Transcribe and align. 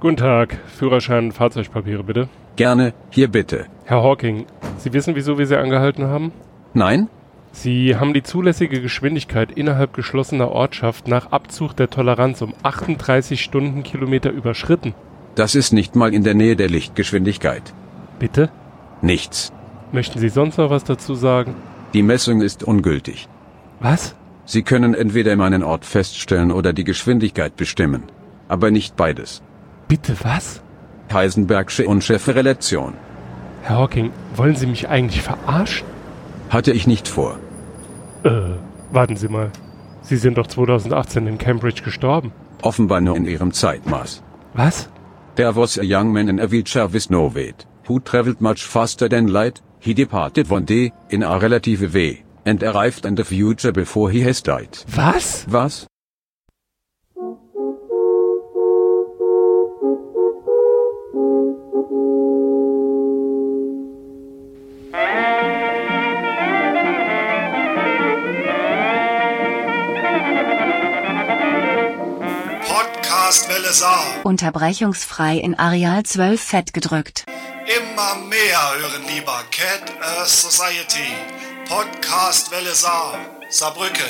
Guten 0.00 0.16
Tag, 0.16 0.56
Führerschein 0.66 1.26
und 1.26 1.32
Fahrzeugpapiere 1.32 2.02
bitte. 2.02 2.30
Gerne, 2.56 2.94
hier 3.10 3.28
bitte. 3.28 3.66
Herr 3.84 4.02
Hawking, 4.02 4.46
Sie 4.78 4.94
wissen, 4.94 5.14
wieso 5.14 5.36
wir 5.36 5.46
Sie 5.46 5.58
angehalten 5.58 6.06
haben? 6.06 6.32
Nein? 6.72 7.10
Sie 7.52 7.96
haben 7.96 8.14
die 8.14 8.22
zulässige 8.22 8.80
Geschwindigkeit 8.80 9.52
innerhalb 9.52 9.92
geschlossener 9.92 10.52
Ortschaft 10.52 11.06
nach 11.06 11.32
Abzug 11.32 11.76
der 11.76 11.90
Toleranz 11.90 12.40
um 12.40 12.54
38 12.62 13.42
Stundenkilometer 13.42 14.30
überschritten. 14.30 14.94
Das 15.34 15.54
ist 15.54 15.74
nicht 15.74 15.94
mal 15.96 16.14
in 16.14 16.24
der 16.24 16.34
Nähe 16.34 16.56
der 16.56 16.70
Lichtgeschwindigkeit. 16.70 17.74
Bitte? 18.18 18.48
Nichts. 19.02 19.52
Möchten 19.92 20.18
Sie 20.18 20.30
sonst 20.30 20.56
noch 20.56 20.70
was 20.70 20.84
dazu 20.84 21.14
sagen? 21.14 21.54
Die 21.92 22.02
Messung 22.02 22.40
ist 22.40 22.64
ungültig. 22.64 23.28
Was? 23.80 24.14
Sie 24.46 24.62
können 24.62 24.94
entweder 24.94 25.36
meinen 25.36 25.62
Ort 25.62 25.84
feststellen 25.84 26.52
oder 26.52 26.72
die 26.72 26.84
Geschwindigkeit 26.84 27.54
bestimmen. 27.56 28.04
Aber 28.48 28.70
nicht 28.70 28.96
beides. 28.96 29.42
Bitte 29.90 30.14
was? 30.22 30.62
Heisenbergsche 31.12 31.84
unschärfe 31.88 32.36
Relation. 32.36 32.94
Herr 33.62 33.78
Hawking, 33.78 34.12
wollen 34.36 34.54
Sie 34.54 34.66
mich 34.66 34.88
eigentlich 34.88 35.22
verarschen? 35.22 35.86
Hatte 36.48 36.70
ich 36.70 36.86
nicht 36.86 37.08
vor. 37.08 37.40
Äh, 38.22 38.30
warten 38.92 39.16
Sie 39.16 39.28
mal. 39.28 39.50
Sie 40.02 40.16
sind 40.16 40.38
doch 40.38 40.46
2018 40.46 41.26
in 41.26 41.38
Cambridge 41.38 41.82
gestorben. 41.82 42.32
Offenbar 42.62 43.00
nur 43.00 43.16
in 43.16 43.24
Ihrem 43.24 43.52
Zeitmaß. 43.52 44.22
Was? 44.54 44.88
There 45.34 45.56
was 45.56 45.76
a 45.76 45.82
young 45.82 46.12
man 46.12 46.28
in 46.28 46.38
a 46.38 46.50
wheelchair 46.52 46.92
with 46.92 47.10
no 47.10 47.34
weight, 47.34 47.66
who 47.88 47.98
traveled 47.98 48.40
much 48.40 48.64
faster 48.64 49.08
than 49.08 49.26
light. 49.26 49.60
He 49.80 49.92
departed 49.92 50.50
one 50.50 50.66
day, 50.66 50.92
in 51.08 51.24
a 51.24 51.36
relative 51.36 51.94
way, 51.94 52.22
and 52.44 52.62
arrived 52.62 53.04
in 53.04 53.16
the 53.16 53.24
future 53.24 53.72
before 53.72 54.10
he 54.10 54.20
has 54.20 54.40
died. 54.40 54.78
Was? 54.96 55.46
Was? 55.48 55.86
Podcastwelle 73.30 73.72
Saar. 73.72 74.24
Unterbrechungsfrei 74.24 75.38
in 75.38 75.56
Areal 75.56 76.02
12 76.02 76.40
fett 76.40 76.72
gedrückt. 76.72 77.26
Immer 77.64 78.26
mehr 78.26 78.58
hören 78.80 79.04
lieber 79.06 79.44
Cat 79.52 79.84
Earth 80.00 80.26
Society. 80.26 81.12
Podcastwelle 81.68 82.74
Saar. 82.74 83.20
Saarbrücken. 83.48 84.02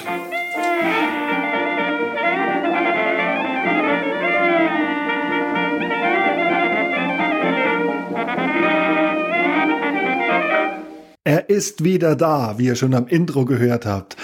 Er 11.24 11.50
ist 11.50 11.84
wieder 11.84 12.16
da, 12.16 12.54
wie 12.56 12.68
ihr 12.68 12.76
schon 12.76 12.94
am 12.94 13.06
Intro 13.06 13.44
gehört 13.44 13.84
habt. 13.84 14.16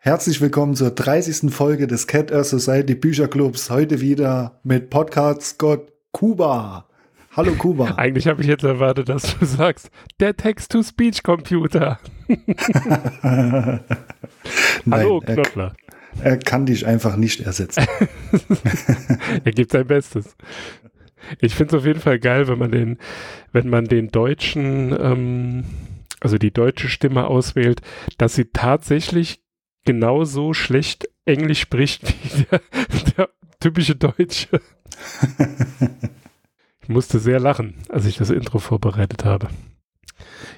Herzlich 0.00 0.40
willkommen 0.40 0.76
zur 0.76 0.92
30. 0.92 1.52
Folge 1.52 1.88
des 1.88 2.06
Cat 2.06 2.30
Earth 2.32 2.46
Society 2.46 2.94
Bücherclubs. 2.94 3.68
Heute 3.68 4.00
wieder 4.00 4.60
mit 4.62 4.90
Podcast 4.90 5.58
Gott 5.58 5.92
Kuba. 6.12 6.88
Hallo 7.32 7.52
Kuba. 7.54 7.94
Eigentlich 7.96 8.28
habe 8.28 8.40
ich 8.42 8.46
jetzt 8.46 8.62
erwartet, 8.62 9.08
dass 9.08 9.36
du 9.36 9.44
sagst, 9.44 9.90
der 10.20 10.36
Text-to-Speech-Computer. 10.36 11.98
Hallo, 14.88 15.20
er, 15.26 15.72
er 16.22 16.36
kann 16.38 16.64
dich 16.64 16.86
einfach 16.86 17.16
nicht 17.16 17.40
ersetzen. 17.40 17.84
er 19.44 19.52
gibt 19.52 19.72
sein 19.72 19.88
Bestes. 19.88 20.36
Ich 21.40 21.56
finde 21.56 21.76
es 21.76 21.82
auf 21.82 21.86
jeden 21.86 22.00
Fall 22.00 22.20
geil, 22.20 22.46
wenn 22.46 22.60
man 22.60 22.70
den, 22.70 22.98
wenn 23.50 23.68
man 23.68 23.86
den 23.86 24.12
deutschen, 24.12 24.96
ähm, 24.96 25.64
also 26.20 26.38
die 26.38 26.52
deutsche 26.52 26.88
Stimme 26.88 27.26
auswählt, 27.26 27.80
dass 28.16 28.36
sie 28.36 28.44
tatsächlich 28.52 29.42
genauso 29.88 30.52
schlecht 30.52 31.08
Englisch 31.24 31.60
spricht 31.60 32.02
wie 32.22 32.44
der, 32.50 32.60
der 33.16 33.30
typische 33.58 33.96
Deutsche. 33.96 34.60
ich 36.82 36.88
musste 36.90 37.18
sehr 37.18 37.40
lachen, 37.40 37.76
als 37.88 38.04
ich 38.04 38.18
das 38.18 38.28
Intro 38.28 38.58
vorbereitet 38.58 39.24
habe. 39.24 39.48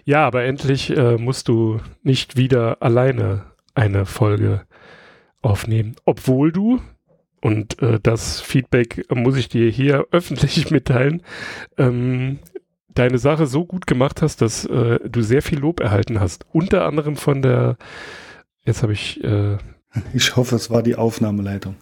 Ja, 0.04 0.26
aber 0.26 0.42
endlich 0.42 0.90
äh, 0.96 1.16
musst 1.16 1.46
du 1.46 1.78
nicht 2.02 2.36
wieder 2.36 2.82
alleine 2.82 3.44
eine 3.72 4.04
Folge 4.04 4.66
aufnehmen, 5.42 5.94
obwohl 6.04 6.50
du 6.50 6.80
und 7.40 7.80
äh, 7.80 8.00
das 8.02 8.40
Feedback 8.40 9.06
muss 9.14 9.36
ich 9.36 9.48
dir 9.48 9.70
hier 9.70 10.08
öffentlich 10.10 10.72
mitteilen, 10.72 11.22
ähm, 11.78 12.40
deine 12.88 13.18
Sache 13.18 13.46
so 13.46 13.64
gut 13.64 13.86
gemacht 13.86 14.22
hast, 14.22 14.42
dass 14.42 14.64
äh, 14.64 14.98
du 15.08 15.22
sehr 15.22 15.42
viel 15.42 15.60
Lob 15.60 15.78
erhalten 15.78 16.18
hast. 16.18 16.46
Unter 16.50 16.84
anderem 16.84 17.14
von 17.14 17.42
der, 17.42 17.76
jetzt 18.64 18.82
habe 18.82 18.92
ich, 18.92 19.22
äh, 19.24 19.58
Ich 20.14 20.36
hoffe, 20.36 20.56
es 20.56 20.70
war 20.70 20.82
die 20.82 20.96
Aufnahmeleitung. 20.96 21.76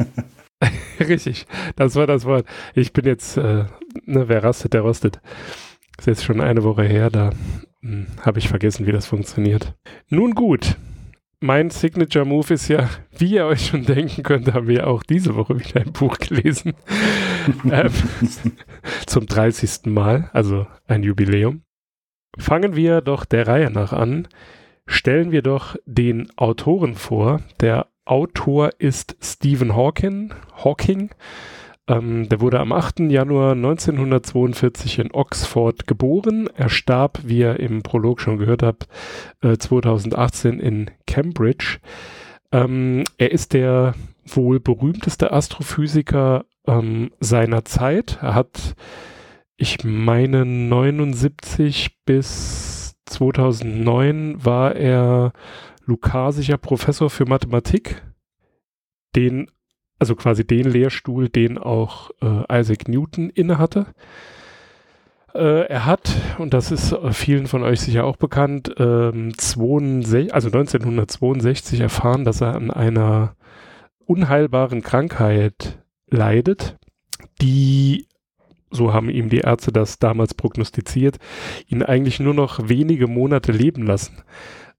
richtig, 1.00 1.46
das 1.76 1.94
war 1.94 2.06
das 2.06 2.24
Wort. 2.24 2.46
Ich 2.74 2.92
bin 2.92 3.04
jetzt, 3.04 3.36
äh, 3.36 3.64
ne, 4.04 4.28
wer 4.28 4.44
rastet, 4.44 4.74
der 4.74 4.82
rostet. 4.82 5.20
Ist 5.98 6.06
jetzt 6.06 6.24
schon 6.24 6.40
eine 6.40 6.64
Woche 6.64 6.84
her, 6.84 7.10
da 7.10 7.30
hm, 7.82 8.06
habe 8.20 8.38
ich 8.38 8.48
vergessen, 8.48 8.86
wie 8.86 8.92
das 8.92 9.06
funktioniert. 9.06 9.74
Nun 10.08 10.34
gut, 10.34 10.76
mein 11.40 11.70
Signature 11.70 12.24
Move 12.24 12.54
ist 12.54 12.68
ja, 12.68 12.88
wie 13.18 13.34
ihr 13.34 13.46
euch 13.46 13.66
schon 13.66 13.84
denken 13.84 14.22
könnt, 14.22 14.52
haben 14.52 14.68
wir 14.68 14.86
auch 14.86 15.02
diese 15.02 15.34
Woche 15.34 15.58
wieder 15.58 15.80
ein 15.80 15.92
Buch 15.92 16.18
gelesen. 16.18 16.74
ähm, 17.70 17.92
zum 19.06 19.26
30. 19.26 19.86
Mal, 19.86 20.30
also 20.32 20.66
ein 20.86 21.02
Jubiläum. 21.02 21.62
Fangen 22.38 22.76
wir 22.76 23.02
doch 23.02 23.24
der 23.26 23.46
Reihe 23.46 23.70
nach 23.70 23.92
an. 23.92 24.26
Stellen 24.86 25.30
wir 25.32 25.42
doch 25.42 25.76
den 25.86 26.28
Autoren 26.36 26.94
vor. 26.94 27.40
Der 27.60 27.86
Autor 28.04 28.70
ist 28.78 29.16
Stephen 29.20 29.76
Hawking. 29.76 30.34
Hawking. 30.64 31.10
Ähm, 31.88 32.28
der 32.28 32.40
wurde 32.40 32.60
am 32.60 32.72
8. 32.72 33.00
Januar 33.00 33.52
1942 33.52 34.98
in 34.98 35.12
Oxford 35.12 35.86
geboren. 35.86 36.48
Er 36.56 36.68
starb, 36.68 37.20
wie 37.24 37.38
ihr 37.38 37.60
im 37.60 37.82
Prolog 37.82 38.20
schon 38.20 38.38
gehört 38.38 38.62
habt, 38.62 38.88
äh, 39.40 39.56
2018 39.56 40.60
in 40.60 40.90
Cambridge. 41.06 41.78
Ähm, 42.52 43.04
er 43.18 43.32
ist 43.32 43.52
der 43.52 43.94
wohl 44.24 44.60
berühmteste 44.60 45.32
Astrophysiker 45.32 46.44
ähm, 46.66 47.10
seiner 47.20 47.64
Zeit. 47.64 48.18
Er 48.20 48.34
hat, 48.34 48.74
ich 49.56 49.84
meine, 49.84 50.44
79 50.44 52.04
bis 52.04 52.81
2009 53.06 54.44
war 54.44 54.76
er 54.76 55.32
lukasischer 55.84 56.58
Professor 56.58 57.10
für 57.10 57.26
Mathematik. 57.26 58.02
Den 59.14 59.48
also 60.02 60.16
quasi 60.16 60.44
den 60.44 60.64
Lehrstuhl, 60.64 61.28
den 61.28 61.58
auch 61.58 62.10
äh, 62.20 62.60
Isaac 62.60 62.88
Newton 62.88 63.30
innehatte. 63.30 63.86
Äh, 65.32 65.68
er 65.68 65.86
hat, 65.86 66.16
und 66.38 66.54
das 66.54 66.72
ist 66.72 66.92
vielen 67.12 67.46
von 67.46 67.62
euch 67.62 67.80
sicher 67.80 68.04
auch 68.04 68.16
bekannt, 68.16 68.74
ähm, 68.78 69.32
62, 69.38 70.34
also 70.34 70.48
1962 70.48 71.78
erfahren, 71.78 72.24
dass 72.24 72.40
er 72.40 72.56
an 72.56 72.72
einer 72.72 73.36
unheilbaren 74.04 74.82
Krankheit 74.82 75.78
leidet, 76.10 76.78
die, 77.40 78.08
so 78.72 78.92
haben 78.92 79.10
ihm 79.10 79.28
die 79.28 79.38
Ärzte 79.38 79.72
das 79.72 79.98
damals 79.98 80.34
prognostiziert, 80.34 81.18
ihn 81.68 81.82
eigentlich 81.82 82.20
nur 82.20 82.34
noch 82.34 82.68
wenige 82.68 83.06
Monate 83.06 83.52
leben 83.52 83.86
lassen. 83.86 84.22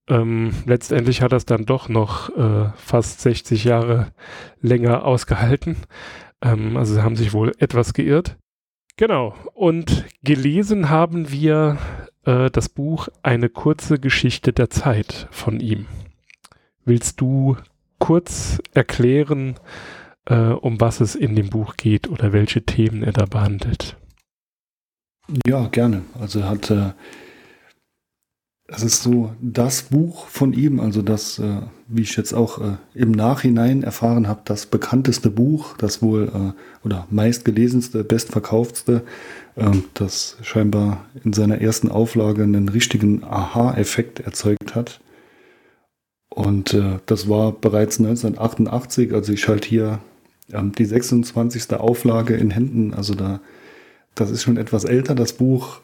Ähm, 0.07 0.51
letztendlich 0.65 1.21
hat 1.21 1.31
er 1.31 1.37
es 1.37 1.45
dann 1.45 1.65
doch 1.65 1.87
noch 1.87 2.29
äh, 2.35 2.71
fast 2.75 3.21
60 3.21 3.63
Jahre 3.63 4.11
länger 4.61 5.05
ausgehalten. 5.05 5.77
Ähm, 6.41 6.75
also 6.75 6.93
sie 6.93 7.03
haben 7.03 7.15
sich 7.15 7.33
wohl 7.33 7.53
etwas 7.59 7.93
geirrt. 7.93 8.37
Genau. 8.97 9.33
Und 9.53 10.05
gelesen 10.23 10.89
haben 10.89 11.31
wir 11.31 11.77
äh, 12.25 12.49
das 12.51 12.69
Buch 12.69 13.07
Eine 13.23 13.49
kurze 13.49 13.97
Geschichte 13.97 14.51
der 14.51 14.69
Zeit 14.69 15.27
von 15.31 15.59
ihm. 15.59 15.87
Willst 16.85 17.21
du 17.21 17.55
kurz 17.97 18.59
erklären, 18.73 19.55
äh, 20.25 20.35
um 20.35 20.79
was 20.79 21.01
es 21.01 21.15
in 21.15 21.35
dem 21.35 21.49
Buch 21.49 21.75
geht 21.77 22.09
oder 22.09 22.33
welche 22.33 22.63
Themen 22.63 23.03
er 23.03 23.13
da 23.13 23.25
behandelt? 23.25 23.97
Ja, 25.45 25.67
gerne. 25.67 26.03
Also 26.19 26.39
er 26.39 26.49
hat 26.49 26.69
äh, 26.69 26.91
das 28.67 28.81
ist 28.81 29.03
so 29.03 29.35
das 29.41 29.83
Buch 29.83 30.27
von 30.27 30.53
ihm, 30.53 30.79
also 30.79 31.01
das, 31.01 31.37
äh, 31.37 31.61
wie 31.87 32.01
ich 32.01 32.15
jetzt 32.15 32.33
auch 32.33 32.59
äh, 32.59 32.77
im 32.95 33.11
Nachhinein 33.11 33.83
erfahren 33.83 34.27
habe, 34.27 34.41
das 34.45 34.65
bekannteste 34.65 35.29
Buch, 35.29 35.75
das 35.77 36.01
wohl 36.01 36.29
äh, 36.33 36.85
oder 36.85 37.05
meistgelesenste, 37.11 38.03
bestverkauftste, 38.03 39.03
ähm, 39.57 39.83
das 39.93 40.37
scheinbar 40.41 41.05
in 41.23 41.33
seiner 41.33 41.59
ersten 41.61 41.89
Auflage 41.89 42.43
einen 42.43 42.69
richtigen 42.69 43.23
Aha-Effekt 43.23 44.21
erzeugt 44.21 44.75
hat. 44.75 45.01
Und 46.29 46.73
äh, 46.73 46.99
das 47.05 47.27
war 47.27 47.51
bereits 47.51 47.99
1988, 47.99 49.13
also 49.13 49.33
ich 49.33 49.47
halte 49.49 49.67
hier 49.67 49.99
die 50.47 50.85
26. 50.85 51.73
Auflage 51.73 52.35
in 52.35 52.51
Händen. 52.51 52.93
Also 52.93 53.13
da, 53.13 53.41
das 54.15 54.31
ist 54.31 54.43
schon 54.43 54.57
etwas 54.57 54.83
älter, 54.83 55.15
das 55.15 55.33
Buch, 55.33 55.81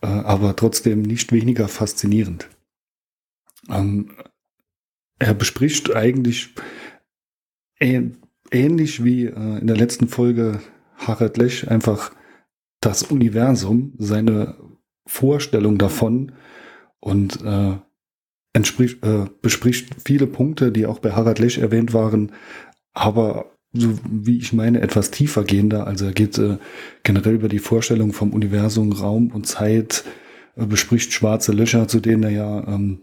äh, 0.00 0.06
aber 0.06 0.56
trotzdem 0.56 1.02
nicht 1.02 1.32
weniger 1.32 1.68
faszinierend. 1.68 2.48
Ähm, 3.68 4.12
er 5.18 5.34
bespricht 5.34 5.94
eigentlich 5.94 6.54
ähnlich 7.80 9.04
wie 9.04 9.26
äh, 9.26 9.58
in 9.58 9.66
der 9.66 9.76
letzten 9.76 10.08
Folge 10.08 10.60
Harald 10.96 11.36
Lech 11.36 11.68
einfach 11.70 12.12
das 12.80 13.02
Universum, 13.02 13.94
seine 13.98 14.56
Vorstellung 15.06 15.78
davon 15.78 16.32
und 17.00 17.42
äh, 17.44 17.76
äh, 18.54 19.26
bespricht 19.42 19.94
viele 20.04 20.26
Punkte, 20.26 20.72
die 20.72 20.86
auch 20.86 20.98
bei 20.98 21.12
Harald 21.12 21.38
Lech 21.38 21.58
erwähnt 21.58 21.92
waren, 21.92 22.32
aber 22.98 23.46
so 23.72 23.98
wie 24.08 24.38
ich 24.38 24.52
meine, 24.52 24.80
etwas 24.80 25.10
tiefer 25.10 25.44
gehender. 25.44 25.86
Also 25.86 26.06
er 26.06 26.12
geht 26.12 26.38
äh, 26.38 26.56
generell 27.02 27.34
über 27.34 27.48
die 27.48 27.58
Vorstellung 27.58 28.12
vom 28.12 28.32
Universum, 28.32 28.92
Raum 28.92 29.28
und 29.28 29.46
Zeit, 29.46 30.04
äh, 30.56 30.66
bespricht 30.66 31.12
schwarze 31.12 31.52
Löcher, 31.52 31.86
zu 31.86 32.00
denen 32.00 32.22
er 32.22 32.30
ja, 32.30 32.66
ähm, 32.66 33.02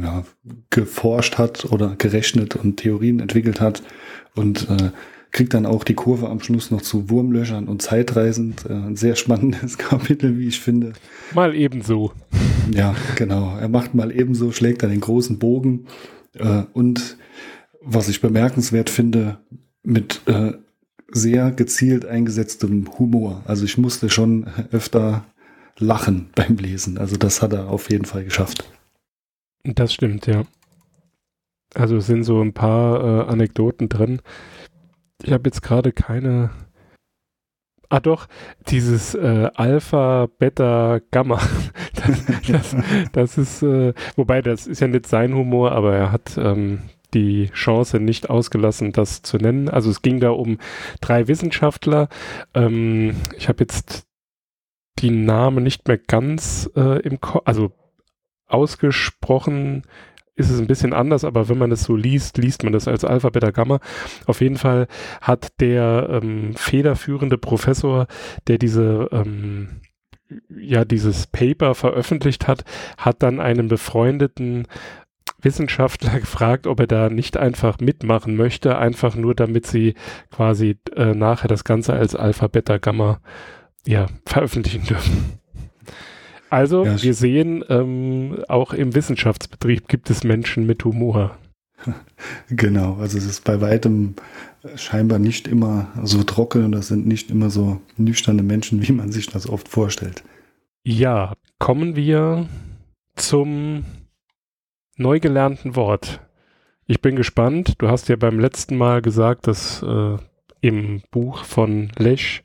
ja 0.00 0.24
geforscht 0.68 1.38
hat 1.38 1.64
oder 1.72 1.96
gerechnet 1.96 2.56
und 2.56 2.76
Theorien 2.76 3.20
entwickelt 3.20 3.60
hat 3.60 3.82
und 4.34 4.68
äh, 4.68 4.90
kriegt 5.32 5.54
dann 5.54 5.66
auch 5.66 5.84
die 5.84 5.94
Kurve 5.94 6.28
am 6.28 6.40
Schluss 6.40 6.70
noch 6.70 6.82
zu 6.82 7.08
Wurmlöchern 7.08 7.66
und 7.66 7.80
Zeitreisen. 7.80 8.56
Äh, 8.68 8.72
ein 8.72 8.96
sehr 8.96 9.16
spannendes 9.16 9.78
Kapitel, 9.78 10.38
wie 10.38 10.48
ich 10.48 10.60
finde. 10.60 10.92
Mal 11.34 11.54
ebenso. 11.54 12.12
Ja, 12.74 12.94
genau. 13.16 13.56
Er 13.58 13.68
macht 13.68 13.94
mal 13.94 14.12
ebenso, 14.12 14.52
schlägt 14.52 14.82
dann 14.82 14.90
den 14.90 15.00
großen 15.00 15.38
Bogen. 15.38 15.86
Äh, 16.34 16.64
und 16.72 17.16
was 17.80 18.08
ich 18.08 18.20
bemerkenswert 18.20 18.90
finde, 18.90 19.38
mit 19.82 20.22
äh, 20.26 20.52
sehr 21.10 21.50
gezielt 21.50 22.04
eingesetztem 22.06 22.98
Humor. 22.98 23.42
Also 23.46 23.64
ich 23.64 23.78
musste 23.78 24.10
schon 24.10 24.46
öfter 24.70 25.24
lachen 25.78 26.30
beim 26.34 26.56
Lesen. 26.56 26.98
Also 26.98 27.16
das 27.16 27.42
hat 27.42 27.52
er 27.52 27.68
auf 27.68 27.90
jeden 27.90 28.04
Fall 28.04 28.24
geschafft. 28.24 28.64
Das 29.64 29.92
stimmt, 29.92 30.26
ja. 30.26 30.44
Also 31.74 31.96
es 31.96 32.06
sind 32.06 32.24
so 32.24 32.40
ein 32.40 32.52
paar 32.52 33.02
äh, 33.02 33.30
Anekdoten 33.30 33.88
drin. 33.88 34.20
Ich 35.22 35.32
habe 35.32 35.48
jetzt 35.48 35.62
gerade 35.62 35.92
keine. 35.92 36.50
Ah 37.88 38.00
doch, 38.00 38.26
dieses 38.68 39.14
äh, 39.14 39.50
Alpha, 39.54 40.28
Beta, 40.38 41.00
Gamma. 41.10 41.40
Das, 42.06 42.24
das, 42.46 42.76
das 43.12 43.38
ist, 43.38 43.62
äh, 43.62 43.92
wobei 44.16 44.40
das 44.40 44.66
ist 44.66 44.80
ja 44.80 44.88
nicht 44.88 45.06
sein 45.06 45.34
Humor, 45.34 45.72
aber 45.72 45.94
er 45.94 46.12
hat 46.12 46.38
ähm, 46.38 46.78
die 47.14 47.50
Chance 47.52 48.00
nicht 48.00 48.30
ausgelassen, 48.30 48.92
das 48.92 49.22
zu 49.22 49.36
nennen. 49.36 49.68
Also 49.68 49.90
es 49.90 50.02
ging 50.02 50.20
da 50.20 50.30
um 50.30 50.58
drei 51.00 51.28
Wissenschaftler. 51.28 52.08
Ähm, 52.54 53.16
ich 53.36 53.48
habe 53.48 53.60
jetzt 53.60 54.06
die 54.98 55.10
Namen 55.10 55.64
nicht 55.64 55.88
mehr 55.88 55.98
ganz 55.98 56.70
äh, 56.76 57.00
im 57.00 57.20
Kopf, 57.20 57.42
also 57.46 57.72
ausgesprochen 58.46 59.84
ist 60.40 60.50
es 60.50 60.58
ein 60.58 60.66
bisschen 60.66 60.92
anders, 60.92 61.24
aber 61.24 61.48
wenn 61.48 61.58
man 61.58 61.70
es 61.70 61.82
so 61.82 61.94
liest, 61.94 62.38
liest 62.38 62.64
man 62.64 62.72
das 62.72 62.88
als 62.88 63.04
Alpha, 63.04 63.28
Beta, 63.28 63.50
Gamma. 63.50 63.78
Auf 64.26 64.40
jeden 64.40 64.56
Fall 64.56 64.86
hat 65.20 65.60
der 65.60 66.08
ähm, 66.22 66.54
federführende 66.56 67.36
Professor, 67.36 68.06
der 68.46 68.58
diese 68.58 69.08
ähm, 69.12 69.82
ja 70.48 70.84
dieses 70.84 71.26
Paper 71.26 71.74
veröffentlicht 71.74 72.48
hat, 72.48 72.64
hat 72.96 73.22
dann 73.22 73.40
einen 73.40 73.68
befreundeten 73.68 74.66
Wissenschaftler 75.42 76.20
gefragt, 76.20 76.66
ob 76.66 76.80
er 76.80 76.86
da 76.86 77.10
nicht 77.10 77.36
einfach 77.36 77.78
mitmachen 77.80 78.36
möchte, 78.36 78.78
einfach 78.78 79.14
nur 79.14 79.34
damit 79.34 79.66
sie 79.66 79.94
quasi 80.30 80.78
äh, 80.96 81.14
nachher 81.14 81.48
das 81.48 81.64
Ganze 81.64 81.92
als 81.92 82.14
Alpha, 82.14 82.48
Beta, 82.48 82.78
Gamma 82.78 83.20
ja, 83.86 84.06
veröffentlichen 84.26 84.84
dürfen. 84.84 85.40
Also, 86.50 86.84
ja, 86.84 87.00
wir 87.00 87.14
sehen, 87.14 87.64
ähm, 87.68 88.44
auch 88.48 88.72
im 88.72 88.94
Wissenschaftsbetrieb 88.94 89.88
gibt 89.88 90.10
es 90.10 90.24
Menschen 90.24 90.66
mit 90.66 90.84
Humor. 90.84 91.36
Genau, 92.50 92.96
also 92.96 93.16
es 93.16 93.24
ist 93.24 93.44
bei 93.44 93.62
weitem 93.62 94.14
scheinbar 94.76 95.18
nicht 95.18 95.48
immer 95.48 95.88
so 96.02 96.22
trocken 96.22 96.66
und 96.66 96.72
das 96.72 96.88
sind 96.88 97.06
nicht 97.06 97.30
immer 97.30 97.48
so 97.48 97.80
nüchterne 97.96 98.42
Menschen, 98.42 98.86
wie 98.86 98.92
man 98.92 99.10
sich 99.10 99.28
das 99.28 99.48
oft 99.48 99.68
vorstellt. 99.68 100.22
Ja, 100.84 101.32
kommen 101.58 101.96
wir 101.96 102.46
zum 103.16 103.84
neu 105.00 105.18
gelernten 105.18 105.74
Wort. 105.74 106.20
Ich 106.86 107.00
bin 107.00 107.16
gespannt. 107.16 107.74
Du 107.78 107.88
hast 107.88 108.08
ja 108.08 108.16
beim 108.16 108.38
letzten 108.38 108.76
Mal 108.76 109.00
gesagt, 109.02 109.46
dass 109.46 109.82
äh, 109.82 110.16
im 110.60 111.02
Buch 111.10 111.44
von 111.44 111.90
Lesch 111.96 112.42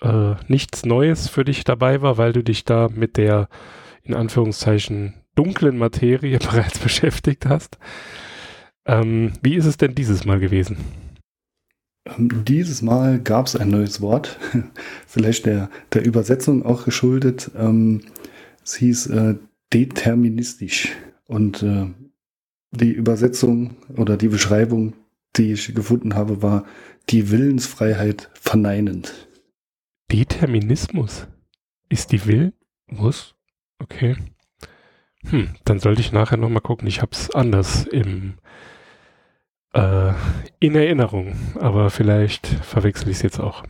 äh, 0.00 0.34
nichts 0.48 0.86
Neues 0.86 1.28
für 1.28 1.44
dich 1.44 1.62
dabei 1.64 2.02
war, 2.02 2.16
weil 2.16 2.32
du 2.32 2.42
dich 2.42 2.64
da 2.64 2.88
mit 2.92 3.16
der 3.16 3.48
in 4.02 4.14
Anführungszeichen 4.14 5.14
dunklen 5.34 5.76
Materie 5.76 6.38
bereits 6.50 6.78
beschäftigt 6.78 7.46
hast. 7.46 7.78
Ähm, 8.86 9.32
wie 9.42 9.54
ist 9.54 9.66
es 9.66 9.76
denn 9.76 9.94
dieses 9.94 10.24
Mal 10.24 10.40
gewesen? 10.40 10.78
Ähm, 12.06 12.44
dieses 12.44 12.80
Mal 12.80 13.18
gab 13.20 13.46
es 13.46 13.56
ein 13.56 13.68
neues 13.68 14.00
Wort, 14.00 14.38
vielleicht 15.06 15.46
der, 15.46 15.70
der 15.92 16.04
Übersetzung 16.04 16.64
auch 16.64 16.84
geschuldet. 16.84 17.50
Ähm, 17.56 18.02
es 18.62 18.76
hieß 18.76 19.06
äh, 19.08 19.34
deterministisch 19.72 20.92
und 21.26 21.62
äh, 21.62 21.86
die 22.70 22.92
Übersetzung 22.92 23.76
oder 23.96 24.16
die 24.16 24.28
Beschreibung, 24.28 24.94
die 25.36 25.52
ich 25.52 25.74
gefunden 25.74 26.14
habe, 26.14 26.42
war 26.42 26.64
die 27.10 27.30
Willensfreiheit 27.30 28.30
verneinend. 28.34 29.28
Determinismus. 30.10 31.26
Ist 31.88 32.12
die 32.12 32.26
Will? 32.26 32.52
Muss? 32.86 33.34
Okay. 33.78 34.16
Hm, 35.28 35.54
dann 35.64 35.78
sollte 35.78 36.00
ich 36.00 36.12
nachher 36.12 36.36
nochmal 36.36 36.60
gucken. 36.60 36.86
Ich 36.86 37.00
habe 37.00 37.12
es 37.12 37.30
anders 37.34 37.84
im, 37.86 38.34
äh, 39.72 40.12
in 40.60 40.74
Erinnerung, 40.74 41.34
aber 41.58 41.90
vielleicht 41.90 42.46
verwechsel 42.46 43.08
ich 43.08 43.16
es 43.16 43.22
jetzt 43.22 43.40
auch. 43.40 43.64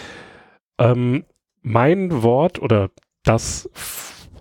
ähm, 0.78 1.24
mein 1.62 2.22
Wort 2.22 2.60
oder 2.60 2.90
das, 3.22 3.70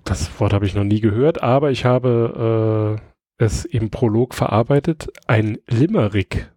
das 0.03 0.39
Wort 0.39 0.53
habe 0.53 0.65
ich 0.65 0.75
noch 0.75 0.83
nie 0.83 0.99
gehört, 0.99 1.41
aber 1.43 1.71
ich 1.71 1.85
habe 1.85 2.99
äh, 3.39 3.43
es 3.43 3.65
im 3.65 3.89
Prolog 3.89 4.33
verarbeitet. 4.33 5.07
Ein 5.27 5.57
Limerick. 5.67 6.49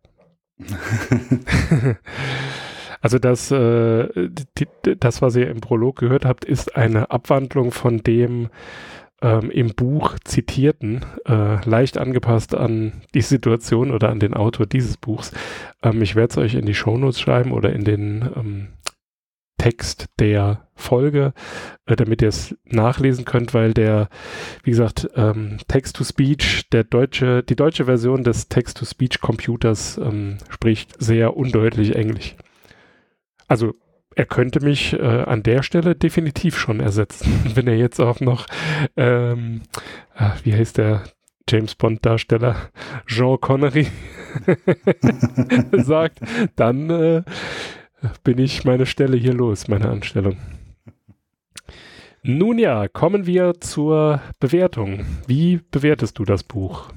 Also 3.06 3.20
das, 3.20 3.52
äh, 3.52 4.08
die, 4.58 4.66
das, 4.98 5.22
was 5.22 5.36
ihr 5.36 5.48
im 5.48 5.60
Prolog 5.60 5.96
gehört 5.96 6.24
habt, 6.24 6.44
ist 6.44 6.76
eine 6.76 7.10
Abwandlung 7.12 7.70
von 7.70 7.98
dem 7.98 8.48
ähm, 9.22 9.50
im 9.50 9.74
Buch 9.74 10.16
zitierten, 10.24 11.04
äh, 11.24 11.64
leicht 11.64 11.98
angepasst 11.98 12.54
an 12.54 13.02
die 13.14 13.22
Situation 13.22 13.92
oder 13.92 14.08
an 14.10 14.18
den 14.18 14.34
Autor 14.34 14.66
dieses 14.66 14.96
Buchs. 14.96 15.32
Ähm, 15.84 16.02
ich 16.02 16.16
werde 16.16 16.32
es 16.32 16.38
euch 16.38 16.54
in 16.54 16.66
die 16.66 16.74
Shownotes 16.74 17.20
schreiben 17.20 17.52
oder 17.52 17.72
in 17.72 17.84
den 17.84 18.28
ähm, 18.34 18.68
Text 19.58 20.06
der 20.18 20.68
Folge, 20.74 21.32
äh, 21.86 21.96
damit 21.96 22.22
ihr 22.22 22.28
es 22.28 22.54
nachlesen 22.64 23.24
könnt, 23.24 23.54
weil 23.54 23.72
der, 23.74 24.08
wie 24.62 24.70
gesagt, 24.70 25.08
ähm, 25.16 25.58
Text-to-Speech, 25.68 26.70
der 26.70 26.84
deutsche, 26.84 27.42
die 27.42 27.56
deutsche 27.56 27.86
Version 27.86 28.22
des 28.22 28.48
Text-to-Speech-Computers 28.48 29.98
ähm, 29.98 30.38
spricht 30.50 31.02
sehr 31.02 31.36
undeutlich 31.36 31.96
Englisch. 31.96 32.36
Also 33.48 33.74
er 34.14 34.26
könnte 34.26 34.60
mich 34.60 34.94
äh, 34.94 35.02
an 35.02 35.42
der 35.42 35.62
Stelle 35.62 35.94
definitiv 35.94 36.58
schon 36.58 36.80
ersetzen, 36.80 37.50
wenn 37.54 37.66
er 37.66 37.76
jetzt 37.76 38.00
auch 38.00 38.20
noch, 38.20 38.46
ähm, 38.96 39.62
äh, 40.16 40.30
wie 40.44 40.54
heißt 40.54 40.78
der 40.78 41.04
James 41.48 41.76
Bond 41.76 42.04
Darsteller 42.04 42.56
Jean 43.06 43.40
Connery 43.40 43.86
sagt, 45.72 46.20
dann 46.56 46.90
äh, 46.90 47.22
bin 48.24 48.38
ich 48.38 48.64
meine 48.64 48.86
Stelle 48.86 49.16
hier 49.16 49.34
los, 49.34 49.68
meine 49.68 49.88
Anstellung. 49.88 50.36
Nun 52.22 52.58
ja, 52.58 52.88
kommen 52.88 53.26
wir 53.26 53.60
zur 53.60 54.20
Bewertung. 54.40 55.06
Wie 55.28 55.60
bewertest 55.70 56.18
du 56.18 56.24
das 56.24 56.42
Buch? 56.42 56.90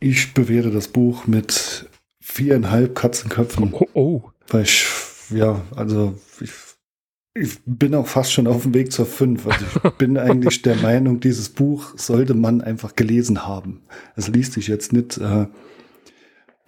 Ich 0.00 0.34
bewerte 0.34 0.72
das 0.72 0.88
Buch 0.88 1.26
mit 1.28 1.88
viereinhalb 2.20 2.96
Katzenköpfen. 2.96 3.72
Oh, 3.72 3.86
oh. 3.94 4.22
Weil 4.48 4.62
ich, 4.62 4.86
ja, 5.30 5.60
also 5.76 6.18
ich, 6.40 6.50
ich 7.34 7.60
bin 7.64 7.94
auch 7.94 8.08
fast 8.08 8.32
schon 8.32 8.48
auf 8.48 8.62
dem 8.62 8.74
Weg 8.74 8.90
zur 8.90 9.06
fünf. 9.06 9.46
Also 9.46 9.66
ich 9.84 9.90
bin 9.98 10.18
eigentlich 10.18 10.62
der 10.62 10.76
Meinung, 10.76 11.20
dieses 11.20 11.48
Buch 11.50 11.96
sollte 11.96 12.34
man 12.34 12.60
einfach 12.60 12.96
gelesen 12.96 13.46
haben. 13.46 13.82
Es 14.16 14.26
liest 14.26 14.54
sich 14.54 14.66
jetzt 14.66 14.92
nicht, 14.92 15.18
äh, 15.18 15.46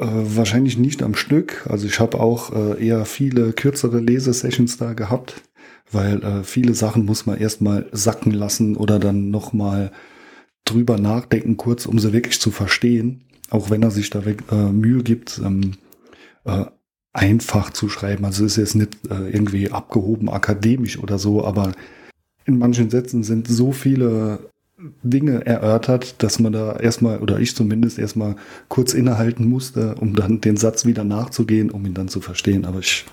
äh, 0.02 0.36
wahrscheinlich 0.36 0.78
nicht 0.78 1.02
am 1.02 1.14
Stück. 1.14 1.66
Also 1.68 1.86
ich 1.86 2.00
habe 2.00 2.18
auch 2.20 2.52
äh, 2.52 2.84
eher 2.84 3.04
viele 3.04 3.52
kürzere 3.52 4.00
Lesesessions 4.00 4.76
da 4.76 4.94
gehabt, 4.94 5.42
weil 5.90 6.22
äh, 6.22 6.44
viele 6.44 6.74
Sachen 6.74 7.04
muss 7.04 7.26
man 7.26 7.38
erstmal 7.38 7.88
sacken 7.92 8.32
lassen 8.32 8.76
oder 8.76 8.98
dann 8.98 9.30
nochmal 9.30 9.92
drüber 10.64 10.98
nachdenken, 10.98 11.56
kurz, 11.56 11.86
um 11.86 11.98
sie 11.98 12.12
wirklich 12.12 12.40
zu 12.40 12.50
verstehen. 12.50 13.24
auch 13.50 13.70
wenn 13.70 13.82
er 13.82 13.90
sich 13.90 14.10
da 14.10 14.20
äh, 14.20 14.54
Mühe 14.72 15.02
gibt, 15.02 15.40
ähm, 15.44 15.72
äh, 16.44 16.64
einfach 17.12 17.70
zu 17.70 17.88
schreiben. 17.88 18.24
Also 18.24 18.44
ist 18.44 18.56
jetzt 18.56 18.74
nicht 18.74 18.96
irgendwie 19.10 19.70
abgehoben 19.70 20.30
akademisch 20.30 20.98
oder 20.98 21.18
so, 21.18 21.44
aber 21.44 21.72
in 22.46 22.56
manchen 22.56 22.88
Sätzen 22.88 23.22
sind 23.22 23.48
so 23.48 23.72
viele 23.72 24.50
Dinge 25.02 25.46
erörtert, 25.46 26.22
dass 26.22 26.38
man 26.38 26.52
da 26.52 26.76
erstmal, 26.76 27.18
oder 27.18 27.38
ich 27.38 27.54
zumindest 27.54 27.98
erstmal 27.98 28.36
kurz 28.68 28.94
innehalten 28.94 29.48
musste, 29.48 29.94
um 29.96 30.14
dann 30.14 30.40
den 30.40 30.56
Satz 30.56 30.86
wieder 30.86 31.04
nachzugehen, 31.04 31.70
um 31.70 31.84
ihn 31.86 31.94
dann 31.94 32.08
zu 32.08 32.20
verstehen. 32.20 32.64
Aber 32.64 32.80
ich 32.80 33.04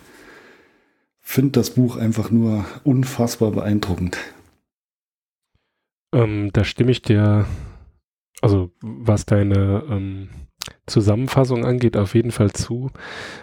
finde 1.19 1.51
das 1.51 1.71
Buch 1.71 1.95
einfach 1.95 2.31
nur 2.31 2.65
unfassbar 2.83 3.51
beeindruckend. 3.51 4.17
Ähm, 6.13 6.49
da 6.53 6.63
stimme 6.63 6.91
ich 6.91 7.01
dir, 7.01 7.45
also 8.41 8.71
was 8.81 9.25
deine 9.25 9.83
ähm, 9.89 10.29
Zusammenfassung 10.87 11.65
angeht, 11.65 11.97
auf 11.97 12.15
jeden 12.15 12.31
Fall 12.31 12.51
zu. 12.51 12.91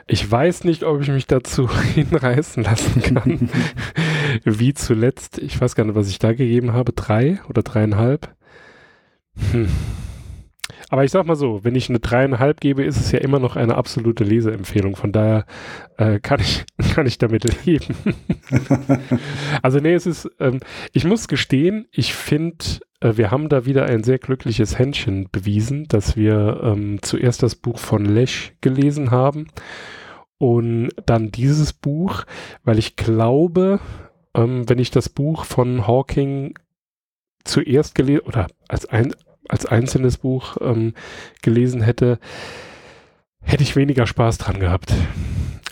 Ich 0.06 0.28
weiß 0.28 0.64
nicht, 0.64 0.84
ob 0.84 1.00
ich 1.00 1.08
mich 1.08 1.26
dazu 1.26 1.68
hinreißen 1.94 2.62
lassen 2.62 3.02
kann, 3.02 3.48
wie 4.44 4.74
zuletzt. 4.74 5.38
Ich 5.38 5.60
weiß 5.60 5.74
gar 5.74 5.84
nicht, 5.84 5.94
was 5.94 6.08
ich 6.08 6.18
da 6.18 6.32
gegeben 6.32 6.72
habe. 6.72 6.92
Drei 6.92 7.40
oder 7.48 7.62
dreieinhalb? 7.62 8.34
Hm. 9.52 9.68
Aber 10.88 11.04
ich 11.04 11.10
sag 11.10 11.26
mal 11.26 11.36
so, 11.36 11.64
wenn 11.64 11.74
ich 11.74 11.88
eine 11.88 11.98
dreieinhalb 11.98 12.60
gebe, 12.60 12.84
ist 12.84 12.96
es 12.96 13.10
ja 13.10 13.18
immer 13.18 13.40
noch 13.40 13.56
eine 13.56 13.74
absolute 13.74 14.22
Leseempfehlung. 14.22 14.94
Von 14.94 15.10
daher 15.10 15.44
äh, 15.96 16.20
kann, 16.20 16.40
ich, 16.40 16.64
kann 16.94 17.06
ich 17.06 17.18
damit 17.18 17.66
leben. 17.66 17.94
also 19.62 19.80
nee, 19.80 19.94
es 19.94 20.06
ist, 20.06 20.30
ähm, 20.38 20.60
ich 20.92 21.04
muss 21.04 21.26
gestehen, 21.26 21.86
ich 21.90 22.14
finde, 22.14 22.64
äh, 23.00 23.16
wir 23.16 23.30
haben 23.30 23.48
da 23.48 23.66
wieder 23.66 23.86
ein 23.86 24.04
sehr 24.04 24.18
glückliches 24.18 24.78
Händchen 24.78 25.28
bewiesen, 25.32 25.88
dass 25.88 26.16
wir 26.16 26.60
ähm, 26.62 26.98
zuerst 27.02 27.42
das 27.42 27.56
Buch 27.56 27.78
von 27.78 28.04
Lesch 28.04 28.54
gelesen 28.60 29.10
haben 29.10 29.48
und 30.38 30.90
dann 31.04 31.32
dieses 31.32 31.72
Buch, 31.72 32.24
weil 32.62 32.78
ich 32.78 32.94
glaube, 32.96 33.80
ähm, 34.36 34.68
wenn 34.68 34.78
ich 34.78 34.90
das 34.90 35.08
Buch 35.08 35.44
von 35.44 35.86
Hawking 35.86 36.54
zuerst 37.44 37.94
gelesen 37.94 38.20
oder 38.20 38.46
als 38.68 38.86
ein, 38.86 39.14
als 39.48 39.66
einzelnes 39.66 40.18
Buch 40.18 40.56
ähm, 40.60 40.94
gelesen 41.42 41.80
hätte, 41.80 42.18
hätte 43.40 43.62
ich 43.62 43.76
weniger 43.76 44.06
Spaß 44.06 44.38
dran 44.38 44.60
gehabt. 44.60 44.92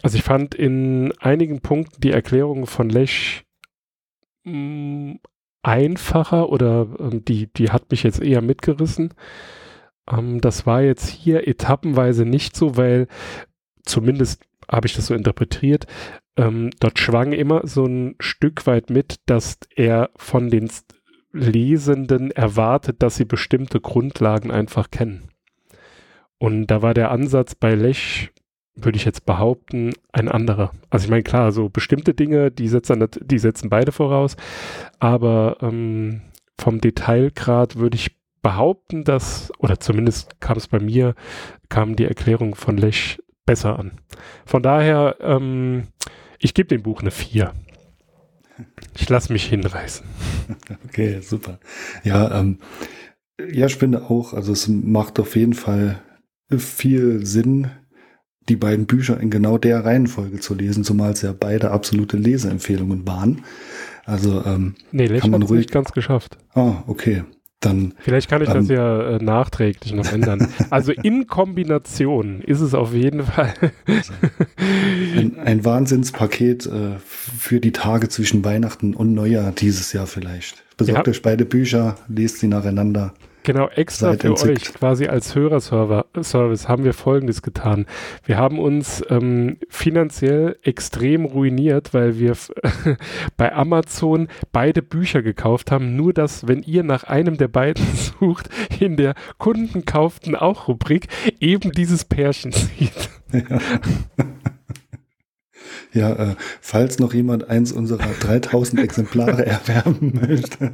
Also 0.02 0.16
ich 0.16 0.24
fand 0.24 0.54
in 0.54 1.12
einigen 1.18 1.60
Punkten 1.60 2.00
die 2.00 2.12
Erklärung 2.12 2.66
von 2.66 2.88
Lesch 2.88 3.44
mh, 4.44 4.52
mm, 4.52 5.20
einfacher 5.62 6.50
oder 6.50 6.86
ähm, 7.00 7.24
die, 7.24 7.52
die 7.52 7.70
hat 7.70 7.90
mich 7.90 8.02
jetzt 8.02 8.20
eher 8.20 8.42
mitgerissen. 8.42 9.14
Ähm, 10.10 10.40
das 10.40 10.66
war 10.66 10.82
jetzt 10.82 11.08
hier 11.08 11.48
etappenweise 11.48 12.24
nicht 12.24 12.56
so, 12.56 12.76
weil 12.76 13.08
zumindest 13.84 14.44
habe 14.70 14.86
ich 14.86 14.94
das 14.94 15.06
so 15.06 15.14
interpretiert, 15.14 15.86
ähm, 16.36 16.70
dort 16.80 16.98
schwang 16.98 17.32
immer 17.32 17.66
so 17.66 17.84
ein 17.86 18.16
Stück 18.20 18.66
weit 18.66 18.90
mit, 18.90 19.20
dass 19.26 19.58
er 19.74 20.10
von 20.16 20.50
den 20.50 20.70
Lesenden 21.32 22.30
erwartet, 22.30 23.02
dass 23.02 23.16
sie 23.16 23.24
bestimmte 23.24 23.80
Grundlagen 23.80 24.50
einfach 24.50 24.90
kennen. 24.90 25.28
Und 26.38 26.66
da 26.68 26.82
war 26.82 26.94
der 26.94 27.10
Ansatz 27.10 27.54
bei 27.54 27.74
Lech, 27.74 28.30
würde 28.76 28.96
ich 28.96 29.04
jetzt 29.04 29.24
behaupten, 29.24 29.92
ein 30.12 30.28
anderer. 30.28 30.72
Also 30.90 31.04
ich 31.04 31.10
meine, 31.10 31.22
klar, 31.22 31.52
so 31.52 31.68
bestimmte 31.68 32.14
Dinge, 32.14 32.50
die 32.50 32.68
setzen, 32.68 33.06
die 33.20 33.38
setzen 33.38 33.70
beide 33.70 33.92
voraus, 33.92 34.36
aber 34.98 35.58
ähm, 35.60 36.22
vom 36.58 36.80
Detailgrad 36.80 37.76
würde 37.76 37.96
ich 37.96 38.16
behaupten, 38.42 39.04
dass, 39.04 39.52
oder 39.58 39.80
zumindest 39.80 40.40
kam 40.40 40.56
es 40.56 40.68
bei 40.68 40.78
mir, 40.78 41.14
kam 41.68 41.96
die 41.96 42.04
Erklärung 42.04 42.54
von 42.54 42.76
Lech 42.76 43.18
besser 43.46 43.78
an. 43.78 43.92
Von 44.44 44.62
daher, 44.62 45.16
ähm, 45.20 45.88
ich 46.38 46.54
gebe 46.54 46.68
dem 46.68 46.82
Buch 46.82 47.00
eine 47.00 47.10
4. 47.10 47.52
Ich 48.96 49.08
lasse 49.08 49.32
mich 49.32 49.44
hinreißen. 49.46 50.06
Okay, 50.84 51.20
super. 51.20 51.58
Ja, 52.04 52.38
ähm, 52.38 52.58
ja, 53.50 53.66
ich 53.66 53.76
finde 53.76 54.10
auch, 54.10 54.34
also 54.34 54.52
es 54.52 54.68
macht 54.68 55.18
auf 55.18 55.34
jeden 55.36 55.54
Fall 55.54 56.00
viel 56.56 57.24
Sinn, 57.26 57.70
die 58.48 58.56
beiden 58.56 58.86
Bücher 58.86 59.18
in 59.18 59.30
genau 59.30 59.58
der 59.58 59.84
Reihenfolge 59.84 60.38
zu 60.38 60.54
lesen, 60.54 60.84
zumal 60.84 61.12
es 61.12 61.22
ja 61.22 61.32
beide 61.32 61.70
absolute 61.70 62.16
Leseempfehlungen 62.16 63.06
waren. 63.06 63.44
Also 64.04 64.44
ähm, 64.44 64.74
nee, 64.92 65.08
kann 65.18 65.30
man 65.30 65.42
ruhig 65.42 65.60
nicht 65.60 65.72
ganz 65.72 65.92
geschafft. 65.92 66.36
Ah, 66.54 66.84
okay. 66.86 67.24
Dann, 67.64 67.94
Vielleicht 67.98 68.28
kann 68.28 68.42
ich 68.42 68.48
ähm, 68.48 68.54
das 68.54 68.68
ja 68.68 69.16
äh, 69.16 69.22
nachträglich 69.22 69.92
noch 69.94 70.10
ändern. 70.12 70.48
Also 70.70 70.92
in 70.92 71.26
Kombination 71.26 72.40
ist 72.40 72.60
es 72.60 72.74
auf 72.74 72.92
jeden 72.94 73.22
Fall 73.22 73.54
ein, 75.16 75.38
ein, 75.38 75.64
Wahnsinnspaket 75.64 76.66
äh, 76.66 76.98
für 76.98 77.60
die 77.60 77.72
Tage 77.72 78.08
zwischen 78.08 78.44
Weihnachten 78.44 78.94
und 78.94 79.14
Neujahr 79.14 79.52
dieses 79.52 79.92
Jahr 79.92 80.06
vielleicht. 80.06 80.64
Besorgt 80.76 81.06
ja. 81.06 81.10
euch 81.10 81.22
beide 81.22 81.44
Bücher, 81.44 81.96
lest 82.08 82.38
sie 82.38 82.48
nacheinander. 82.48 83.14
Genau, 83.44 83.68
extra 83.68 84.12
Seid 84.12 84.22
für 84.22 84.28
entzückt. 84.28 84.68
euch, 84.68 84.74
quasi 84.74 85.06
als 85.06 85.34
Hörerservice, 85.34 86.66
haben 86.66 86.82
wir 86.82 86.94
Folgendes 86.94 87.42
getan. 87.42 87.84
Wir 88.24 88.38
haben 88.38 88.58
uns 88.58 89.02
ähm, 89.10 89.58
finanziell 89.68 90.56
extrem 90.62 91.26
ruiniert, 91.26 91.92
weil 91.92 92.18
wir 92.18 92.34
bei 93.36 93.54
Amazon 93.54 94.28
beide 94.50 94.80
Bücher 94.80 95.20
gekauft 95.20 95.70
haben. 95.70 95.94
Nur, 95.94 96.14
dass, 96.14 96.48
wenn 96.48 96.62
ihr 96.62 96.84
nach 96.84 97.04
einem 97.04 97.36
der 97.36 97.48
beiden 97.48 97.84
sucht, 98.18 98.48
in 98.80 98.96
der 98.96 99.14
Kunden 99.36 99.84
kauften 99.84 100.34
auch 100.34 100.66
Rubrik 100.66 101.08
eben 101.38 101.70
dieses 101.70 102.06
Pärchen 102.06 102.50
sieht. 102.52 103.10
Ja. 103.32 103.58
Ja, 105.92 106.12
äh, 106.12 106.34
falls 106.60 106.98
noch 106.98 107.14
jemand 107.14 107.48
eins 107.48 107.70
unserer 107.70 108.08
3000 108.20 108.82
Exemplare 108.82 109.46
erwerben 109.46 110.12
möchte. 110.20 110.72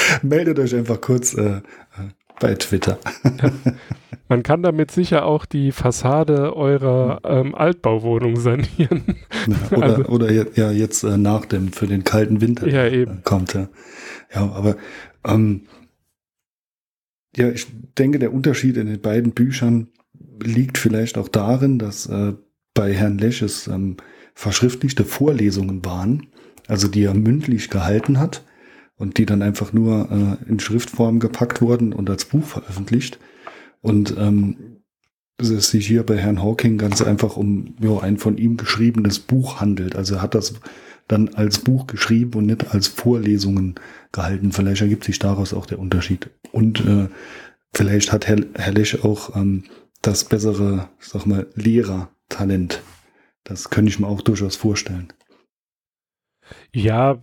Meldet 0.22 0.58
euch 0.58 0.74
einfach 0.74 1.00
kurz 1.00 1.34
äh, 1.34 1.60
bei 2.40 2.54
Twitter. 2.54 2.98
Man 4.28 4.42
kann 4.42 4.62
damit 4.62 4.90
sicher 4.90 5.24
auch 5.24 5.46
die 5.46 5.72
Fassade 5.72 6.54
eurer 6.54 7.20
ähm, 7.24 7.54
Altbauwohnung 7.54 8.36
sanieren. 8.36 9.16
Ja, 9.46 9.56
oder, 9.76 9.82
also, 9.82 10.04
oder 10.04 10.30
ja, 10.30 10.70
jetzt 10.70 11.02
äh, 11.02 11.16
nach 11.16 11.46
dem, 11.46 11.72
für 11.72 11.86
den 11.86 12.04
kalten 12.04 12.40
Winter 12.42 12.68
ja, 12.68 12.86
eben. 12.86 13.18
Äh, 13.18 13.22
kommt. 13.24 13.54
Ja, 13.54 13.68
ja 14.34 14.42
aber 14.52 14.76
ähm, 15.24 15.62
ja, 17.36 17.48
ich 17.48 17.66
denke, 17.96 18.18
der 18.18 18.34
Unterschied 18.34 18.76
in 18.76 18.86
den 18.86 19.00
beiden 19.00 19.32
Büchern 19.32 19.88
liegt 20.42 20.76
vielleicht 20.76 21.16
auch 21.16 21.28
darin, 21.28 21.78
dass 21.78 22.06
äh, 22.06 22.34
bei 22.74 22.92
Herrn 22.92 23.18
Lesches 23.18 23.66
ähm, 23.66 23.96
verschriftlichte 24.34 25.04
Vorlesungen 25.04 25.84
waren, 25.84 26.26
also 26.66 26.86
die 26.86 27.04
er 27.04 27.14
mündlich 27.14 27.70
gehalten 27.70 28.18
hat 28.18 28.42
und 28.98 29.18
die 29.18 29.26
dann 29.26 29.42
einfach 29.42 29.72
nur 29.72 30.10
äh, 30.10 30.50
in 30.50 30.60
Schriftform 30.60 31.20
gepackt 31.20 31.62
wurden 31.62 31.92
und 31.92 32.10
als 32.10 32.24
Buch 32.24 32.44
veröffentlicht. 32.44 33.18
Und 33.80 34.14
ähm, 34.18 34.56
es 35.40 35.70
sich 35.70 35.86
hier 35.86 36.04
bei 36.04 36.16
Herrn 36.16 36.42
Hawking 36.42 36.78
ganz 36.78 37.00
einfach 37.00 37.36
um 37.36 37.76
jo, 37.80 38.00
ein 38.00 38.18
von 38.18 38.36
ihm 38.36 38.56
geschriebenes 38.56 39.20
Buch 39.20 39.60
handelt. 39.60 39.94
Also 39.94 40.16
er 40.16 40.22
hat 40.22 40.34
das 40.34 40.54
dann 41.06 41.30
als 41.30 41.60
Buch 41.60 41.86
geschrieben 41.86 42.34
und 42.34 42.46
nicht 42.46 42.74
als 42.74 42.88
Vorlesungen 42.88 43.76
gehalten. 44.12 44.52
Vielleicht 44.52 44.82
ergibt 44.82 45.04
sich 45.04 45.18
daraus 45.18 45.54
auch 45.54 45.66
der 45.66 45.78
Unterschied. 45.78 46.30
Und 46.50 46.84
äh, 46.84 47.08
vielleicht 47.72 48.12
hat 48.12 48.26
Herr, 48.26 48.38
Herr 48.54 48.72
Lesch 48.72 49.04
auch 49.04 49.36
ähm, 49.36 49.64
das 50.02 50.24
bessere, 50.24 50.88
sag 50.98 51.24
mal, 51.26 51.46
Lehrertalent. 51.54 52.82
Das 53.44 53.70
könnte 53.70 53.90
ich 53.90 53.98
mir 53.98 54.08
auch 54.08 54.22
durchaus 54.22 54.56
vorstellen. 54.56 55.12
Ja, 56.74 57.18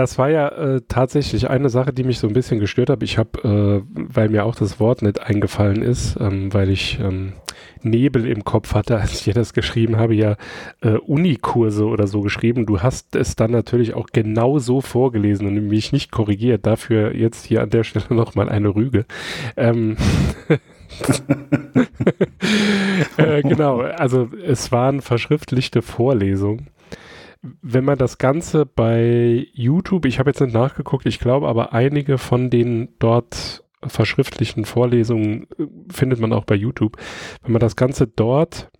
das 0.00 0.16
war 0.16 0.30
ja 0.30 0.48
äh, 0.48 0.80
tatsächlich 0.88 1.50
eine 1.50 1.68
Sache, 1.68 1.92
die 1.92 2.04
mich 2.04 2.18
so 2.18 2.26
ein 2.26 2.32
bisschen 2.32 2.58
gestört 2.58 2.88
hat. 2.88 3.02
Ich 3.02 3.18
habe, 3.18 3.38
äh, 3.44 3.82
weil 3.94 4.30
mir 4.30 4.46
auch 4.46 4.54
das 4.54 4.80
Wort 4.80 5.02
nicht 5.02 5.20
eingefallen 5.20 5.82
ist, 5.82 6.16
ähm, 6.18 6.54
weil 6.54 6.70
ich 6.70 6.98
ähm, 7.00 7.34
Nebel 7.82 8.26
im 8.26 8.42
Kopf 8.42 8.72
hatte, 8.74 8.96
als 9.00 9.12
ich 9.12 9.24
dir 9.24 9.34
das 9.34 9.52
geschrieben 9.52 9.98
habe, 9.98 10.14
ja 10.14 10.36
äh, 10.80 10.96
Unikurse 10.96 11.84
oder 11.84 12.06
so 12.06 12.22
geschrieben. 12.22 12.64
Du 12.64 12.80
hast 12.80 13.14
es 13.14 13.36
dann 13.36 13.50
natürlich 13.50 13.92
auch 13.92 14.06
genau 14.10 14.58
so 14.58 14.80
vorgelesen 14.80 15.46
und 15.46 15.68
mich 15.68 15.92
nicht 15.92 16.10
korrigiert. 16.10 16.64
Dafür 16.64 17.14
jetzt 17.14 17.44
hier 17.44 17.62
an 17.62 17.68
der 17.68 17.84
Stelle 17.84 18.06
nochmal 18.14 18.48
eine 18.48 18.74
Rüge. 18.74 19.04
Ähm, 19.58 19.98
äh, 23.18 23.42
genau, 23.42 23.80
also 23.80 24.30
es 24.46 24.72
waren 24.72 25.02
verschriftlichte 25.02 25.82
Vorlesungen 25.82 26.68
wenn 27.42 27.84
man 27.84 27.98
das 27.98 28.18
Ganze 28.18 28.66
bei 28.66 29.46
YouTube, 29.52 30.04
ich 30.04 30.18
habe 30.18 30.30
jetzt 30.30 30.40
nicht 30.40 30.52
nachgeguckt, 30.52 31.06
ich 31.06 31.18
glaube 31.18 31.48
aber 31.48 31.72
einige 31.72 32.18
von 32.18 32.50
den 32.50 32.94
dort 32.98 33.64
verschriftlichen 33.82 34.64
Vorlesungen 34.64 35.46
äh, 35.58 35.66
findet 35.90 36.20
man 36.20 36.32
auch 36.32 36.44
bei 36.44 36.54
YouTube. 36.54 36.96
Wenn 37.42 37.52
man 37.52 37.60
das 37.60 37.76
Ganze 37.76 38.06
dort 38.06 38.70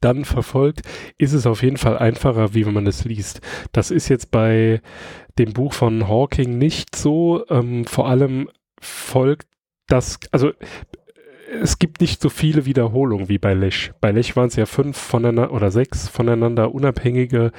dann 0.00 0.24
verfolgt, 0.24 0.82
ist 1.18 1.32
es 1.32 1.46
auf 1.46 1.62
jeden 1.62 1.76
Fall 1.76 1.98
einfacher, 1.98 2.54
wie 2.54 2.66
wenn 2.66 2.74
man 2.74 2.86
es 2.86 3.04
liest. 3.04 3.40
Das 3.72 3.90
ist 3.90 4.08
jetzt 4.08 4.30
bei 4.30 4.80
dem 5.38 5.52
Buch 5.52 5.72
von 5.72 6.08
Hawking 6.08 6.58
nicht 6.58 6.96
so. 6.96 7.44
Ähm, 7.48 7.84
vor 7.84 8.08
allem 8.08 8.48
folgt 8.80 9.48
das, 9.86 10.18
also 10.32 10.52
es 11.60 11.78
gibt 11.78 12.00
nicht 12.00 12.20
so 12.20 12.28
viele 12.28 12.66
Wiederholungen 12.66 13.28
wie 13.28 13.38
bei 13.38 13.54
Lech. 13.54 13.92
Bei 14.00 14.10
Lech 14.10 14.36
waren 14.36 14.48
es 14.48 14.56
ja 14.56 14.66
fünf 14.66 14.96
voneinander 14.96 15.52
oder 15.52 15.70
sechs 15.70 16.08
voneinander 16.08 16.74
unabhängige 16.74 17.52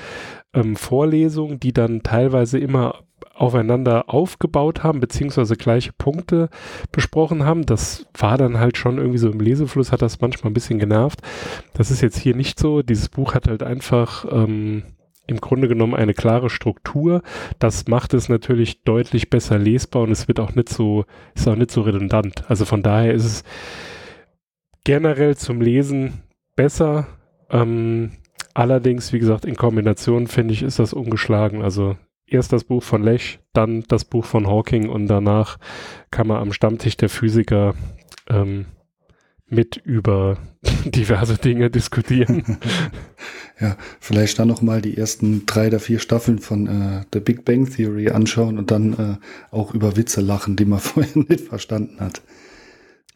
ähm, 0.54 0.76
Vorlesungen, 0.76 1.60
die 1.60 1.74
dann 1.74 2.04
teilweise 2.04 2.60
immer 2.60 3.04
aufeinander 3.34 4.10
aufgebaut 4.10 4.84
haben, 4.84 5.00
beziehungsweise 5.00 5.56
gleiche 5.56 5.92
Punkte 5.94 6.50
besprochen 6.92 7.46
haben. 7.46 7.66
Das 7.66 8.08
war 8.18 8.38
dann 8.38 8.60
halt 8.60 8.78
schon 8.78 8.98
irgendwie 8.98 9.20
so 9.20 9.30
im 9.30 9.40
Lesefluss, 9.40 9.92
hat 9.92 10.02
das 10.02 10.22
manchmal 10.22 10.52
ein 10.52 10.56
bisschen 10.56 10.80
genervt. 10.80 11.22
Das 11.74 11.92
ist 11.92 12.02
jetzt 12.02 12.18
hier 12.18 12.36
nicht 12.36 12.60
so. 12.60 12.82
Dieses 12.82 13.10
Buch 13.10 13.36
hat 13.36 13.48
halt 13.48 13.64
einfach 13.64 14.26
ähm, 14.32 14.84
im 15.28 15.40
Grunde 15.40 15.68
genommen 15.68 15.94
eine 15.94 16.14
klare 16.14 16.50
Struktur. 16.50 17.22
Das 17.60 17.88
macht 17.88 18.14
es 18.14 18.30
natürlich 18.30 18.84
deutlich 18.84 19.30
besser 19.30 19.60
lesbar 19.60 20.04
und 20.04 20.12
es 20.12 20.28
wird 20.28 20.40
auch 20.40 20.56
nicht 20.56 20.70
so, 20.70 21.06
ist 21.36 21.48
auch 21.48 21.56
nicht 21.56 21.72
so 21.72 21.82
redundant. 21.82 22.50
Also 22.50 22.66
von 22.66 22.82
daher 22.82 23.14
ist 23.14 23.26
es 23.26 23.44
generell 24.84 25.36
zum 25.36 25.62
Lesen 25.62 26.24
besser. 26.56 27.08
Ähm, 27.50 28.12
allerdings, 28.54 29.14
wie 29.14 29.20
gesagt, 29.20 29.46
in 29.46 29.56
Kombination 29.56 30.28
finde 30.28 30.54
ich, 30.54 30.64
ist 30.64 30.80
das 30.80 30.94
ungeschlagen. 30.94 31.62
Also 31.62 31.98
erst 32.26 32.54
das 32.54 32.64
Buch 32.64 32.84
von 32.84 33.04
Lech, 33.04 33.40
dann 33.54 33.84
das 33.88 34.06
Buch 34.06 34.26
von 34.26 34.48
Hawking 34.48 34.90
und 34.90 35.08
danach 35.08 35.58
kann 36.12 36.28
man 36.28 36.38
am 36.38 36.54
Stammtisch 36.54 36.98
der 36.98 37.10
Physiker 37.10 37.74
ähm, 38.30 38.66
mit 39.50 39.78
über 39.78 40.38
diverse 40.86 41.38
Dinge 41.38 41.70
diskutieren. 41.70 42.58
ja, 43.60 43.78
vielleicht 44.00 44.40
dann 44.40 44.48
noch 44.48 44.62
mal 44.62 44.82
die 44.82 44.98
ersten 44.98 45.46
drei 45.46 45.68
oder 45.68 45.80
vier 45.80 46.00
Staffeln 46.00 46.40
von 46.40 46.68
äh, 46.68 47.06
The 47.14 47.20
Big 47.20 47.46
Bang 47.46 47.70
Theory 47.70 48.10
anschauen 48.10 48.58
und 48.58 48.72
dann 48.72 48.94
äh, 48.94 49.56
auch 49.56 49.74
über 49.74 49.96
Witze 49.96 50.22
lachen, 50.22 50.56
die 50.56 50.66
man 50.66 50.80
vorher 50.80 51.24
nicht 51.28 51.42
verstanden 51.42 52.00
hat. 52.00 52.22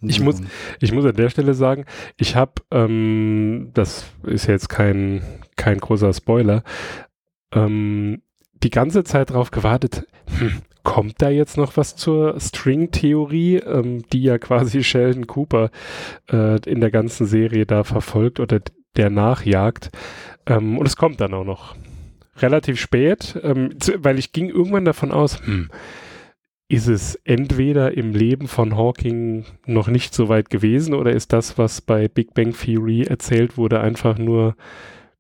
Ich 0.03 0.19
muss, 0.19 0.41
ich 0.79 0.91
muss 0.91 1.05
an 1.05 1.15
der 1.15 1.29
Stelle 1.29 1.53
sagen, 1.53 1.85
ich 2.17 2.35
habe, 2.35 2.53
ähm, 2.71 3.69
das 3.75 4.05
ist 4.23 4.47
jetzt 4.47 4.67
kein, 4.67 5.21
kein 5.57 5.77
großer 5.77 6.11
Spoiler, 6.11 6.63
ähm, 7.53 8.23
die 8.63 8.69
ganze 8.69 9.03
Zeit 9.03 9.29
darauf 9.29 9.51
gewartet, 9.51 10.07
hm, 10.37 10.61
kommt 10.83 11.21
da 11.21 11.29
jetzt 11.29 11.57
noch 11.57 11.77
was 11.77 11.95
zur 11.95 12.39
String-Theorie, 12.39 13.57
ähm, 13.57 14.03
die 14.11 14.23
ja 14.23 14.37
quasi 14.37 14.83
Sheldon 14.83 15.27
Cooper 15.27 15.69
äh, 16.31 16.59
in 16.69 16.81
der 16.81 16.91
ganzen 16.91 17.25
Serie 17.25 17.65
da 17.65 17.83
verfolgt 17.83 18.39
oder 18.39 18.59
der 18.95 19.09
nachjagt. 19.09 19.91
Ähm, 20.45 20.77
und 20.77 20.85
es 20.87 20.95
kommt 20.95 21.21
dann 21.21 21.33
auch 21.33 21.45
noch 21.45 21.75
relativ 22.37 22.79
spät, 22.79 23.39
ähm, 23.43 23.75
weil 23.97 24.17
ich 24.17 24.31
ging 24.31 24.49
irgendwann 24.49 24.85
davon 24.85 25.11
aus, 25.11 25.45
hm, 25.45 25.69
ist 26.67 26.87
es 26.87 27.15
entweder 27.25 27.97
im 27.97 28.13
Leben 28.13 28.47
von 28.47 28.77
Hawking 28.77 29.43
noch 29.65 29.89
nicht 29.89 30.13
so 30.13 30.29
weit 30.29 30.49
gewesen 30.49 30.93
oder 30.93 31.11
ist 31.11 31.33
das, 31.33 31.57
was 31.57 31.81
bei 31.81 32.07
Big 32.07 32.33
Bang 32.33 32.53
Theory 32.53 33.03
erzählt 33.03 33.57
wurde, 33.57 33.81
einfach 33.81 34.17
nur 34.17 34.55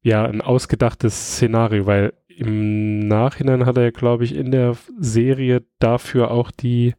ja 0.01 0.23
ein 0.23 0.39
ausgedachtes 0.39 1.33
Szenario, 1.33 1.85
weil 1.85 2.13
im 2.37 3.07
Nachhinein 3.07 3.65
hat 3.65 3.77
er, 3.77 3.91
glaube 3.91 4.23
ich, 4.23 4.35
in 4.35 4.51
der 4.51 4.77
Serie 4.99 5.63
dafür 5.79 6.31
auch 6.31 6.51
die, 6.51 6.93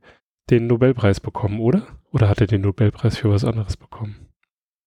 den 0.51 0.67
Nobelpreis 0.67 1.21
bekommen, 1.21 1.61
oder? 1.61 1.87
Oder 2.13 2.29
hat 2.29 2.41
er 2.41 2.47
den 2.47 2.63
Nobelpreis 2.63 3.17
für 3.17 3.31
was 3.31 3.45
anderes 3.45 3.77
bekommen? 3.77 4.29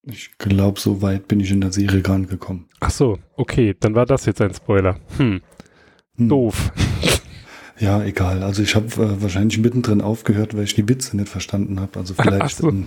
Ich 0.04 0.38
glaube, 0.38 0.80
so 0.80 1.02
weit 1.02 1.28
bin 1.28 1.40
ich 1.40 1.52
in 1.52 1.62
der 1.62 1.72
Serie 1.72 2.02
gar 2.02 2.20
nicht 2.20 2.30
gekommen. 2.30 2.68
Ach 2.80 2.92
so, 2.92 3.18
okay, 3.36 3.76
dann 3.80 3.96
war 3.96 4.06
das 4.06 4.26
jetzt 4.26 4.42
ein 4.42 4.54
Spoiler. 4.54 5.00
Hm. 5.18 5.42
hm. 6.18 6.30
Doof. 6.30 6.72
Ja, 7.78 8.02
egal. 8.04 8.42
Also 8.42 8.64
ich 8.64 8.76
habe 8.76 8.86
äh, 8.86 9.22
wahrscheinlich 9.22 9.58
mittendrin 9.58 10.00
aufgehört, 10.02 10.56
weil 10.56 10.64
ich 10.64 10.76
die 10.76 10.88
Witze 10.88 11.18
nicht 11.18 11.28
verstanden 11.28 11.80
habe. 11.80 12.00
Also 12.00 12.14
vielleicht 12.18 12.58
so. 12.58 12.70
ähm, 12.70 12.86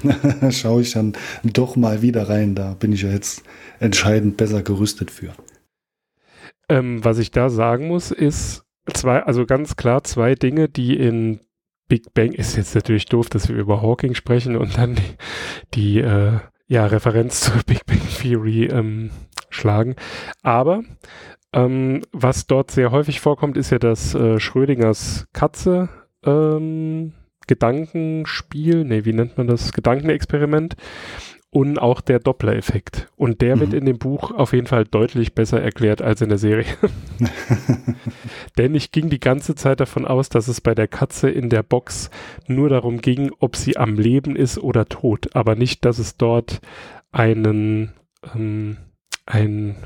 schaue 0.50 0.82
ich 0.82 0.92
dann 0.92 1.12
doch 1.44 1.76
mal 1.76 2.02
wieder 2.02 2.28
rein. 2.28 2.54
Da 2.54 2.74
bin 2.74 2.92
ich 2.92 3.02
ja 3.02 3.10
jetzt 3.10 3.42
entscheidend 3.80 4.36
besser 4.36 4.62
gerüstet 4.62 5.10
für. 5.10 5.34
Ähm, 6.68 7.04
was 7.04 7.18
ich 7.18 7.30
da 7.30 7.48
sagen 7.48 7.88
muss, 7.88 8.10
ist 8.10 8.64
zwei, 8.92 9.22
also 9.22 9.46
ganz 9.46 9.76
klar 9.76 10.04
zwei 10.04 10.34
Dinge, 10.34 10.68
die 10.68 10.96
in 10.96 11.40
Big 11.88 12.12
Bang 12.12 12.32
ist 12.32 12.56
jetzt 12.56 12.74
natürlich 12.74 13.06
doof, 13.06 13.30
dass 13.30 13.48
wir 13.48 13.56
über 13.56 13.80
Hawking 13.80 14.14
sprechen 14.14 14.56
und 14.56 14.76
dann 14.76 14.94
die, 14.94 15.02
die 15.74 16.00
äh, 16.00 16.38
ja, 16.66 16.86
Referenz 16.86 17.40
zur 17.40 17.62
Big 17.64 17.86
Bang 17.86 18.00
Theory 18.20 18.66
ähm, 18.66 19.10
schlagen. 19.48 19.96
Aber 20.42 20.82
ähm, 21.54 22.02
was 22.12 22.46
dort 22.46 22.70
sehr 22.70 22.90
häufig 22.90 23.20
vorkommt, 23.20 23.56
ist 23.56 23.70
ja 23.70 23.78
das 23.78 24.14
äh, 24.14 24.38
Schrödingers 24.38 25.26
Katze 25.32 25.88
ähm, 26.24 27.14
Gedankenspiel, 27.46 28.84
nee, 28.84 29.06
wie 29.06 29.14
nennt 29.14 29.38
man 29.38 29.46
das? 29.46 29.72
Gedankenexperiment 29.72 30.76
und 31.50 31.78
auch 31.78 32.00
der 32.00 32.18
Doppler-Effekt. 32.18 33.10
Und 33.16 33.40
der 33.40 33.56
mhm. 33.56 33.60
wird 33.60 33.72
in 33.72 33.86
dem 33.86 33.98
Buch 33.98 34.32
auf 34.32 34.52
jeden 34.52 34.66
Fall 34.66 34.84
deutlich 34.84 35.34
besser 35.34 35.60
erklärt 35.62 36.02
als 36.02 36.20
in 36.20 36.28
der 36.28 36.38
Serie. 36.38 36.66
Denn 38.58 38.74
ich 38.74 38.92
ging 38.92 39.08
die 39.08 39.20
ganze 39.20 39.54
Zeit 39.54 39.80
davon 39.80 40.04
aus, 40.04 40.28
dass 40.28 40.48
es 40.48 40.60
bei 40.60 40.74
der 40.74 40.88
Katze 40.88 41.30
in 41.30 41.48
der 41.48 41.62
Box 41.62 42.10
nur 42.46 42.68
darum 42.68 43.00
ging, 43.00 43.30
ob 43.38 43.56
sie 43.56 43.76
am 43.76 43.94
Leben 43.94 44.36
ist 44.36 44.58
oder 44.58 44.86
tot, 44.86 45.34
aber 45.34 45.54
nicht, 45.54 45.84
dass 45.84 45.98
es 45.98 46.16
dort 46.16 46.60
einen, 47.12 47.94
ähm, 48.34 48.76
einen 49.24 49.76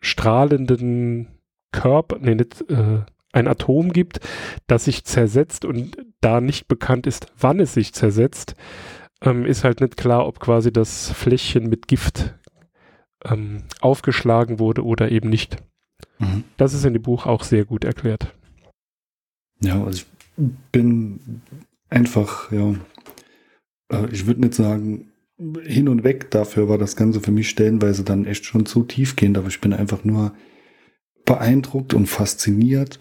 strahlenden 0.00 1.28
Körper, 1.70 2.18
nee, 2.20 2.34
nicht, 2.34 2.68
äh, 2.68 3.02
ein 3.32 3.48
Atom 3.48 3.92
gibt, 3.92 4.20
das 4.66 4.84
sich 4.84 5.04
zersetzt 5.04 5.64
und 5.64 5.96
da 6.20 6.40
nicht 6.40 6.68
bekannt 6.68 7.06
ist, 7.06 7.32
wann 7.38 7.60
es 7.60 7.74
sich 7.74 7.92
zersetzt, 7.92 8.54
ähm, 9.24 9.44
ist 9.46 9.64
halt 9.64 9.80
nicht 9.80 9.96
klar, 9.96 10.26
ob 10.26 10.38
quasi 10.38 10.72
das 10.72 11.10
Fläschchen 11.10 11.68
mit 11.68 11.88
Gift 11.88 12.34
ähm, 13.24 13.64
aufgeschlagen 13.80 14.58
wurde 14.58 14.84
oder 14.84 15.10
eben 15.10 15.28
nicht. 15.28 15.56
Mhm. 16.18 16.44
Das 16.56 16.74
ist 16.74 16.84
in 16.84 16.92
dem 16.92 17.02
Buch 17.02 17.26
auch 17.26 17.42
sehr 17.42 17.64
gut 17.64 17.84
erklärt. 17.84 18.34
Ja, 19.60 19.82
also 19.82 20.02
ich 20.36 20.46
bin 20.72 21.42
einfach, 21.88 22.52
ja, 22.52 22.74
äh, 23.90 24.06
ich 24.12 24.26
würde 24.26 24.42
nicht 24.42 24.54
sagen, 24.54 25.10
hin 25.62 25.88
und 25.88 26.04
weg 26.04 26.30
dafür 26.30 26.68
war 26.68 26.78
das 26.78 26.94
Ganze 26.94 27.20
für 27.20 27.32
mich 27.32 27.48
stellenweise 27.48 28.04
dann 28.04 28.24
echt 28.24 28.44
schon 28.44 28.66
zu 28.66 28.84
tiefgehend, 28.84 29.36
aber 29.36 29.48
ich 29.48 29.60
bin 29.60 29.72
einfach 29.72 30.04
nur 30.04 30.32
beeindruckt 31.24 31.94
und 31.94 32.06
fasziniert, 32.06 32.98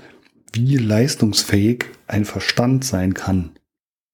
wie 0.51 0.77
leistungsfähig 0.77 1.86
ein 2.07 2.25
Verstand 2.25 2.86
sein 2.86 3.13
kann. 3.13 3.51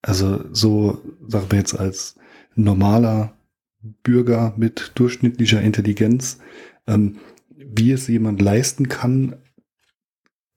Also 0.02 0.44
so, 0.52 1.02
sagen 1.26 1.46
wir 1.50 1.58
jetzt 1.58 1.74
als 1.74 2.16
normaler 2.54 3.36
Bürger 4.02 4.54
mit 4.56 4.92
durchschnittlicher 4.94 5.60
Intelligenz, 5.60 6.38
ähm, 6.86 7.18
wie 7.56 7.92
es 7.92 8.08
jemand 8.08 8.40
leisten 8.40 8.88
kann, 8.88 9.36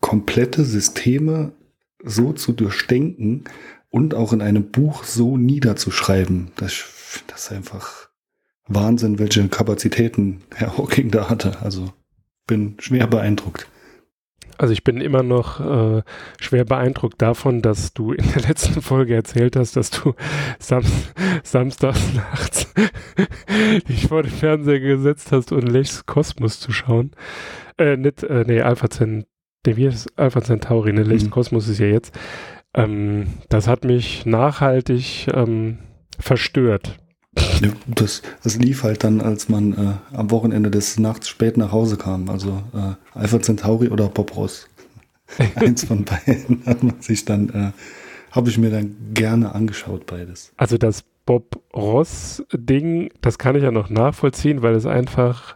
komplette 0.02 0.66
Systeme 0.66 1.54
so 2.04 2.34
zu 2.34 2.52
durchdenken 2.52 3.46
und 3.90 4.14
auch 4.14 4.34
in 4.34 4.42
einem 4.42 4.72
Buch 4.72 5.04
so 5.04 5.38
niederzuschreiben. 5.38 6.52
Das, 6.58 7.24
das 7.28 7.46
ist 7.46 7.52
einfach 7.52 8.10
Wahnsinn, 8.68 9.20
welche 9.20 9.48
Kapazitäten 9.48 10.42
Herr 10.54 10.78
Hawking 10.78 11.12
da 11.12 11.30
hatte. 11.30 11.62
Also 11.62 11.94
bin 12.48 12.76
schwer 12.80 13.08
beeindruckt. 13.08 13.68
Also 14.58 14.74
ich 14.74 14.84
bin 14.84 15.02
immer 15.02 15.24
noch 15.24 15.60
äh, 15.60 16.04
schwer 16.40 16.66
beeindruckt 16.66 17.22
davon, 17.22 17.62
dass 17.62 17.94
du 17.94 18.14
in 18.14 18.26
der 18.34 18.42
letzten 18.48 18.82
Folge 18.82 19.16
erzählt 19.16 19.56
hast, 19.56 19.76
dass 19.76 19.90
du 19.90 20.14
sam 20.60 20.84
samstags 21.44 22.14
nachts 22.14 22.74
dich 23.88 24.08
vor 24.08 24.24
den 24.24 24.32
Fernseher 24.32 24.80
gesetzt 24.80 25.32
hast, 25.32 25.52
um 25.52 25.60
Lechs 25.60 26.06
Kosmos 26.06 26.60
zu 26.60 26.72
schauen. 26.72 27.12
Äh, 27.78 27.98
nicht, 27.98 28.24
äh, 28.24 28.44
nee, 28.48 28.62
Alpha 28.62 28.90
Centauri, 28.90 29.28
wie 29.66 29.86
ist 29.86 30.08
Alpha 30.18 30.42
Centauri, 30.42 30.94
ne, 30.94 31.04
Lechs 31.04 31.26
mhm. 31.26 31.32
Kosmos 31.32 31.68
ist 31.68 31.80
ja 31.80 31.88
jetzt. 31.88 32.18
Ähm, 32.76 33.28
das 33.50 33.68
hat 33.68 33.86
mich 33.86 34.26
nachhaltig 34.26 35.28
ähm, 35.34 35.80
verstört. 36.20 36.98
Das, 37.88 38.22
das 38.44 38.58
lief 38.58 38.84
halt 38.84 39.04
dann, 39.04 39.22
als 39.22 39.50
man 39.50 39.74
äh, 39.74 40.16
am 40.16 40.32
Wochenende 40.32 40.70
des 40.70 41.00
Nachts 41.00 41.30
spät 41.30 41.58
nach 41.58 41.72
Hause 41.72 41.98
kam. 41.98 42.30
Also 42.30 42.62
äh, 42.74 43.18
Alpha 43.18 43.42
Centauri 43.42 43.90
oder 43.90 44.08
Bob 44.08 44.36
Ross. 44.36 44.68
Eins 45.56 45.86
von 45.86 46.06
beiden 46.06 46.64
hat 46.66 46.84
man 46.84 47.02
sich 47.02 47.26
dann, 47.26 47.50
äh, 47.50 47.72
habe 48.32 48.50
ich 48.50 48.58
mir 48.58 48.70
dann 48.70 48.96
gerne 49.14 49.56
angeschaut, 49.56 50.06
beides. 50.06 50.54
Also 50.58 50.78
das 50.78 51.04
Bob 51.26 51.62
Ross-Ding, 51.74 53.10
das 53.22 53.38
kann 53.38 53.56
ich 53.56 53.64
ja 53.64 53.72
noch 53.72 53.90
nachvollziehen, 53.90 54.62
weil 54.62 54.76
es 54.76 54.86
einfach, 54.86 55.56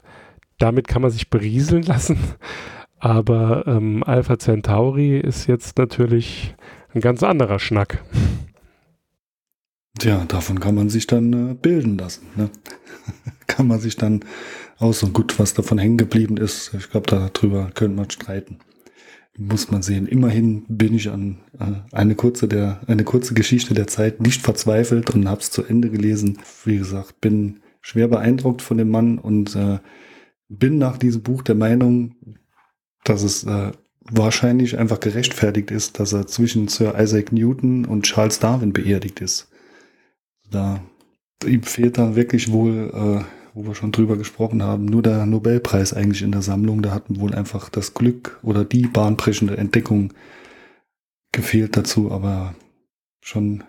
damit 0.58 0.88
kann 0.88 1.02
man 1.02 1.12
sich 1.12 1.30
berieseln 1.30 1.84
lassen. 1.84 2.18
Aber 3.00 3.68
ähm, 3.68 4.04
Alpha 4.04 4.40
Centauri 4.40 5.20
ist 5.20 5.48
jetzt 5.48 5.78
natürlich 5.78 6.56
ein 6.94 7.02
ganz 7.02 7.22
anderer 7.22 7.60
Schnack. 7.60 8.04
Tja, 9.98 10.26
davon 10.28 10.60
kann 10.60 10.76
man 10.76 10.90
sich 10.90 11.08
dann 11.08 11.52
äh, 11.52 11.54
bilden 11.54 11.98
lassen. 11.98 12.28
Ne? 12.36 12.50
kann 13.48 13.68
man 13.68 13.80
sich 13.80 13.96
dann 13.96 14.24
aus 14.78 15.00
so 15.00 15.08
gut, 15.08 15.40
was 15.40 15.54
davon 15.54 15.78
hängen 15.78 15.98
geblieben 15.98 16.38
ist. 16.38 16.74
Ich 16.78 16.90
glaube, 16.90 17.08
darüber 17.08 17.72
könnte 17.74 17.96
man 17.96 18.10
streiten. 18.10 18.60
muss 19.38 19.72
man 19.72 19.82
sehen. 19.82 20.08
Immerhin 20.08 20.66
bin 20.68 20.94
ich 20.94 21.10
an 21.10 21.40
äh, 21.60 21.96
eine 21.96 22.16
kurze 22.16 22.48
der 22.48 22.82
eine 22.88 23.04
kurze 23.04 23.34
Geschichte 23.34 23.74
der 23.74 23.88
Zeit 23.88 24.22
nicht 24.22 24.42
verzweifelt 24.42 25.10
und 25.12 25.28
habe 25.28 25.42
es 25.42 25.52
zu 25.52 25.64
Ende 25.64 25.90
gelesen. 25.90 26.40
Wie 26.64 26.78
gesagt, 26.78 27.20
bin 27.22 27.62
schwer 27.82 28.08
beeindruckt 28.08 28.62
von 28.62 28.78
dem 28.78 28.90
Mann 28.90 29.18
und 29.18 29.56
äh, 29.56 29.80
bin 30.50 30.78
nach 30.78 30.98
diesem 30.98 31.24
Buch 31.24 31.42
der 31.42 31.56
Meinung, 31.56 32.16
dass 33.04 33.24
es 33.24 33.44
äh, 33.46 33.72
wahrscheinlich 34.12 34.78
einfach 34.78 35.00
gerechtfertigt 35.00 35.72
ist, 35.72 36.00
dass 36.00 36.14
er 36.14 36.28
zwischen 36.28 36.68
Sir 36.68 36.96
Isaac 37.00 37.32
Newton 37.32 37.86
und 37.86 38.04
Charles 38.04 38.40
Darwin 38.40 38.74
beerdigt 38.74 39.22
ist. 39.22 39.50
Da 40.50 40.82
ihm 41.46 41.64
fehlt 41.64 41.98
dann 41.98 42.16
wirklich 42.16 42.52
wohl, 42.52 42.92
äh, 42.94 43.24
wo 43.54 43.66
wir 43.66 43.76
schon 43.76 43.92
drüber 43.92 44.18
gesprochen 44.18 44.64
haben, 44.64 44.86
nur 44.86 45.02
der 45.02 45.26
Nobelpreis 45.26 45.94
eigentlich 45.94 46.22
in 46.22 46.32
der 46.32 46.42
Sammlung. 46.42 46.82
Da 46.82 46.92
hatten 46.92 47.20
wohl 47.20 47.34
einfach 47.34 47.70
das 47.70 47.94
Glück 47.94 48.40
oder 48.44 48.64
die 48.66 48.88
bahnbrechende 48.88 49.58
Entdeckung 49.58 50.14
gefehlt 51.32 51.76
dazu, 51.76 52.12
aber 52.12 52.56
schon 53.22 53.64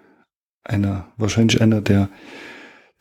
einer, 0.64 1.08
wahrscheinlich 1.16 1.60
einer 1.60 1.80
der, 1.80 2.08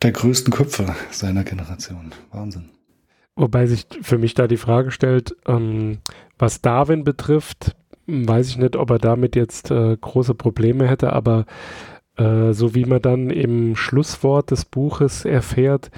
der 0.01 0.11
größten 0.11 0.53
Köpfe 0.53 0.95
seiner 1.11 1.43
Generation. 1.43 2.13
Wahnsinn. 2.31 2.69
Wobei 3.35 3.67
sich 3.67 3.85
für 4.01 4.17
mich 4.17 4.33
da 4.33 4.47
die 4.47 4.57
Frage 4.57 4.91
stellt, 4.91 5.35
ähm, 5.45 5.99
was 6.39 6.61
Darwin 6.61 7.03
betrifft, 7.03 7.75
weiß 8.07 8.49
ich 8.49 8.57
nicht, 8.57 8.75
ob 8.75 8.89
er 8.89 8.97
damit 8.97 9.35
jetzt 9.35 9.69
äh, 9.69 9.95
große 9.95 10.33
Probleme 10.33 10.87
hätte, 10.87 11.13
aber 11.13 11.45
äh, 12.17 12.53
so 12.53 12.75
wie 12.75 12.85
man 12.85 13.01
dann 13.01 13.29
im 13.29 13.75
Schlusswort 13.75 14.51
des 14.51 14.65
Buches 14.65 15.25
erfährt, 15.25 15.91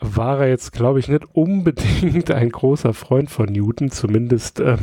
war 0.00 0.40
er 0.40 0.48
jetzt, 0.48 0.72
glaube 0.72 0.98
ich, 0.98 1.08
nicht 1.08 1.24
unbedingt 1.32 2.30
ein 2.30 2.50
großer 2.50 2.92
Freund 2.92 3.30
von 3.30 3.46
Newton, 3.46 3.90
zumindest 3.90 4.60
ähm, 4.60 4.78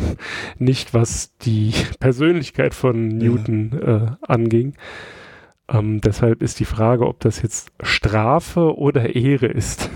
nicht 0.57 0.93
was 0.93 1.35
die 1.39 1.73
Persönlichkeit 1.99 2.73
von 2.73 3.07
Newton 3.07 3.81
äh, 3.81 4.11
anging. 4.21 4.73
Ähm, 5.69 6.01
deshalb 6.01 6.41
ist 6.41 6.59
die 6.59 6.65
Frage, 6.65 7.07
ob 7.07 7.19
das 7.19 7.41
jetzt 7.41 7.71
Strafe 7.81 8.75
oder 8.77 9.15
Ehre 9.15 9.47
ist. 9.47 9.89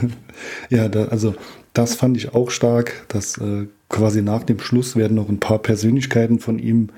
ja, 0.70 0.88
da, 0.88 1.06
also 1.06 1.34
das 1.74 1.94
fand 1.94 2.16
ich 2.16 2.34
auch 2.34 2.50
stark, 2.50 3.06
dass 3.08 3.38
äh, 3.38 3.66
quasi 3.88 4.22
nach 4.22 4.42
dem 4.42 4.58
Schluss 4.58 4.96
werden 4.96 5.14
noch 5.14 5.28
ein 5.28 5.40
paar 5.40 5.58
Persönlichkeiten 5.58 6.38
von 6.38 6.58
ihm 6.58 6.88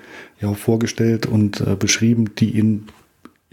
ja 0.40 0.54
vorgestellt 0.54 1.26
und 1.26 1.60
äh, 1.60 1.76
beschrieben, 1.76 2.34
die 2.36 2.50
ihn, 2.56 2.86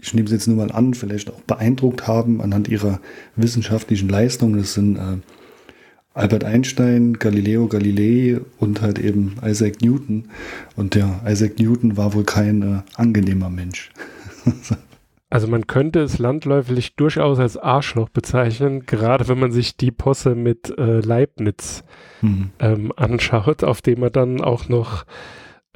ich 0.02 0.12
nehme 0.14 0.26
es 0.26 0.32
jetzt 0.32 0.48
nur 0.48 0.56
mal 0.56 0.72
an, 0.72 0.94
vielleicht 0.94 1.30
auch 1.30 1.40
beeindruckt 1.42 2.08
haben 2.08 2.40
anhand 2.40 2.68
ihrer 2.68 3.00
wissenschaftlichen 3.36 4.08
Leistung. 4.08 4.56
Das 4.56 4.74
sind 4.74 4.96
äh, 4.96 5.18
Albert 6.12 6.44
Einstein, 6.44 7.14
Galileo 7.14 7.68
Galilei 7.68 8.40
und 8.58 8.82
halt 8.82 8.98
eben 8.98 9.36
Isaac 9.44 9.80
Newton. 9.80 10.24
Und 10.76 10.96
der 10.96 11.22
Isaac 11.26 11.58
Newton 11.60 11.96
war 11.96 12.14
wohl 12.14 12.24
kein 12.24 12.62
äh, 12.62 12.80
angenehmer 12.96 13.48
Mensch. 13.48 13.90
Also 15.30 15.46
man 15.46 15.66
könnte 15.66 16.00
es 16.00 16.18
landläufig 16.18 16.94
durchaus 16.94 17.38
als 17.38 17.56
Arschloch 17.56 18.10
bezeichnen, 18.10 18.84
gerade 18.84 19.28
wenn 19.28 19.38
man 19.38 19.50
sich 19.50 19.78
die 19.78 19.90
Posse 19.90 20.34
mit 20.34 20.76
äh, 20.76 21.00
Leibniz 21.00 21.84
mhm. 22.20 22.50
ähm, 22.58 22.92
anschaut, 22.96 23.64
auf 23.64 23.80
dem 23.80 24.02
er 24.02 24.10
dann 24.10 24.42
auch 24.42 24.68
noch, 24.68 25.06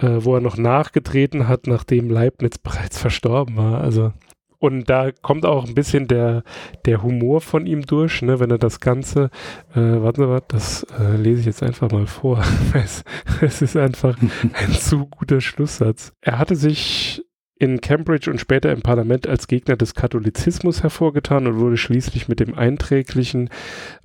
äh, 0.00 0.18
wo 0.20 0.35
er 0.35 0.40
noch 0.40 0.56
nachgetreten 0.56 1.48
hat, 1.48 1.66
nachdem 1.66 2.11
Leibniz 2.11 2.59
bereits 2.62 2.98
verstorben 2.98 3.56
war. 3.56 3.80
Also 3.80 4.12
und 4.59 4.88
da 4.88 5.11
kommt 5.12 5.44
auch 5.44 5.66
ein 5.66 5.74
bisschen 5.74 6.09
der, 6.09 6.42
der 6.87 7.02
Humor 7.02 7.40
von 7.40 7.66
ihm 7.66 7.82
durch, 7.82 8.22
ne, 8.22 8.40
wenn 8.40 8.50
er 8.50 8.59
das 8.59 8.80
Ganze, 8.80 9.30
äh, 9.74 9.80
warten 9.80 10.22
Sie 10.22 10.26
mal, 10.26 10.42
das 10.48 10.85
äh, 10.98 11.16
lese 11.16 11.40
ich 11.40 11.46
jetzt 11.46 11.62
einfach 11.62 11.90
mal 11.90 12.06
vor. 12.06 12.42
es, 12.74 13.04
es 13.42 13.62
ist 13.62 13.76
einfach 13.76 14.16
ein 14.54 14.72
zu 14.72 15.06
guter 15.06 15.40
Schlusssatz. 15.40 16.12
Er 16.22 16.38
hatte 16.38 16.56
sich 16.56 17.22
in 17.58 17.80
Cambridge 17.80 18.30
und 18.30 18.38
später 18.38 18.70
im 18.70 18.82
Parlament 18.82 19.26
als 19.26 19.48
Gegner 19.48 19.76
des 19.76 19.94
Katholizismus 19.94 20.82
hervorgetan 20.82 21.46
und 21.46 21.58
wurde 21.58 21.78
schließlich 21.78 22.28
mit 22.28 22.38
dem 22.38 22.54
einträglichen 22.54 23.48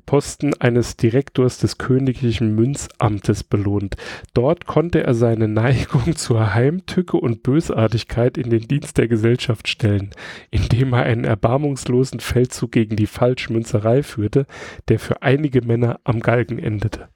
Posten 0.06 0.54
eines 0.60 0.96
Direktors 0.96 1.58
des 1.58 1.78
königlichen 1.78 2.56
Münzamtes 2.56 3.44
belohnt. 3.44 3.98
Dort 4.34 4.68
konnte 4.68 5.04
er 5.04 5.14
seine 5.14 5.50
Neigung 5.50 6.16
zur 6.16 6.54
Heimtücke 6.54 7.18
und 7.18 7.44
Bösartigkeit 7.44 8.38
in 8.38 8.50
den 8.50 8.68
Dienst 8.68 8.98
der 8.98 9.10
Gesellschaft 9.10 9.68
stellen, 9.68 10.12
indem 10.50 10.94
er 10.94 11.04
einen 11.04 11.26
erbarmungslosen 11.26 12.22
Feldzug 12.22 12.72
gegen 12.72 12.96
die 12.96 13.08
Falschmünzerei 13.08 14.02
führte, 14.02 14.46
der 14.88 15.00
für 15.00 15.24
einige 15.24 15.62
Männer 15.62 16.00
am 16.06 16.22
Galgen 16.22 16.58
endete. 16.58 17.10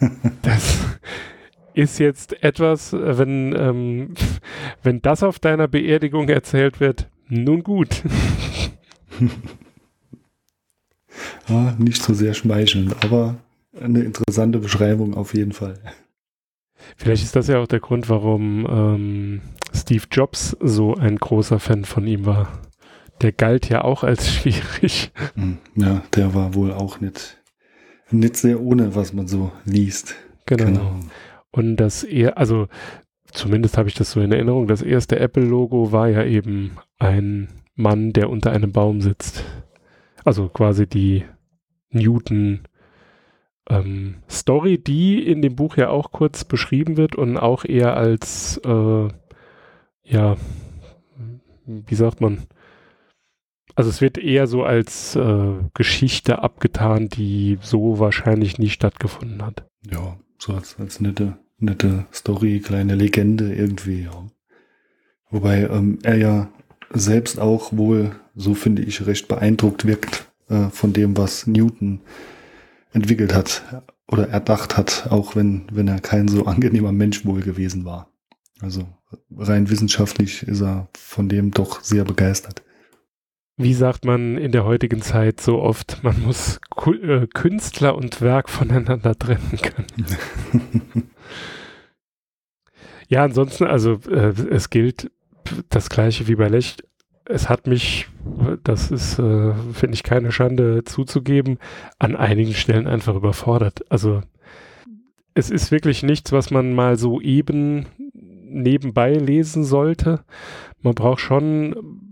Das 0.42 0.78
ist 1.78 2.00
jetzt 2.00 2.42
etwas, 2.42 2.92
äh, 2.92 3.18
wenn, 3.18 3.54
ähm, 3.56 4.14
wenn 4.82 5.00
das 5.00 5.22
auf 5.22 5.38
deiner 5.38 5.68
Beerdigung 5.68 6.28
erzählt 6.28 6.80
wird, 6.80 7.08
nun 7.28 7.62
gut. 7.62 8.02
ja, 11.48 11.74
nicht 11.78 12.02
so 12.02 12.14
sehr 12.14 12.34
schmeichelnd, 12.34 12.96
aber 13.04 13.36
eine 13.80 14.00
interessante 14.00 14.58
Beschreibung 14.58 15.14
auf 15.14 15.34
jeden 15.34 15.52
Fall. 15.52 15.74
Vielleicht 16.96 17.22
ist 17.22 17.36
das 17.36 17.46
ja 17.46 17.58
auch 17.58 17.68
der 17.68 17.80
Grund, 17.80 18.08
warum 18.08 18.66
ähm, 18.68 19.40
Steve 19.72 20.04
Jobs 20.10 20.56
so 20.60 20.94
ein 20.94 21.16
großer 21.16 21.60
Fan 21.60 21.84
von 21.84 22.06
ihm 22.08 22.26
war. 22.26 22.60
Der 23.20 23.30
galt 23.30 23.68
ja 23.68 23.84
auch 23.84 24.02
als 24.02 24.28
schwierig. 24.32 25.12
Hm, 25.34 25.58
ja, 25.76 26.02
der 26.14 26.34
war 26.34 26.54
wohl 26.54 26.72
auch 26.72 27.00
nicht, 27.00 27.38
nicht 28.10 28.36
sehr 28.36 28.60
ohne, 28.60 28.96
was 28.96 29.12
man 29.12 29.28
so 29.28 29.52
liest. 29.64 30.16
Genau. 30.46 30.64
genau. 30.64 31.00
Und 31.50 31.76
das 31.76 32.04
eher, 32.04 32.38
also 32.38 32.68
zumindest 33.32 33.78
habe 33.78 33.88
ich 33.88 33.94
das 33.94 34.10
so 34.10 34.20
in 34.20 34.32
Erinnerung, 34.32 34.66
das 34.66 34.82
erste 34.82 35.18
Apple-Logo 35.18 35.92
war 35.92 36.08
ja 36.08 36.24
eben 36.24 36.76
ein 36.98 37.48
Mann, 37.74 38.12
der 38.12 38.30
unter 38.30 38.52
einem 38.52 38.72
Baum 38.72 39.00
sitzt. 39.00 39.44
Also 40.24 40.48
quasi 40.48 40.86
die 40.86 41.24
Newton 41.90 42.60
ähm, 43.68 44.16
Story, 44.28 44.78
die 44.78 45.26
in 45.26 45.42
dem 45.42 45.56
Buch 45.56 45.76
ja 45.76 45.90
auch 45.90 46.10
kurz 46.10 46.44
beschrieben 46.44 46.96
wird 46.96 47.16
und 47.16 47.36
auch 47.36 47.64
eher 47.64 47.96
als, 47.96 48.60
äh, 48.64 49.08
ja, 50.04 50.36
wie 51.64 51.94
sagt 51.94 52.20
man, 52.20 52.46
also 53.74 53.90
es 53.90 54.00
wird 54.00 54.18
eher 54.18 54.46
so 54.48 54.64
als 54.64 55.14
äh, 55.14 55.52
Geschichte 55.74 56.42
abgetan, 56.42 57.08
die 57.08 57.58
so 57.60 58.00
wahrscheinlich 58.00 58.58
nie 58.58 58.70
stattgefunden 58.70 59.44
hat. 59.44 59.68
Ja, 59.88 60.16
so 60.38 60.54
als, 60.54 60.76
als 60.78 61.00
nette, 61.00 61.38
nette 61.58 62.06
Story, 62.12 62.60
kleine 62.60 62.94
Legende 62.94 63.54
irgendwie, 63.54 64.04
ja. 64.04 64.26
Wobei 65.30 65.64
ähm, 65.64 65.98
er 66.02 66.16
ja 66.16 66.52
selbst 66.92 67.38
auch 67.38 67.72
wohl, 67.76 68.12
so 68.34 68.54
finde 68.54 68.82
ich, 68.82 69.06
recht 69.06 69.28
beeindruckt 69.28 69.86
wirkt 69.86 70.30
äh, 70.48 70.70
von 70.70 70.92
dem, 70.92 71.16
was 71.16 71.46
Newton 71.46 72.00
entwickelt 72.92 73.34
hat 73.34 73.82
oder 74.06 74.28
erdacht 74.28 74.78
hat, 74.78 75.08
auch 75.10 75.36
wenn, 75.36 75.66
wenn 75.70 75.88
er 75.88 76.00
kein 76.00 76.28
so 76.28 76.46
angenehmer 76.46 76.92
Mensch 76.92 77.26
wohl 77.26 77.42
gewesen 77.42 77.84
war. 77.84 78.10
Also 78.60 78.88
rein 79.36 79.68
wissenschaftlich 79.68 80.44
ist 80.44 80.62
er 80.62 80.88
von 80.96 81.28
dem 81.28 81.50
doch 81.50 81.82
sehr 81.82 82.04
begeistert 82.04 82.62
wie 83.58 83.74
sagt 83.74 84.04
man 84.04 84.38
in 84.38 84.52
der 84.52 84.64
heutigen 84.64 85.02
Zeit 85.02 85.40
so 85.40 85.60
oft, 85.60 86.02
man 86.04 86.22
muss 86.22 86.60
äh, 86.86 87.26
Künstler 87.26 87.96
und 87.96 88.20
Werk 88.22 88.48
voneinander 88.48 89.18
trennen 89.18 89.58
können. 89.60 91.08
ja, 93.08 93.24
ansonsten, 93.24 93.64
also 93.64 93.98
äh, 94.08 94.32
es 94.50 94.70
gilt 94.70 95.10
das 95.70 95.90
gleiche 95.90 96.28
wie 96.28 96.36
bei 96.36 96.48
Lecht. 96.48 96.84
Es 97.24 97.48
hat 97.48 97.66
mich, 97.66 98.08
das 98.62 98.92
ist, 98.92 99.18
äh, 99.18 99.52
finde 99.72 99.94
ich, 99.94 100.04
keine 100.04 100.30
Schande 100.30 100.84
zuzugeben, 100.84 101.58
an 101.98 102.14
einigen 102.14 102.54
Stellen 102.54 102.86
einfach 102.86 103.16
überfordert. 103.16 103.84
Also 103.90 104.22
es 105.34 105.50
ist 105.50 105.72
wirklich 105.72 106.04
nichts, 106.04 106.30
was 106.30 106.52
man 106.52 106.74
mal 106.74 106.96
so 106.96 107.20
eben 107.20 107.86
nebenbei 108.14 109.14
lesen 109.14 109.64
sollte. 109.64 110.24
Man 110.80 110.94
braucht 110.94 111.20
schon 111.20 112.07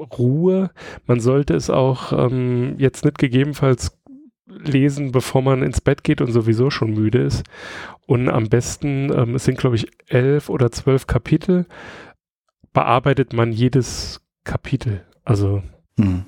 Ruhe. 0.00 0.70
Man 1.06 1.20
sollte 1.20 1.54
es 1.54 1.70
auch 1.70 2.12
ähm, 2.12 2.74
jetzt 2.78 3.04
nicht 3.04 3.18
gegebenenfalls 3.18 3.96
lesen, 4.46 5.12
bevor 5.12 5.42
man 5.42 5.62
ins 5.62 5.80
Bett 5.80 6.04
geht 6.04 6.20
und 6.20 6.32
sowieso 6.32 6.70
schon 6.70 6.92
müde 6.92 7.22
ist. 7.22 7.44
Und 8.06 8.28
am 8.28 8.48
besten, 8.48 9.12
ähm, 9.12 9.34
es 9.34 9.44
sind 9.44 9.58
glaube 9.58 9.76
ich 9.76 9.88
elf 10.08 10.48
oder 10.48 10.70
zwölf 10.70 11.06
Kapitel, 11.06 11.66
bearbeitet 12.72 13.32
man 13.32 13.52
jedes 13.52 14.20
Kapitel. 14.44 15.02
Also 15.24 15.62
hm. 15.98 16.24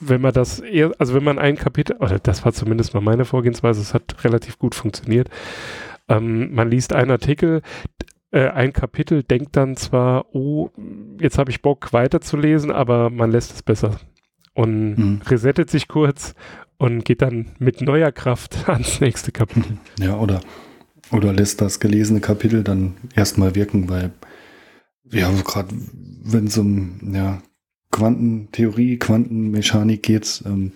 wenn 0.00 0.20
man 0.20 0.32
das 0.32 0.60
eher, 0.60 0.92
also 0.98 1.14
wenn 1.14 1.24
man 1.24 1.38
ein 1.38 1.56
Kapitel, 1.56 1.96
oder 1.96 2.18
das 2.18 2.44
war 2.44 2.52
zumindest 2.52 2.94
mal 2.94 3.00
meine 3.00 3.24
Vorgehensweise, 3.24 3.80
es 3.80 3.94
hat 3.94 4.24
relativ 4.24 4.58
gut 4.58 4.74
funktioniert. 4.74 5.30
Ähm, 6.08 6.52
man 6.52 6.68
liest 6.68 6.92
einen 6.92 7.12
Artikel, 7.12 7.62
äh, 8.30 8.48
ein 8.48 8.72
Kapitel, 8.72 9.22
denkt 9.22 9.56
dann 9.56 9.76
zwar, 9.76 10.34
oh, 10.34 10.70
jetzt 11.20 11.38
habe 11.38 11.50
ich 11.50 11.62
Bock 11.62 11.92
weiterzulesen, 11.92 12.70
aber 12.70 13.10
man 13.10 13.30
lässt 13.30 13.52
es 13.52 13.62
besser 13.62 13.98
und 14.54 14.94
mhm. 14.96 15.20
resettet 15.26 15.70
sich 15.70 15.88
kurz 15.88 16.34
und 16.78 17.04
geht 17.04 17.22
dann 17.22 17.52
mit 17.58 17.80
neuer 17.80 18.12
Kraft 18.12 18.68
ans 18.68 19.00
nächste 19.00 19.32
Kapitel. 19.32 19.78
Ja, 19.98 20.16
oder 20.16 20.40
oder 21.12 21.32
lässt 21.32 21.60
das 21.60 21.80
gelesene 21.80 22.20
Kapitel 22.20 22.62
dann 22.62 22.94
erstmal 23.14 23.54
wirken, 23.54 23.88
weil 23.88 24.12
ja, 25.10 25.30
gerade 25.44 25.74
wenn 26.22 26.46
es 26.46 26.56
um 26.56 27.12
ja, 27.12 27.42
Quantentheorie, 27.90 28.98
Quantenmechanik 28.98 30.02
geht, 30.04 30.42
ähm, 30.46 30.72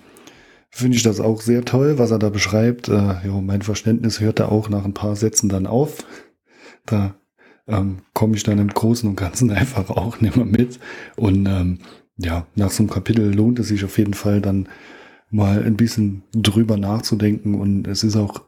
finde 0.71 0.97
ich 0.97 1.05
das 1.05 1.21
auch 1.21 1.41
sehr 1.41 1.65
toll, 1.65 1.99
was 1.99 2.11
er 2.11 2.19
da 2.19 2.31
beschreibt. 2.31 2.89
Äh, 2.89 2.93
ja, 3.27 3.41
mein 3.41 3.63
Verständnis 3.63 4.19
hört 4.19 4.41
da 4.41 4.49
auch 4.49 4.69
nach 4.69 4.85
ein 4.85 4.95
paar 4.95 5.15
Sätzen 5.15 5.49
dann 5.49 5.69
auf. 5.69 6.05
Da 6.85 7.15
ähm, 7.67 7.99
komme 8.13 8.37
ich 8.37 8.43
dann 8.43 8.59
im 8.59 8.69
Großen 8.69 9.09
und 9.09 9.17
Ganzen 9.17 9.51
einfach 9.53 9.91
auch 9.91 10.21
nicht 10.21 10.37
mehr 10.37 10.45
mit. 10.47 10.79
Und 11.17 11.47
ähm, 11.47 11.79
ja, 12.17 12.47
nach 12.55 12.71
so 12.71 12.83
einem 12.83 12.91
Kapitel 12.91 13.35
lohnt 13.35 13.59
es 13.59 13.69
sich 13.69 13.85
auf 13.85 13.99
jeden 13.99 14.15
Fall 14.15 14.41
dann 14.41 14.69
mal 15.31 15.65
ein 15.65 15.77
bisschen 15.77 16.23
drüber 16.33 16.77
nachzudenken. 16.77 17.55
Und 17.55 17.87
es 17.89 18.05
ist 18.05 18.17
auch 18.17 18.43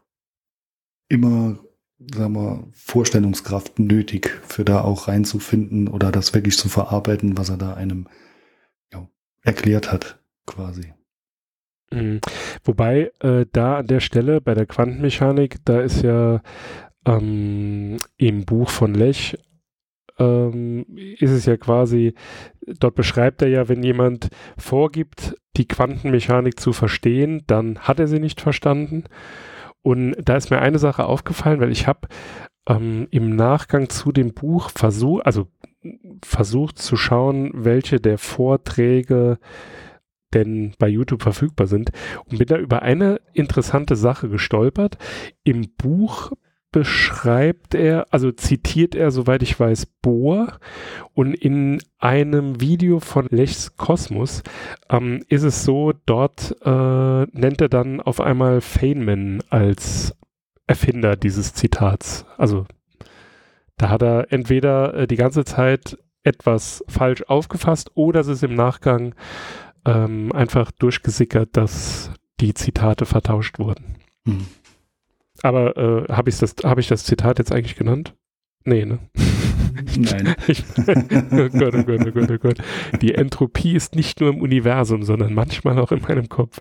immer, 1.09 1.59
sagen 1.99 2.35
wir, 2.35 2.69
Vorstellungskraft 2.73 3.79
nötig, 3.79 4.31
für 4.47 4.65
da 4.65 4.83
auch 4.83 5.09
reinzufinden 5.09 5.89
oder 5.89 6.13
das 6.13 6.35
wirklich 6.35 6.57
zu 6.57 6.69
verarbeiten, 6.69 7.37
was 7.37 7.49
er 7.49 7.57
da 7.57 7.75
einem 7.75 8.07
ja, 8.93 9.09
erklärt 9.43 9.91
hat, 9.91 10.19
quasi. 10.47 10.93
Mhm. 11.91 12.21
Wobei 12.65 13.13
äh, 13.21 13.47
da 13.53 13.79
an 13.79 13.87
der 13.87 14.01
Stelle 14.01 14.41
bei 14.41 14.55
der 14.55 14.67
Quantenmechanik, 14.67 15.59
da 15.65 15.81
ist 15.81 16.03
ja 16.03 16.41
ähm, 17.07 17.97
im 18.17 18.45
Buch 18.45 18.69
von 18.69 18.95
Lech 18.95 19.39
ähm, 20.19 20.85
ist 21.19 21.31
es 21.31 21.47
ja 21.47 21.57
quasi, 21.57 22.15
dort 22.67 22.95
beschreibt 22.95 23.43
er 23.43 23.49
ja, 23.49 23.69
wenn 23.69 23.83
jemand 23.83 24.29
vorgibt, 24.59 25.37
die 25.57 25.69
Quantenmechanik 25.69 26.61
zu 26.61 26.73
verstehen, 26.73 27.43
dann 27.47 27.79
hat 27.81 28.01
er 28.01 28.09
sie 28.09 28.19
nicht 28.19 28.41
verstanden. 28.41 29.05
Und 29.83 30.17
da 30.23 30.37
ist 30.37 30.51
mir 30.51 30.61
eine 30.61 30.79
Sache 30.79 31.07
aufgefallen, 31.07 31.61
weil 31.61 31.71
ich 31.71 31.87
habe 31.87 32.09
ähm, 32.69 33.07
im 33.11 33.37
Nachgang 33.37 33.89
zu 33.89 34.11
dem 34.11 34.35
Buch 34.35 34.71
versucht, 34.71 35.25
also 35.25 35.47
versucht 36.25 36.79
zu 36.79 36.97
schauen, 36.97 37.53
welche 37.55 38.01
der 38.01 38.19
Vorträge 38.19 39.39
denn 40.35 40.75
bei 40.79 40.89
YouTube 40.89 41.23
verfügbar 41.23 41.69
sind 41.69 41.93
und 42.25 42.39
bin 42.39 42.49
da 42.49 42.59
über 42.59 42.83
eine 42.83 43.21
interessante 43.33 43.95
Sache 43.95 44.29
gestolpert. 44.29 44.99
Im 45.45 45.71
Buch 45.79 46.33
beschreibt 46.77 47.75
er, 47.75 48.07
also 48.11 48.31
zitiert 48.33 48.95
er, 48.95 49.11
soweit 49.11 49.43
ich 49.43 49.59
weiß, 49.59 49.87
Bohr 50.03 50.59
und 51.15 51.33
in 51.33 51.83
einem 51.99 52.61
Video 52.61 53.01
von 53.01 53.29
Lechs 53.31 53.79
Kosmos 53.79 54.43
ähm, 54.91 55.25
ist 55.31 55.43
es 55.43 55.65
so, 55.65 55.95
dort 56.05 56.55
äh, 56.63 57.23
nennt 57.33 57.63
er 57.63 57.71
dann 57.71 58.03
auf 58.03 58.21
einmal 58.21 58.61
Feynman 58.61 59.43
als 59.49 60.15
Erfinder 60.67 61.17
dieses 61.17 61.55
Zitats. 61.55 62.27
Also 62.37 62.67
da 63.79 63.89
hat 63.89 64.03
er 64.03 64.31
entweder 64.31 64.93
äh, 64.93 65.07
die 65.07 65.17
ganze 65.17 65.47
Zeit 65.47 65.97
etwas 66.25 66.85
falsch 66.89 67.23
aufgefasst 67.23 67.91
oder 67.95 68.21
es 68.21 68.29
ist 68.29 68.45
im 68.45 68.55
Nachgang 68.55 69.15
ähm, 69.87 70.31
einfach 70.31 70.73
durchgesickert, 70.73 71.57
dass 71.57 72.11
die 72.39 72.53
Zitate 72.53 73.07
vertauscht 73.07 73.59
wurden. 73.59 73.97
Hm. 74.27 74.45
Aber 75.47 75.77
äh, 75.77 76.13
habe 76.13 76.31
ich, 76.31 76.39
das, 76.39 76.55
hab 76.65 76.79
ich 76.79 76.89
das 76.89 77.05
Zitat 77.05 77.39
jetzt 77.39 77.53
eigentlich 77.53 77.77
genannt? 77.77 78.15
Nee, 78.65 78.85
ne? 78.85 78.99
Nein. 79.97 80.35
Ich, 80.47 80.65
oh 80.79 80.85
Gott, 80.85 81.75
oh 81.75 81.83
Gott, 81.83 82.07
oh 82.07 82.11
Gott, 82.13 82.31
oh 82.31 82.39
Gott. 82.39 82.59
Die 83.01 83.15
Entropie 83.15 83.75
ist 83.75 83.95
nicht 83.95 84.21
nur 84.21 84.31
im 84.31 84.41
Universum, 84.41 85.03
sondern 85.03 85.35
manchmal 85.35 85.79
auch 85.79 85.93
in 85.93 86.03
meinem 86.03 86.29
Kopf. 86.29 86.61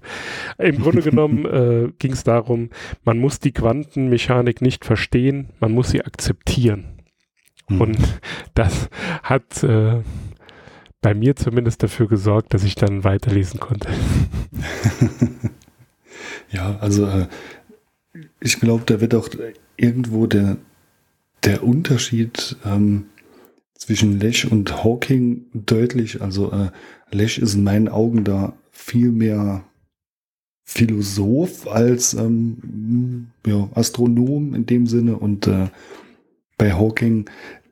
Im 0.58 0.82
Grunde 0.82 1.02
genommen 1.02 1.46
äh, 1.88 1.92
ging 2.00 2.14
es 2.14 2.24
darum, 2.24 2.70
man 3.04 3.18
muss 3.18 3.40
die 3.40 3.52
Quantenmechanik 3.52 4.62
nicht 4.62 4.86
verstehen, 4.86 5.50
man 5.60 5.72
muss 5.72 5.90
sie 5.90 6.04
akzeptieren. 6.04 7.02
Mhm. 7.70 7.82
Und 7.82 7.98
das 8.54 8.90
hat 9.24 9.64
äh, 9.64 10.02
bei 11.02 11.14
mir 11.14 11.36
zumindest 11.36 11.84
dafür 11.84 12.08
gesorgt, 12.08 12.54
dass 12.54 12.64
ich 12.64 12.76
dann 12.76 13.04
weiterlesen 13.04 13.60
konnte. 13.60 13.90
ja, 16.52 16.78
also 16.80 17.06
äh, 17.06 17.28
ich 18.46 18.60
glaube, 18.60 18.84
da 18.86 19.02
wird 19.02 19.16
auch 19.16 19.28
irgendwo 19.76 20.28
der, 20.28 20.58
der 21.44 21.64
Unterschied 21.64 22.56
ähm, 22.64 23.08
zwischen 23.74 24.20
Lech 24.20 24.52
und 24.52 24.84
Hawking 24.84 25.48
deutlich. 25.54 26.22
Also 26.22 26.52
äh, 26.52 26.70
Lech 27.10 27.40
ist 27.40 27.56
in 27.56 27.64
meinen 27.64 27.90
Augen 27.90 28.24
da 28.24 28.54
viel 28.72 29.12
mehr 29.12 29.64
Philosoph 30.64 31.68
als 31.68 32.14
ähm, 32.14 33.32
ja, 33.48 33.68
Astronom 33.74 34.54
in 34.54 34.68
dem 34.68 34.86
Sinne. 34.86 35.18
Und 35.18 35.48
äh, 35.48 35.70
bei 36.60 36.74
Hawking 36.74 37.28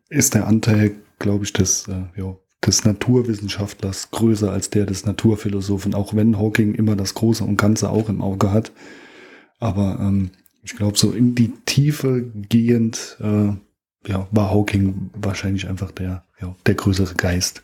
ist 0.09 0.33
der 0.33 0.47
Anteil, 0.47 0.95
glaube 1.19 1.45
ich, 1.45 1.53
des, 1.53 1.87
äh, 1.87 2.19
ja, 2.19 2.35
des 2.65 2.83
Naturwissenschaftlers 2.83 4.09
größer 4.09 4.51
als 4.51 4.71
der 4.71 4.87
des 4.87 5.05
Naturphilosophen, 5.05 5.93
auch 5.93 6.15
wenn 6.15 6.39
Hawking 6.39 6.73
immer 6.73 6.95
das 6.95 7.13
Große 7.13 7.43
und 7.43 7.57
Ganze 7.57 7.91
auch 7.91 8.09
im 8.09 8.23
Auge 8.23 8.51
hat. 8.51 8.71
Aber 9.59 9.99
ähm, 10.01 10.31
ich 10.63 10.75
glaube, 10.75 10.97
so 10.97 11.11
in 11.11 11.35
die 11.35 11.51
Tiefe 11.65 12.31
gehend 12.49 13.17
äh, 13.19 13.53
ja, 14.07 14.27
war 14.31 14.51
Hawking 14.51 15.11
wahrscheinlich 15.13 15.67
einfach 15.67 15.91
der, 15.91 16.23
ja, 16.41 16.55
der 16.65 16.75
größere 16.75 17.15
Geist. 17.15 17.63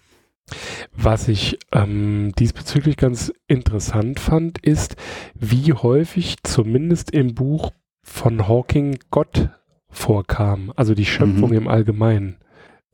Was 0.95 1.27
ich 1.27 1.59
ähm, 1.71 2.33
diesbezüglich 2.37 2.97
ganz 2.97 3.31
interessant 3.47 4.19
fand, 4.19 4.57
ist, 4.59 4.95
wie 5.35 5.73
häufig 5.73 6.37
zumindest 6.43 7.11
im 7.11 7.35
Buch 7.35 7.71
von 8.01 8.47
Hawking 8.47 8.97
Gott 9.11 9.49
vorkam, 9.89 10.73
also 10.75 10.95
die 10.95 11.05
Schöpfung 11.05 11.51
mhm. 11.51 11.57
im 11.57 11.67
Allgemeinen. 11.67 12.37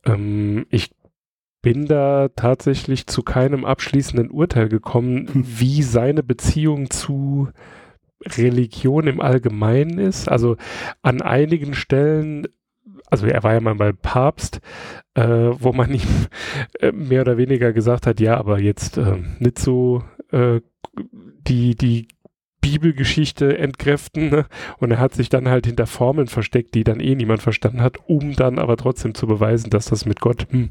Ähm, 0.04 0.66
ich 0.70 0.90
bin 1.62 1.86
da 1.86 2.28
tatsächlich 2.28 3.06
zu 3.06 3.22
keinem 3.22 3.64
abschließenden 3.64 4.30
Urteil 4.30 4.68
gekommen, 4.68 5.28
wie 5.34 5.82
seine 5.82 6.22
Beziehung 6.22 6.90
zu 6.90 7.48
Religion 8.24 9.06
im 9.06 9.20
Allgemeinen 9.20 9.98
ist. 9.98 10.28
Also 10.28 10.56
an 11.02 11.22
einigen 11.22 11.74
Stellen, 11.74 12.46
also 13.10 13.26
er 13.26 13.42
war 13.42 13.54
ja 13.54 13.60
mal 13.60 13.74
beim 13.74 13.96
Papst, 13.96 14.60
äh, 15.14 15.22
wo 15.24 15.72
man 15.72 15.92
ihm 15.92 16.26
äh, 16.80 16.92
mehr 16.92 17.22
oder 17.22 17.36
weniger 17.36 17.72
gesagt 17.72 18.06
hat, 18.06 18.20
ja, 18.20 18.36
aber 18.36 18.60
jetzt 18.60 18.98
äh, 18.98 19.16
nicht 19.38 19.58
so 19.58 20.02
äh, 20.32 20.60
die, 21.46 21.76
die 21.76 22.08
Bibelgeschichte 22.60 23.58
entkräften. 23.58 24.30
Ne? 24.30 24.46
Und 24.78 24.90
er 24.90 24.98
hat 24.98 25.14
sich 25.14 25.28
dann 25.28 25.48
halt 25.48 25.66
hinter 25.66 25.86
Formeln 25.86 26.26
versteckt, 26.26 26.74
die 26.74 26.82
dann 26.82 26.98
eh 26.98 27.14
niemand 27.14 27.42
verstanden 27.42 27.80
hat, 27.80 27.98
um 28.06 28.34
dann 28.34 28.58
aber 28.58 28.76
trotzdem 28.76 29.14
zu 29.14 29.28
beweisen, 29.28 29.70
dass 29.70 29.86
das 29.86 30.04
mit 30.04 30.20
Gott 30.20 30.48
hm, 30.50 30.70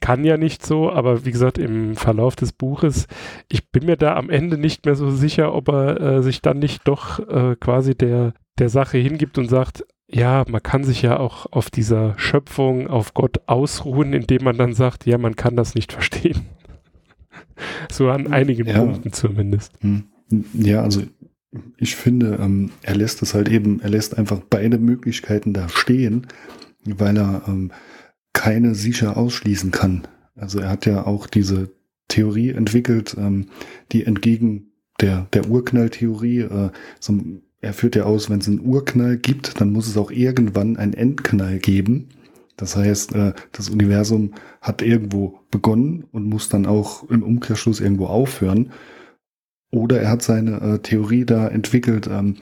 kann 0.00 0.24
ja 0.24 0.36
nicht 0.36 0.64
so, 0.64 0.90
aber 0.90 1.24
wie 1.24 1.30
gesagt, 1.30 1.58
im 1.58 1.96
Verlauf 1.96 2.36
des 2.36 2.52
Buches, 2.52 3.06
ich 3.48 3.70
bin 3.70 3.86
mir 3.86 3.96
da 3.96 4.16
am 4.16 4.30
Ende 4.30 4.58
nicht 4.58 4.86
mehr 4.86 4.94
so 4.94 5.10
sicher, 5.10 5.54
ob 5.54 5.68
er 5.68 6.00
äh, 6.00 6.22
sich 6.22 6.42
dann 6.42 6.58
nicht 6.58 6.86
doch 6.88 7.18
äh, 7.28 7.56
quasi 7.56 7.94
der, 7.94 8.34
der 8.58 8.68
Sache 8.68 8.98
hingibt 8.98 9.38
und 9.38 9.48
sagt, 9.48 9.84
ja, 10.08 10.44
man 10.48 10.62
kann 10.62 10.84
sich 10.84 11.02
ja 11.02 11.18
auch 11.18 11.46
auf 11.52 11.70
dieser 11.70 12.18
Schöpfung, 12.18 12.88
auf 12.88 13.14
Gott 13.14 13.42
ausruhen, 13.46 14.12
indem 14.12 14.44
man 14.44 14.58
dann 14.58 14.72
sagt, 14.72 15.06
ja, 15.06 15.18
man 15.18 15.36
kann 15.36 15.56
das 15.56 15.74
nicht 15.74 15.92
verstehen. 15.92 16.46
so 17.90 18.08
an 18.10 18.32
einigen 18.32 18.66
ja. 18.66 18.78
Punkten 18.78 19.12
zumindest. 19.12 19.72
Hm. 19.80 20.04
Ja, 20.54 20.82
also 20.82 21.02
ich 21.76 21.96
finde, 21.96 22.38
ähm, 22.40 22.70
er 22.82 22.96
lässt 22.96 23.22
es 23.22 23.34
halt 23.34 23.48
eben, 23.48 23.80
er 23.80 23.90
lässt 23.90 24.16
einfach 24.16 24.40
beide 24.48 24.78
Möglichkeiten 24.78 25.52
da 25.52 25.68
stehen, 25.68 26.26
weil 26.84 27.16
er 27.16 27.42
ähm, 27.48 27.72
keine 28.32 28.74
sicher 28.74 29.16
ausschließen 29.16 29.70
kann. 29.70 30.06
Also 30.36 30.60
er 30.60 30.70
hat 30.70 30.86
ja 30.86 31.06
auch 31.06 31.26
diese 31.26 31.70
Theorie 32.08 32.50
entwickelt, 32.50 33.16
ähm, 33.18 33.46
die 33.92 34.04
entgegen 34.04 34.72
der, 35.00 35.26
der 35.32 35.48
Urknalltheorie, 35.48 36.40
äh, 36.40 36.70
so, 36.98 37.18
er 37.60 37.72
führt 37.72 37.96
ja 37.96 38.04
aus, 38.04 38.30
wenn 38.30 38.40
es 38.40 38.48
einen 38.48 38.64
Urknall 38.64 39.18
gibt, 39.18 39.60
dann 39.60 39.72
muss 39.72 39.86
es 39.86 39.96
auch 39.96 40.10
irgendwann 40.10 40.76
einen 40.76 40.94
Endknall 40.94 41.58
geben. 41.58 42.08
Das 42.56 42.76
heißt, 42.76 43.14
äh, 43.14 43.32
das 43.52 43.70
Universum 43.70 44.32
hat 44.60 44.82
irgendwo 44.82 45.40
begonnen 45.50 46.04
und 46.12 46.26
muss 46.26 46.48
dann 46.48 46.66
auch 46.66 47.08
im 47.08 47.22
Umkehrschluss 47.22 47.80
irgendwo 47.80 48.06
aufhören. 48.06 48.72
Oder 49.70 50.00
er 50.00 50.10
hat 50.10 50.22
seine 50.22 50.60
äh, 50.60 50.78
Theorie 50.80 51.24
da 51.24 51.48
entwickelt, 51.48 52.08
ähm, 52.10 52.36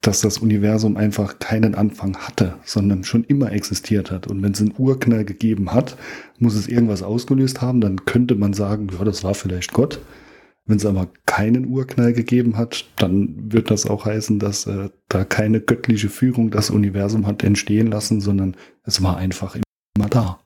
dass 0.00 0.20
das 0.20 0.38
Universum 0.38 0.96
einfach 0.96 1.38
keinen 1.38 1.74
Anfang 1.74 2.16
hatte, 2.16 2.56
sondern 2.64 3.02
schon 3.04 3.24
immer 3.24 3.52
existiert 3.52 4.10
hat. 4.10 4.26
Und 4.28 4.42
wenn 4.42 4.52
es 4.52 4.60
einen 4.60 4.74
Urknall 4.78 5.24
gegeben 5.24 5.72
hat, 5.72 5.96
muss 6.38 6.54
es 6.54 6.68
irgendwas 6.68 7.02
ausgelöst 7.02 7.60
haben, 7.60 7.80
dann 7.80 8.04
könnte 8.04 8.36
man 8.36 8.52
sagen, 8.52 8.88
ja, 8.96 9.04
das 9.04 9.24
war 9.24 9.34
vielleicht 9.34 9.72
Gott. 9.72 10.00
Wenn 10.66 10.76
es 10.76 10.86
aber 10.86 11.08
keinen 11.26 11.66
Urknall 11.66 12.12
gegeben 12.12 12.58
hat, 12.58 12.84
dann 12.96 13.52
wird 13.52 13.70
das 13.70 13.86
auch 13.86 14.04
heißen, 14.04 14.38
dass 14.38 14.66
äh, 14.66 14.90
da 15.08 15.24
keine 15.24 15.60
göttliche 15.60 16.10
Führung 16.10 16.50
das 16.50 16.70
Universum 16.70 17.26
hat 17.26 17.42
entstehen 17.42 17.88
lassen, 17.88 18.20
sondern 18.20 18.54
es 18.84 19.02
war 19.02 19.16
einfach 19.16 19.56
immer 19.96 20.08
da. 20.08 20.40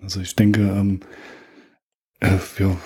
Also 0.00 0.20
ich 0.20 0.36
denke, 0.36 0.62
ähm, 0.62 1.00
äh, 2.20 2.38
ja, 2.58 2.76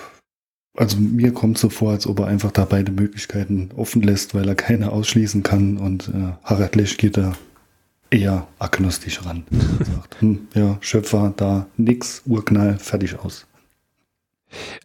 also 0.77 0.97
mir 0.97 1.33
kommt 1.33 1.57
so 1.57 1.69
vor, 1.69 1.91
als 1.91 2.07
ob 2.07 2.19
er 2.19 2.27
einfach 2.27 2.51
da 2.51 2.63
beide 2.63 2.91
Möglichkeiten 2.91 3.71
offen 3.75 4.03
lässt, 4.03 4.35
weil 4.35 4.47
er 4.47 4.55
keine 4.55 4.91
ausschließen 4.91 5.43
kann 5.43 5.77
und 5.77 6.09
äh, 6.09 6.33
Harald 6.43 6.75
Lesch 6.75 6.97
geht 6.97 7.17
da 7.17 7.33
eher 8.11 8.47
agnostisch 8.59 9.25
ran. 9.25 9.43
sagt, 9.51 10.21
hm, 10.21 10.47
ja, 10.53 10.77
Schöpfer, 10.79 11.33
da 11.35 11.67
nix, 11.77 12.21
Urknall, 12.25 12.77
fertig 12.77 13.19
aus. 13.19 13.47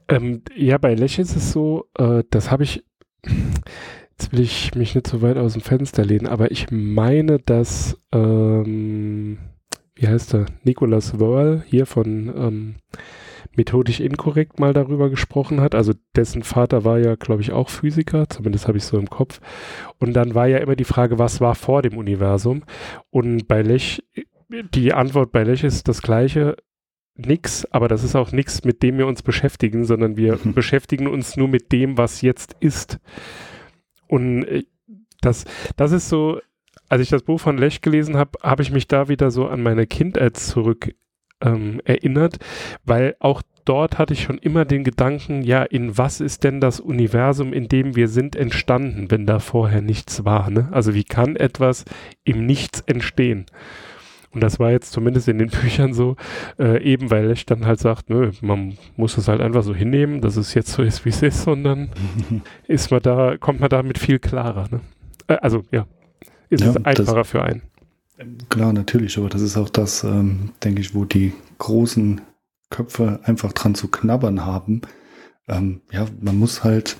Ähm, 0.08 0.42
ja, 0.56 0.78
bei 0.78 0.94
Lech 0.94 1.18
ist 1.18 1.36
es 1.36 1.52
so, 1.52 1.86
äh, 1.98 2.24
das 2.30 2.50
habe 2.50 2.64
ich, 2.64 2.82
jetzt 3.26 4.32
will 4.32 4.40
ich 4.40 4.74
mich 4.74 4.94
nicht 4.94 5.06
so 5.06 5.20
weit 5.20 5.36
aus 5.36 5.52
dem 5.52 5.62
Fenster 5.62 6.04
lehnen, 6.04 6.26
aber 6.26 6.50
ich 6.50 6.68
meine, 6.70 7.38
dass, 7.38 7.98
ähm, 8.12 9.38
wie 9.94 10.08
heißt 10.08 10.34
er, 10.34 10.46
Nicolas 10.64 11.20
Wörl 11.20 11.62
hier 11.66 11.84
von 11.84 12.32
ähm, 12.34 12.74
methodisch 13.56 14.00
inkorrekt 14.00 14.58
mal 14.58 14.72
darüber 14.72 15.10
gesprochen 15.10 15.60
hat. 15.60 15.74
Also 15.74 15.92
dessen 16.16 16.42
Vater 16.42 16.84
war 16.84 16.98
ja, 16.98 17.14
glaube 17.16 17.42
ich, 17.42 17.52
auch 17.52 17.68
Physiker, 17.68 18.28
zumindest 18.28 18.68
habe 18.68 18.78
ich 18.78 18.84
so 18.84 18.98
im 18.98 19.10
Kopf. 19.10 19.40
Und 19.98 20.14
dann 20.14 20.34
war 20.34 20.46
ja 20.46 20.58
immer 20.58 20.76
die 20.76 20.84
Frage, 20.84 21.18
was 21.18 21.40
war 21.40 21.54
vor 21.54 21.82
dem 21.82 21.96
Universum? 21.96 22.62
Und 23.10 23.48
bei 23.48 23.62
Lech, 23.62 24.02
die 24.74 24.92
Antwort 24.92 25.32
bei 25.32 25.44
Lech 25.44 25.64
ist 25.64 25.88
das 25.88 26.02
gleiche. 26.02 26.56
Nix, 27.14 27.66
aber 27.66 27.88
das 27.88 28.04
ist 28.04 28.16
auch 28.16 28.32
nichts, 28.32 28.64
mit 28.64 28.82
dem 28.82 28.96
wir 28.96 29.06
uns 29.06 29.22
beschäftigen, 29.22 29.84
sondern 29.84 30.16
wir 30.16 30.38
mhm. 30.42 30.54
beschäftigen 30.54 31.06
uns 31.06 31.36
nur 31.36 31.48
mit 31.48 31.70
dem, 31.70 31.98
was 31.98 32.22
jetzt 32.22 32.56
ist. 32.60 33.00
Und 34.08 34.44
äh, 34.44 34.64
das, 35.20 35.44
das 35.76 35.92
ist 35.92 36.08
so, 36.08 36.40
als 36.88 37.02
ich 37.02 37.10
das 37.10 37.22
Buch 37.22 37.38
von 37.38 37.58
Lech 37.58 37.82
gelesen 37.82 38.16
habe, 38.16 38.38
habe 38.42 38.62
ich 38.62 38.70
mich 38.70 38.88
da 38.88 39.08
wieder 39.08 39.30
so 39.30 39.46
an 39.46 39.62
meine 39.62 39.86
Kindheit 39.86 40.36
zurück 40.36 40.94
ähm, 41.42 41.80
erinnert, 41.84 42.38
weil 42.84 43.16
auch 43.18 43.42
dort 43.64 43.98
hatte 43.98 44.14
ich 44.14 44.22
schon 44.22 44.38
immer 44.38 44.64
den 44.64 44.84
Gedanken, 44.84 45.42
ja, 45.42 45.62
in 45.62 45.96
was 45.96 46.20
ist 46.20 46.44
denn 46.44 46.60
das 46.60 46.80
Universum, 46.80 47.52
in 47.52 47.68
dem 47.68 47.96
wir 47.96 48.08
sind, 48.08 48.36
entstanden, 48.36 49.10
wenn 49.10 49.26
da 49.26 49.38
vorher 49.38 49.82
nichts 49.82 50.24
war? 50.24 50.50
Ne? 50.50 50.68
Also 50.72 50.94
wie 50.94 51.04
kann 51.04 51.36
etwas 51.36 51.84
im 52.24 52.46
Nichts 52.46 52.80
entstehen? 52.80 53.46
Und 54.32 54.42
das 54.42 54.58
war 54.58 54.70
jetzt 54.70 54.92
zumindest 54.92 55.28
in 55.28 55.38
den 55.38 55.50
Büchern 55.62 55.92
so, 55.92 56.16
äh, 56.58 56.82
eben 56.82 57.10
weil 57.10 57.26
Lech 57.26 57.46
dann 57.46 57.66
halt 57.66 57.80
sagt, 57.80 58.10
nö, 58.10 58.32
man 58.40 58.78
muss 58.96 59.16
es 59.18 59.28
halt 59.28 59.40
einfach 59.40 59.62
so 59.62 59.74
hinnehmen, 59.74 60.20
dass 60.20 60.36
es 60.36 60.54
jetzt 60.54 60.72
so 60.72 60.82
ist, 60.82 61.04
wie 61.04 61.10
es 61.10 61.22
ist, 61.22 61.46
und 61.46 61.64
dann 61.64 61.90
ist 62.66 62.90
man 62.90 63.02
da, 63.02 63.36
kommt 63.38 63.60
man 63.60 63.70
damit 63.70 63.98
viel 63.98 64.18
klarer. 64.18 64.68
Ne? 64.70 64.80
Äh, 65.28 65.36
also 65.36 65.62
ja, 65.70 65.86
ist 66.48 66.64
ja, 66.64 66.70
es 66.70 66.84
einfacher 66.84 67.24
für 67.24 67.42
einen. 67.42 67.62
Klar, 68.48 68.72
natürlich, 68.72 69.18
aber 69.18 69.28
das 69.28 69.42
ist 69.42 69.56
auch 69.56 69.68
das, 69.68 70.04
ähm, 70.04 70.50
denke 70.62 70.80
ich, 70.80 70.94
wo 70.94 71.04
die 71.04 71.32
großen 71.58 72.20
Köpfe 72.70 73.20
einfach 73.24 73.52
dran 73.52 73.74
zu 73.74 73.88
knabbern 73.88 74.44
haben. 74.44 74.82
Ähm, 75.48 75.80
ja, 75.90 76.06
man 76.20 76.38
muss 76.38 76.64
halt 76.64 76.96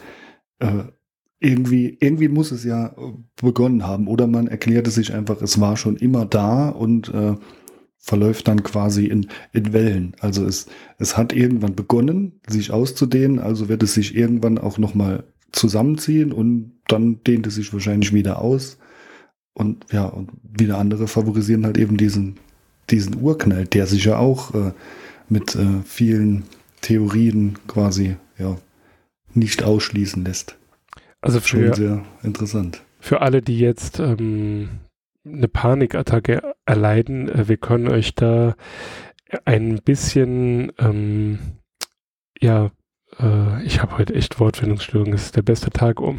äh, 0.59 0.85
irgendwie, 1.41 1.97
irgendwie 2.01 2.29
muss 2.29 2.53
es 2.53 2.65
ja 2.65 2.95
begonnen 3.37 3.85
haben 3.85 4.07
oder 4.07 4.27
man 4.27 4.47
erklärt 4.47 4.87
es 4.87 4.95
sich 4.95 5.13
einfach, 5.13 5.43
es 5.43 5.61
war 5.61 5.77
schon 5.77 5.97
immer 5.97 6.25
da 6.25 6.69
und 6.69 7.13
äh, 7.13 7.37
verläuft 7.99 8.49
dann 8.49 8.63
quasi 8.63 9.07
in, 9.07 9.27
in 9.53 9.73
Wellen. 9.73 10.15
Also 10.21 10.45
es, 10.45 10.67
es 10.99 11.17
hat 11.17 11.33
irgendwann 11.33 11.75
begonnen, 11.75 12.41
sich 12.49 12.71
auszudehnen, 12.71 13.39
also 13.39 13.69
wird 13.69 13.83
es 13.83 13.95
sich 13.95 14.15
irgendwann 14.17 14.59
auch 14.59 14.79
nochmal 14.79 15.25
zusammenziehen 15.53 16.33
und 16.33 16.73
dann 16.89 17.23
dehnt 17.25 17.47
es 17.47 17.57
sich 17.57 17.73
wahrscheinlich 17.73 18.13
wieder 18.13 18.41
aus. 18.41 18.79
Und 19.55 19.87
ja, 19.93 20.05
und 20.05 20.31
wieder 20.43 20.79
andere 20.79 21.09
favorisieren 21.09 21.65
halt 21.65 21.77
eben 21.79 21.97
diesen, 21.97 22.39
diesen 22.91 23.21
Urknall, 23.21 23.67
der 23.67 23.87
sich 23.87 24.05
ja 24.05 24.17
auch 24.19 24.55
äh, 24.55 24.73
mit 25.29 25.55
äh, 25.55 25.83
vielen 25.85 26.45
Theorien 26.81 27.59
quasi 27.67 28.17
ja, 28.39 28.57
nicht 29.35 29.63
ausschließen 29.63 30.25
lässt. 30.25 30.57
Also 31.21 31.41
für, 31.41 31.67
Schon 31.67 31.75
sehr 31.75 32.05
interessant. 32.23 32.83
Für 32.99 33.21
alle, 33.21 33.43
die 33.43 33.59
jetzt 33.59 34.01
ähm, 34.01 34.69
eine 35.25 35.49
Panikattacke 35.49 36.55
erleiden, 36.67 37.29
äh, 37.29 37.49
wir 37.49 37.57
können 37.57 37.89
euch 37.89 38.15
da 38.15 38.57
ein 39.45 39.81
bisschen 39.83 40.73
ähm, 40.79 41.39
ja 42.41 42.71
äh, 43.21 43.63
ich 43.65 43.83
habe 43.83 43.99
heute 43.99 44.15
echt 44.15 44.41
Wortfindungsstörungen. 44.41 45.15
Es 45.15 45.27
ist 45.27 45.37
der 45.37 45.43
beste 45.43 45.71
Tag, 45.71 46.01
um 46.01 46.17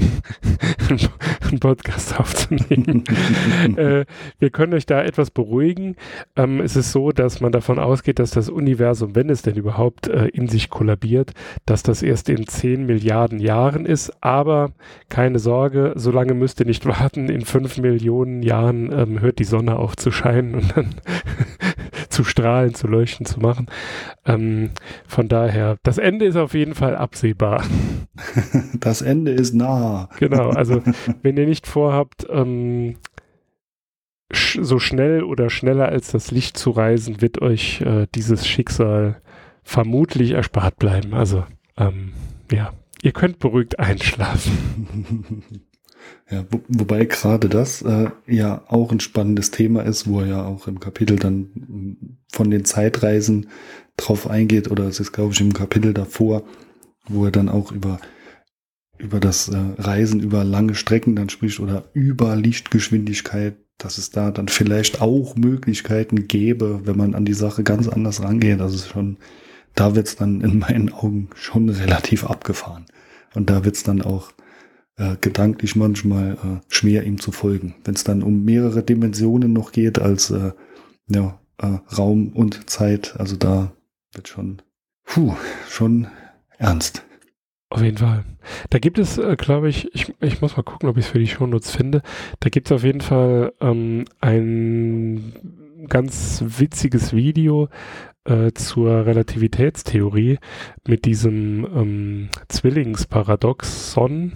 einen 0.90 1.60
Podcast 1.60 2.20
aufzunehmen. 2.20 3.04
äh, 3.78 4.06
wir 4.40 4.50
können 4.52 4.74
euch 4.74 4.86
da 4.86 5.02
etwas 5.04 5.32
beruhigen. 5.32 5.96
Ähm, 6.36 6.60
es 6.62 6.76
ist 6.76 6.92
so, 6.92 7.12
dass 7.12 7.42
man 7.42 7.52
davon 7.52 7.80
ausgeht, 7.80 8.20
dass 8.20 8.32
das 8.32 8.50
Universum, 8.50 9.16
wenn 9.16 9.30
es 9.30 9.42
denn 9.42 9.56
überhaupt 9.56 10.08
äh, 10.08 10.28
in 10.28 10.48
sich 10.48 10.70
kollabiert, 10.70 11.32
dass 11.66 11.84
das 11.84 12.02
erst 12.04 12.30
in 12.30 12.48
10 12.48 12.86
Milliarden 12.86 13.40
Jahren 13.40 13.86
ist. 13.86 14.12
Aber 14.22 14.72
keine 15.10 15.40
Sorge, 15.40 15.94
so 15.96 16.12
lange 16.12 16.34
müsst 16.34 16.60
ihr 16.60 16.66
nicht 16.66 16.86
warten. 16.86 17.30
In 17.30 17.42
5 17.42 17.78
Millionen 17.80 18.44
Jahren 18.44 18.92
ähm, 18.92 19.22
hört 19.22 19.40
die 19.40 19.44
Sonne 19.44 19.78
auf 19.78 19.96
zu 19.96 20.12
scheinen 20.12 20.56
und 20.56 20.78
dann 20.78 20.96
zu 22.13 22.23
strahlen, 22.23 22.73
zu 22.73 22.88
leuchten, 22.88 23.26
zu 23.26 23.39
machen. 23.39 23.67
Ähm, 24.26 24.71
von 25.08 25.28
daher, 25.28 25.78
das 25.84 25.97
Ende 25.97 26.26
ist 26.26 26.36
auf 26.36 26.54
jeden 26.54 26.76
Fall 26.76 26.95
absehbar. 26.95 27.63
Das 28.80 29.02
Ende 29.02 29.32
ist 29.32 29.56
nah. 29.56 30.08
Genau, 30.19 30.49
also 30.49 30.84
wenn 31.23 31.36
ihr 31.36 31.47
nicht 31.47 31.65
vorhabt, 31.65 32.28
ähm, 32.30 32.97
sch 34.32 34.60
so 34.62 34.78
schnell 34.78 35.23
oder 35.23 35.49
schneller 35.49 35.89
als 35.89 36.12
das 36.12 36.30
Licht 36.30 36.58
zu 36.58 36.69
reisen, 36.69 37.21
wird 37.21 37.41
euch 37.41 37.82
äh, 37.82 38.06
dieses 38.13 38.47
Schicksal 38.47 39.19
vermutlich 39.63 40.32
erspart 40.32 40.78
bleiben. 40.78 41.15
Also 41.15 41.43
ähm, 41.78 42.13
ja, 42.52 42.73
ihr 43.02 43.13
könnt 43.13 43.39
beruhigt 43.39 43.80
einschlafen. 43.80 45.43
Ja, 46.30 46.46
wo, 46.50 46.62
wobei 46.68 47.06
gerade 47.06 47.50
das 47.50 47.82
äh, 47.82 48.10
ja 48.28 48.63
auch 48.68 48.92
ein 48.92 49.00
spannendes 49.00 49.52
Thema 49.52 49.84
ist, 49.84 50.08
wo 50.08 50.22
er 50.22 50.28
ja 50.28 50.46
auch 50.46 50.68
im 50.68 50.80
Kapitel 50.80 51.18
dann 51.18 52.18
von 52.32 52.50
den 52.50 52.66
Zeitreisen 52.66 53.50
drauf 53.98 54.30
eingeht, 54.30 54.72
oder 54.72 54.86
es 54.86 55.00
ist, 55.00 55.12
glaube 55.12 55.34
ich, 55.34 55.42
im 55.42 55.54
Kapitel 55.54 55.94
davor, 55.94 56.44
wo 57.08 57.26
er 57.26 57.32
dann 57.32 57.50
auch 57.50 57.72
über, 57.72 58.00
über 58.98 59.20
das 59.20 59.50
äh, 59.50 59.58
Reisen 59.78 60.22
über 60.22 60.44
lange 60.44 60.76
Strecken 60.76 61.16
dann 61.16 61.30
spricht 61.30 61.60
oder 61.60 61.89
über 61.94 62.36
Lichtgeschwindigkeit, 62.36 63.58
dass 63.78 63.98
es 63.98 64.10
da 64.10 64.32
dann 64.32 64.48
vielleicht 64.48 65.02
auch 65.02 65.36
Möglichkeiten 65.36 66.28
gäbe, 66.28 66.82
wenn 66.86 66.98
man 66.98 67.16
an 67.16 67.26
die 67.26 67.34
Sache 67.34 67.63
ganz 67.63 67.88
anders 67.88 68.24
rangeht. 68.24 68.62
Ist 68.62 68.88
schon, 68.88 69.18
da 69.76 69.96
wird's 69.96 70.16
dann 70.16 70.42
in 70.42 70.60
meinen 70.60 70.92
Augen 70.94 71.30
schon 71.36 71.70
relativ 71.70 72.24
abgefahren. 72.24 72.86
Und 73.36 73.50
da 73.50 73.66
wird's 73.66 73.84
dann 73.84 74.02
auch 74.02 74.32
äh, 74.98 75.16
gedanklich 75.20 75.76
manchmal 75.76 76.34
äh, 76.34 76.62
schwer 76.68 77.04
ihm 77.04 77.20
zu 77.20 77.32
folgen. 77.32 77.76
Wenn 77.84 77.96
es 77.96 78.04
dann 78.04 78.24
um 78.24 78.44
mehrere 78.44 78.84
Dimensionen 78.84 79.54
noch 79.54 79.72
geht 79.72 80.00
als 80.00 80.32
äh, 80.32 80.52
ja, 81.08 81.40
äh, 81.58 81.78
Raum 81.96 82.30
und 82.30 82.70
Zeit, 82.70 83.16
also 83.20 83.36
da 83.36 83.72
wird 84.14 84.28
schon, 84.28 84.62
puh, 85.06 85.34
schon 85.70 86.08
ernst. 86.58 87.06
Auf 87.70 87.82
jeden 87.82 87.98
Fall. 87.98 88.24
Da 88.70 88.78
gibt 88.78 89.00
es, 89.00 89.18
äh, 89.18 89.36
glaube 89.36 89.68
ich, 89.68 89.94
ich, 89.96 90.14
ich 90.22 90.42
muss 90.42 90.56
mal 90.56 90.64
gucken, 90.64 90.88
ob 90.90 90.98
ich 90.98 91.06
es 91.06 91.12
für 91.12 91.18
die 91.18 91.28
Shownotes 91.28 91.72
finde. 91.72 92.04
Da 92.40 92.50
gibt 92.50 92.68
es 92.68 92.72
auf 92.72 92.84
jeden 92.84 93.02
Fall 93.02 93.54
ähm, 93.62 94.06
ein 94.20 95.34
ganz 95.90 96.44
witziges 96.46 97.14
Video 97.14 97.70
äh, 98.26 98.52
zur 98.54 99.08
Relativitätstheorie 99.08 100.38
mit 100.88 101.06
diesem 101.06 101.66
ähm, 101.66 102.30
Zwillingsparadoxon 102.48 104.34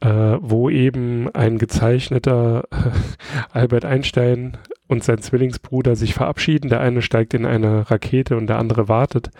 äh, 0.00 0.08
wo 0.40 0.68
eben 0.70 1.28
ein 1.34 1.58
gezeichneter 1.58 2.64
Albert 3.52 3.84
Einstein 3.84 4.56
und 4.88 5.02
sein 5.02 5.18
Zwillingsbruder 5.18 5.96
sich 5.96 6.14
verabschieden. 6.14 6.68
Der 6.68 6.80
eine 6.80 7.02
steigt 7.02 7.34
in 7.34 7.46
eine 7.46 7.90
Rakete 7.90 8.36
und 8.36 8.46
der 8.46 8.58
andere 8.58 8.88
wartet. 8.88 9.30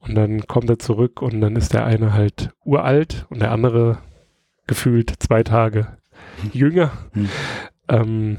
Und 0.00 0.14
dann 0.14 0.46
kommt 0.46 0.68
er 0.68 0.78
zurück 0.78 1.22
und 1.22 1.40
dann 1.40 1.56
ist 1.56 1.72
der 1.72 1.86
eine 1.86 2.12
halt 2.12 2.50
uralt 2.64 3.26
und 3.30 3.40
der 3.40 3.52
andere 3.52 3.98
gefühlt 4.66 5.12
zwei 5.18 5.42
Tage 5.42 5.86
jünger. 6.52 6.92
Hm. 7.12 7.28
Ähm, 7.88 8.36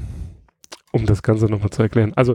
um 0.96 1.06
das 1.06 1.22
Ganze 1.22 1.46
nochmal 1.46 1.70
zu 1.70 1.82
erklären. 1.82 2.12
Also, 2.16 2.34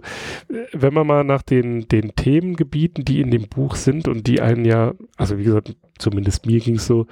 wenn 0.72 0.94
man 0.94 1.08
mal 1.08 1.24
nach 1.24 1.42
den, 1.42 1.88
den 1.88 2.16
Themengebieten, 2.16 3.04
die 3.04 3.20
in 3.20 3.32
dem 3.32 3.48
Buch 3.48 3.76
sind 3.76 4.08
und 4.08 4.28
die 4.28 4.42
einen 4.42 4.66
ja, 4.66 4.94
also 5.18 5.38
wie 5.38 5.44
gesagt, 5.44 5.76
zumindest 5.98 6.46
mir 6.46 6.60
ging 6.60 6.76
es 6.76 6.88
so, 6.88 7.08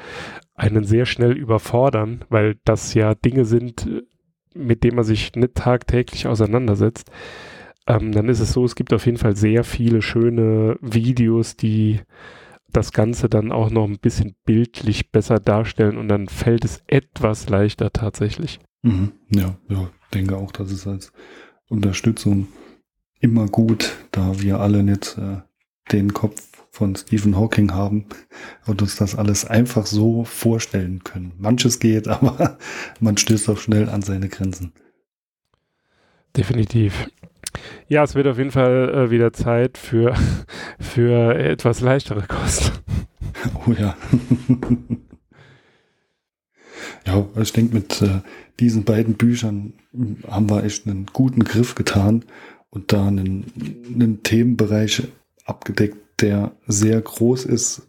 einen 0.55 0.83
sehr 0.83 1.05
schnell 1.05 1.31
überfordern, 1.31 2.25
weil 2.29 2.57
das 2.65 2.93
ja 2.93 3.15
Dinge 3.15 3.45
sind, 3.45 3.87
mit 4.53 4.83
denen 4.83 4.95
man 4.95 5.05
sich 5.05 5.33
nicht 5.35 5.55
tagtäglich 5.55 6.27
auseinandersetzt, 6.27 7.09
ähm, 7.87 8.11
dann 8.11 8.29
ist 8.29 8.39
es 8.39 8.53
so, 8.53 8.65
es 8.65 8.75
gibt 8.75 8.93
auf 8.93 9.05
jeden 9.05 9.17
Fall 9.17 9.35
sehr 9.35 9.63
viele 9.63 10.01
schöne 10.01 10.77
Videos, 10.81 11.55
die 11.55 12.01
das 12.71 12.91
Ganze 12.91 13.29
dann 13.29 13.51
auch 13.51 13.71
noch 13.71 13.85
ein 13.85 13.99
bisschen 13.99 14.35
bildlich 14.45 15.11
besser 15.11 15.39
darstellen 15.39 15.97
und 15.97 16.07
dann 16.07 16.27
fällt 16.27 16.65
es 16.65 16.83
etwas 16.87 17.49
leichter 17.49 17.91
tatsächlich. 17.91 18.59
Mhm. 18.83 19.13
Ja, 19.29 19.57
ja, 19.69 19.89
denke 20.09 20.37
auch, 20.37 20.51
dass 20.51 20.71
es 20.71 20.87
als 20.87 21.11
Unterstützung 21.67 22.47
immer 23.19 23.47
gut, 23.47 23.95
da 24.11 24.41
wir 24.41 24.59
alle 24.59 24.83
nicht 24.83 25.17
äh, 25.17 25.41
den 25.91 26.13
Kopf 26.13 26.41
von 26.71 26.95
Stephen 26.95 27.35
Hawking 27.35 27.73
haben 27.73 28.05
und 28.65 28.81
uns 28.81 28.95
das 28.95 29.15
alles 29.15 29.45
einfach 29.45 29.85
so 29.85 30.23
vorstellen 30.23 31.03
können. 31.03 31.33
Manches 31.37 31.79
geht, 31.79 32.07
aber 32.07 32.57
man 32.99 33.17
stößt 33.17 33.49
auch 33.49 33.57
schnell 33.57 33.89
an 33.89 34.01
seine 34.01 34.29
Grenzen. 34.29 34.73
Definitiv. 36.37 37.09
Ja, 37.87 38.03
es 38.03 38.13
wird 38.13 38.27
auf 38.27 38.37
jeden 38.37 38.51
Fall 38.51 38.89
äh, 38.89 39.09
wieder 39.09 39.33
Zeit 39.33 39.77
für, 39.77 40.15
für 40.79 41.35
etwas 41.35 41.81
leichtere 41.81 42.25
Kost. 42.27 42.71
Oh 43.65 43.71
ja. 43.71 43.95
ja, 47.05 47.25
ich 47.41 47.53
denke, 47.53 47.75
mit 47.75 48.01
äh, 48.01 48.21
diesen 48.59 48.83
beiden 48.83 49.15
Büchern 49.15 49.73
haben 50.27 50.49
wir 50.49 50.63
echt 50.63 50.87
einen 50.87 51.05
guten 51.11 51.43
Griff 51.43 51.75
getan 51.75 52.25
und 52.69 52.91
da 52.93 53.07
einen, 53.07 53.45
einen 53.93 54.23
Themenbereich 54.23 55.03
abgedeckt, 55.45 55.97
der 56.21 56.51
sehr 56.67 57.01
groß 57.01 57.45
ist, 57.45 57.83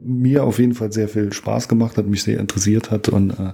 mir 0.00 0.44
auf 0.44 0.58
jeden 0.58 0.74
Fall 0.74 0.92
sehr 0.92 1.08
viel 1.08 1.32
Spaß 1.32 1.68
gemacht 1.68 1.96
hat, 1.96 2.06
mich 2.06 2.22
sehr 2.22 2.38
interessiert 2.38 2.90
hat 2.90 3.08
und 3.08 3.30
äh, 3.30 3.52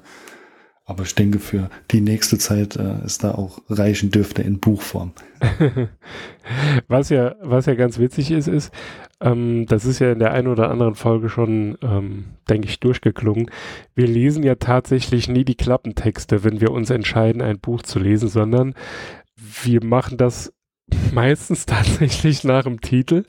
aber 0.93 1.05
ich 1.05 1.14
denke, 1.14 1.38
für 1.38 1.70
die 1.90 2.03
nächste 2.03 2.38
Zeit 2.38 2.76
äh, 2.76 3.05
ist 3.05 3.24
da 3.24 3.32
auch 3.32 3.61
reichen 3.68 4.11
dürfte 4.11 4.43
in 4.43 4.61
Buchform. 4.61 5.12
was 6.88 7.09
ja, 7.09 7.34
was 7.40 7.66
ja 7.66 7.74
ganz 7.74 7.99
witzig 7.99 8.30
ist, 8.30 8.47
ist, 8.47 8.72
ähm, 9.22 9.64
das 9.66 9.86
ist 9.86 10.01
ja 10.01 10.12
in 10.12 10.18
der 10.18 10.32
einen 10.32 10.49
oder 10.49 10.70
anderen 10.70 10.95
Folge 10.95 11.30
schon, 11.30 11.78
ähm, 11.82 12.24
denke 12.49 12.68
ich, 12.68 12.78
durchgeklungen. 12.78 13.51
Wir 13.95 14.07
lesen 14.07 14.43
ja 14.43 14.57
tatsächlich 14.57 15.28
nie 15.28 15.45
die 15.45 15.55
Klappentexte, 15.55 16.45
wenn 16.45 16.61
wir 16.61 16.72
uns 16.72 16.90
entscheiden, 16.90 17.40
ein 17.40 17.59
Buch 17.59 17.82
zu 17.82 17.99
lesen, 17.99 18.28
sondern 18.28 18.74
wir 19.62 19.82
machen 19.82 20.18
das 20.18 20.53
meistens 21.12 21.64
tatsächlich 21.64 22.45
nach 22.45 22.64
dem 22.64 22.82
Titel 22.82 23.24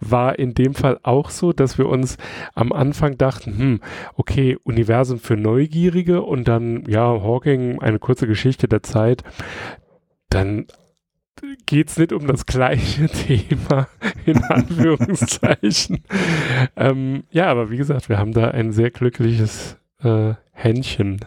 war 0.00 0.38
in 0.38 0.54
dem 0.54 0.74
Fall 0.74 0.98
auch 1.02 1.30
so, 1.30 1.52
dass 1.52 1.78
wir 1.78 1.86
uns 1.86 2.16
am 2.54 2.72
Anfang 2.72 3.18
dachten, 3.18 3.58
hm, 3.58 3.80
okay, 4.14 4.56
Universum 4.64 5.18
für 5.18 5.36
Neugierige 5.36 6.22
und 6.22 6.48
dann, 6.48 6.84
ja, 6.86 7.04
Hawking, 7.04 7.80
eine 7.80 7.98
kurze 7.98 8.26
Geschichte 8.26 8.68
der 8.68 8.82
Zeit. 8.82 9.22
Dann 10.28 10.66
geht 11.66 11.88
es 11.88 11.98
nicht 11.98 12.12
um 12.12 12.26
das 12.26 12.46
gleiche 12.46 13.08
Thema, 13.26 13.88
in 14.24 14.42
Anführungszeichen. 14.42 16.02
ähm, 16.76 17.24
ja, 17.30 17.46
aber 17.46 17.70
wie 17.70 17.76
gesagt, 17.76 18.08
wir 18.08 18.18
haben 18.18 18.32
da 18.32 18.48
ein 18.48 18.72
sehr 18.72 18.90
glückliches 18.90 19.76
äh, 20.02 20.34
Händchen, 20.52 21.20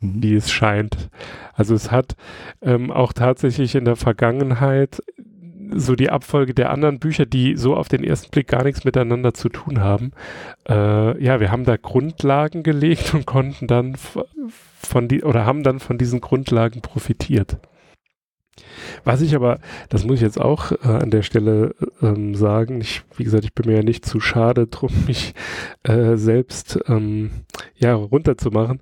mhm. 0.00 0.22
wie 0.22 0.34
es 0.34 0.50
scheint. 0.50 1.10
Also 1.54 1.74
es 1.74 1.90
hat 1.90 2.16
ähm, 2.62 2.90
auch 2.90 3.12
tatsächlich 3.12 3.74
in 3.74 3.84
der 3.84 3.96
Vergangenheit 3.96 5.02
so 5.74 5.94
die 5.94 6.10
Abfolge 6.10 6.54
der 6.54 6.70
anderen 6.70 6.98
Bücher, 6.98 7.26
die 7.26 7.56
so 7.56 7.76
auf 7.76 7.88
den 7.88 8.04
ersten 8.04 8.30
Blick 8.30 8.48
gar 8.48 8.64
nichts 8.64 8.84
miteinander 8.84 9.34
zu 9.34 9.48
tun 9.48 9.80
haben. 9.80 10.12
Äh, 10.68 11.22
ja, 11.22 11.40
wir 11.40 11.50
haben 11.50 11.64
da 11.64 11.76
Grundlagen 11.76 12.62
gelegt 12.62 13.14
und 13.14 13.26
konnten 13.26 13.66
dann 13.66 13.96
von 14.80 15.08
die 15.08 15.22
oder 15.22 15.46
haben 15.46 15.62
dann 15.62 15.80
von 15.80 15.98
diesen 15.98 16.20
Grundlagen 16.20 16.80
profitiert. 16.80 17.58
Was 19.04 19.20
ich 19.20 19.34
aber, 19.34 19.60
das 19.88 20.04
muss 20.04 20.16
ich 20.16 20.22
jetzt 20.22 20.40
auch 20.40 20.72
äh, 20.72 20.88
an 20.88 21.10
der 21.10 21.22
Stelle 21.22 21.74
ähm, 22.02 22.34
sagen, 22.34 22.80
ich, 22.80 23.02
wie 23.16 23.24
gesagt, 23.24 23.44
ich 23.44 23.54
bin 23.54 23.66
mir 23.66 23.78
ja 23.78 23.82
nicht 23.82 24.04
zu 24.04 24.20
schade 24.20 24.66
drum, 24.66 24.90
mich 25.06 25.34
äh, 25.84 26.16
selbst 26.16 26.78
ähm, 26.88 27.30
ja 27.76 27.94
runterzumachen. 27.94 28.80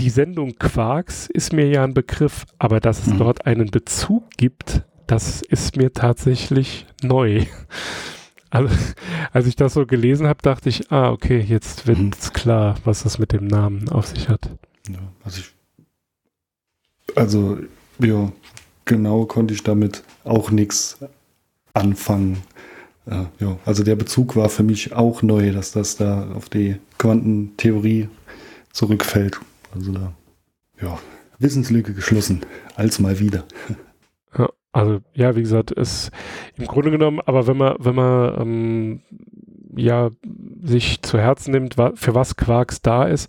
Die 0.00 0.10
Sendung 0.10 0.54
Quarks 0.54 1.26
ist 1.26 1.52
mir 1.52 1.68
ja 1.68 1.82
ein 1.82 1.94
Begriff, 1.94 2.44
aber 2.58 2.78
dass 2.78 3.00
es 3.00 3.14
mhm. 3.14 3.18
dort 3.18 3.46
einen 3.46 3.70
Bezug 3.70 4.30
gibt 4.36 4.84
das 5.08 5.42
ist 5.42 5.76
mir 5.76 5.92
tatsächlich 5.92 6.86
neu. 7.02 7.46
Also, 8.50 8.74
als 9.32 9.46
ich 9.46 9.56
das 9.56 9.74
so 9.74 9.84
gelesen 9.84 10.26
habe, 10.26 10.40
dachte 10.40 10.70
ich, 10.70 10.90
ah, 10.90 11.10
okay, 11.10 11.38
jetzt 11.38 11.86
wird 11.86 11.98
mhm. 11.98 12.10
klar, 12.32 12.76
was 12.84 13.02
das 13.02 13.18
mit 13.18 13.32
dem 13.32 13.46
Namen 13.46 13.90
auf 13.90 14.06
sich 14.06 14.30
hat. 14.30 14.48
Ja, 14.88 15.00
also, 15.22 15.40
ich, 15.40 15.54
also, 17.14 17.58
ja, 17.98 18.32
genau 18.86 19.26
konnte 19.26 19.52
ich 19.52 19.64
damit 19.64 20.02
auch 20.24 20.50
nichts 20.50 20.98
anfangen. 21.74 22.42
Äh, 23.06 23.24
ja, 23.38 23.58
also 23.64 23.82
der 23.82 23.96
Bezug 23.96 24.34
war 24.34 24.48
für 24.48 24.62
mich 24.62 24.92
auch 24.92 25.22
neu, 25.22 25.52
dass 25.52 25.72
das 25.72 25.96
da 25.96 26.30
auf 26.32 26.48
die 26.48 26.76
Quantentheorie 26.96 28.08
zurückfällt. 28.72 29.38
Also 29.74 29.92
da, 29.92 30.14
ja, 30.80 30.98
Wissenslücke 31.38 31.92
geschlossen, 31.92 32.40
als 32.76 32.98
mal 32.98 33.18
wieder. 33.18 33.44
Also 34.78 35.00
ja, 35.12 35.34
wie 35.34 35.40
gesagt, 35.40 35.72
ist 35.72 36.12
im 36.56 36.66
Grunde 36.66 36.92
genommen, 36.92 37.20
aber 37.26 37.48
wenn 37.48 37.56
man, 37.56 37.74
wenn 37.80 37.96
man 37.96 38.40
ähm, 38.40 39.00
ja 39.74 40.10
sich 40.62 41.02
zu 41.02 41.18
Herzen 41.18 41.50
nimmt, 41.50 41.74
für 41.74 42.14
was 42.14 42.36
Quarks 42.36 42.80
da 42.80 43.02
ist, 43.02 43.28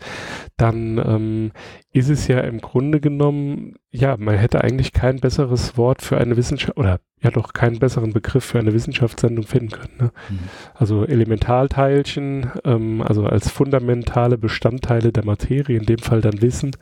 dann 0.58 1.00
ähm, 1.04 1.52
ist 1.92 2.10
es 2.10 2.28
ja 2.28 2.42
im 2.42 2.62
Grunde 2.62 3.00
genommen, 3.00 3.78
ja, 3.90 4.16
man 4.18 4.36
hätte 4.36 4.64
eigentlich 4.64 4.94
kein 4.94 5.20
besseres 5.20 5.76
Wort 5.76 6.04
für 6.04 6.20
eine 6.20 6.38
Wissenschaft 6.38 6.78
oder 6.78 7.00
ja 7.20 7.32
doch 7.32 7.52
keinen 7.54 7.80
besseren 7.80 8.14
Begriff 8.14 8.46
für 8.46 8.60
eine 8.60 8.74
Wissenschaftssendung 8.74 9.48
finden 9.48 9.72
können. 9.72 9.98
Ne? 10.00 10.12
Mhm. 10.30 10.40
Also 10.76 11.04
Elementarteilchen, 11.04 12.52
ähm, 12.64 13.02
also 13.02 13.26
als 13.26 13.50
fundamentale 13.50 14.38
Bestandteile 14.38 15.12
der 15.12 15.26
Materie, 15.26 15.80
in 15.80 15.88
dem 15.88 15.98
Fall 15.98 16.22
dann 16.22 16.44
Wissen, 16.44 16.76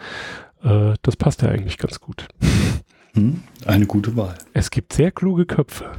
äh, 0.62 0.96
das 1.02 1.16
passt 1.16 1.42
ja 1.42 1.48
eigentlich 1.48 1.78
ganz 1.78 2.02
gut. 2.02 2.28
Hm, 3.18 3.42
eine 3.66 3.88
gute 3.88 4.16
Wahl. 4.16 4.38
Es 4.54 4.70
gibt 4.70 4.94
sehr 4.94 5.12
kluge 5.12 5.48
Köpfe. 5.48 5.92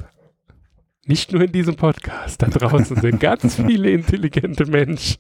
Nicht 1.04 1.32
nur 1.32 1.42
in 1.42 1.50
diesem 1.50 1.74
Podcast. 1.74 2.40
Da 2.40 2.46
draußen 2.46 2.96
sind 2.96 3.18
ganz 3.20 3.56
viele 3.56 3.90
intelligente 3.90 4.66
Menschen. 4.66 5.16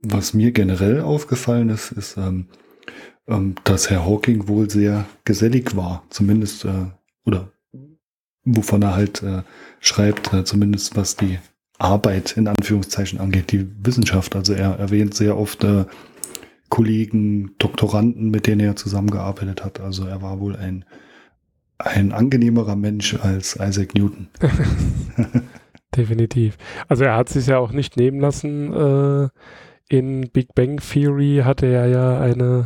Was 0.00 0.34
mir 0.34 0.52
generell 0.52 1.00
aufgefallen 1.00 1.70
ist, 1.70 1.92
ist, 1.92 2.18
ähm, 2.18 2.48
ähm, 3.26 3.54
dass 3.64 3.88
Herr 3.88 4.04
Hawking 4.04 4.46
wohl 4.46 4.68
sehr 4.68 5.06
gesellig 5.24 5.74
war. 5.74 6.04
Zumindest, 6.10 6.66
äh, 6.66 6.90
oder 7.24 7.50
wovon 8.44 8.82
er 8.82 8.94
halt 8.94 9.22
äh, 9.22 9.42
schreibt, 9.80 10.34
äh, 10.34 10.44
zumindest 10.44 10.96
was 10.96 11.16
die 11.16 11.38
Arbeit 11.78 12.36
in 12.36 12.46
Anführungszeichen 12.46 13.20
angeht, 13.20 13.52
die 13.52 13.66
Wissenschaft. 13.82 14.36
Also 14.36 14.52
er 14.52 14.78
erwähnt 14.78 15.14
sehr 15.14 15.38
oft 15.38 15.64
äh, 15.64 15.86
Kollegen, 16.72 17.50
Doktoranden, 17.58 18.30
mit 18.30 18.46
denen 18.46 18.60
er 18.60 18.76
zusammengearbeitet 18.76 19.62
hat. 19.62 19.78
Also 19.78 20.06
er 20.06 20.22
war 20.22 20.40
wohl 20.40 20.56
ein, 20.56 20.86
ein 21.76 22.12
angenehmerer 22.12 22.76
Mensch 22.76 23.14
als 23.20 23.56
Isaac 23.60 23.94
Newton. 23.94 24.28
Definitiv. 25.94 26.56
Also 26.88 27.04
er 27.04 27.14
hat 27.14 27.28
sich 27.28 27.46
ja 27.46 27.58
auch 27.58 27.72
nicht 27.72 27.98
nehmen 27.98 28.20
lassen. 28.20 28.72
Äh, 28.72 29.28
in 29.94 30.30
Big 30.30 30.54
Bang 30.54 30.80
Theory 30.80 31.42
hatte 31.44 31.66
er 31.66 31.88
ja 31.88 32.18
eine, 32.18 32.64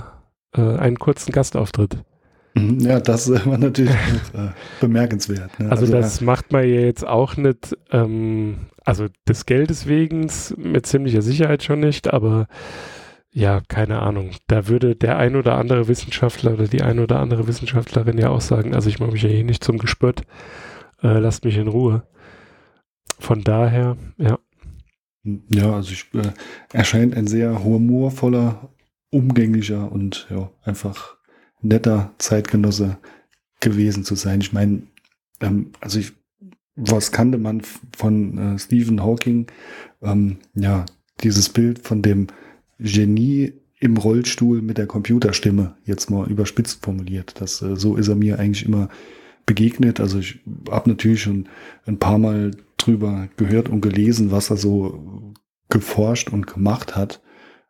äh, 0.57 0.61
einen 0.61 1.01
kurzen 1.01 1.33
Gastauftritt. 1.33 1.99
Mhm, 2.55 2.79
ja, 2.79 3.01
das 3.01 3.29
war 3.29 3.59
natürlich 3.59 3.91
äh, 3.91 4.51
bemerkenswert. 4.81 5.59
Ne? 5.59 5.69
Also, 5.69 5.87
also, 5.87 5.93
das 5.97 6.21
ja. 6.21 6.27
macht 6.27 6.53
man 6.53 6.63
ja 6.63 6.83
jetzt 6.83 7.05
auch 7.05 7.37
nicht, 7.37 7.77
ähm, 7.91 8.69
also 8.85 9.07
des 9.27 9.47
Geldes 9.47 9.89
wegen 9.89 10.31
mit 10.59 10.87
ziemlicher 10.87 11.23
Sicherheit 11.23 11.65
schon 11.65 11.81
nicht, 11.81 12.13
aber 12.13 12.47
ja, 13.37 13.61
keine 13.69 14.01
Ahnung. 14.01 14.31
Da 14.47 14.67
würde 14.67 14.97
der 14.97 15.19
ein 15.19 15.37
oder 15.37 15.59
andere 15.59 15.89
Wissenschaftler 15.89 16.55
oder 16.55 16.69
die 16.69 16.81
ein 16.81 16.99
oder 16.99 17.21
andere 17.21 17.47
Wissenschaftlerin 17.47 18.17
ja 18.17 18.31
auch 18.31 18.41
sagen, 18.41 18.75
also 18.75 18.89
ich 18.89 18.99
mache 18.99 19.13
mich 19.13 19.25
ja 19.25 19.29
hier 19.29 19.45
nicht 19.45 19.63
zum 19.63 19.77
Gespött, 19.77 20.23
äh, 21.03 21.19
lasst 21.19 21.45
mich 21.45 21.59
in 21.59 21.69
Ruhe. 21.69 22.07
Von 23.19 23.45
daher, 23.45 23.99
ja. 24.17 24.39
Ja, 25.51 25.75
also 25.75 25.93
ich, 25.93 26.07
äh, 26.15 26.33
erscheint 26.73 27.15
ein 27.15 27.27
sehr 27.27 27.63
humorvoller, 27.63 28.71
umgänglicher 29.11 29.93
und 29.93 30.27
ja, 30.31 30.51
einfach 30.65 31.19
netter 31.61 32.15
Zeitgenosse 32.17 32.97
gewesen 33.61 34.03
zu 34.03 34.15
sein. 34.15 34.41
Ich 34.41 34.55
meine, 34.55 34.85
ähm, 35.43 35.73
also 35.81 35.99
ich, 35.99 36.15
was 36.75 37.13
kannte 37.13 37.37
man 37.37 37.61
von 37.95 38.39
äh, 38.55 38.59
Stephen 38.59 39.03
Hawking? 39.03 39.49
Ähm, 40.01 40.39
ja, 40.55 40.87
dieses 41.23 41.51
Bild 41.51 41.81
von 41.81 42.01
dem 42.01 42.29
Genie 42.79 43.53
im 43.79 43.97
Rollstuhl 43.97 44.63
mit 44.63 44.79
der 44.79 44.87
Computerstimme, 44.87 45.77
jetzt 45.85 46.11
mal 46.11 46.29
überspitzt 46.31 46.83
formuliert. 46.85 47.41
Das, 47.41 47.61
äh, 47.63 47.77
so 47.77 47.97
ist 47.97 48.09
er 48.09 48.17
mir 48.17 48.39
eigentlich 48.39 48.65
immer 48.65 48.89
begegnet. 49.45 50.01
Also 50.01 50.19
ich 50.19 50.41
habe 50.71 50.91
natürlich 50.91 51.23
schon 51.23 51.49
ein 51.87 51.99
paar 51.99 52.19
Mal 52.19 52.51
drüber 52.77 53.29
gehört 53.37 53.69
und 53.69 53.81
gelesen, 53.81 54.31
was 54.31 54.51
er 54.51 54.57
so 54.57 55.35
geforscht 55.69 56.31
und 56.31 56.47
gemacht 56.47 56.97
hat. 56.97 57.23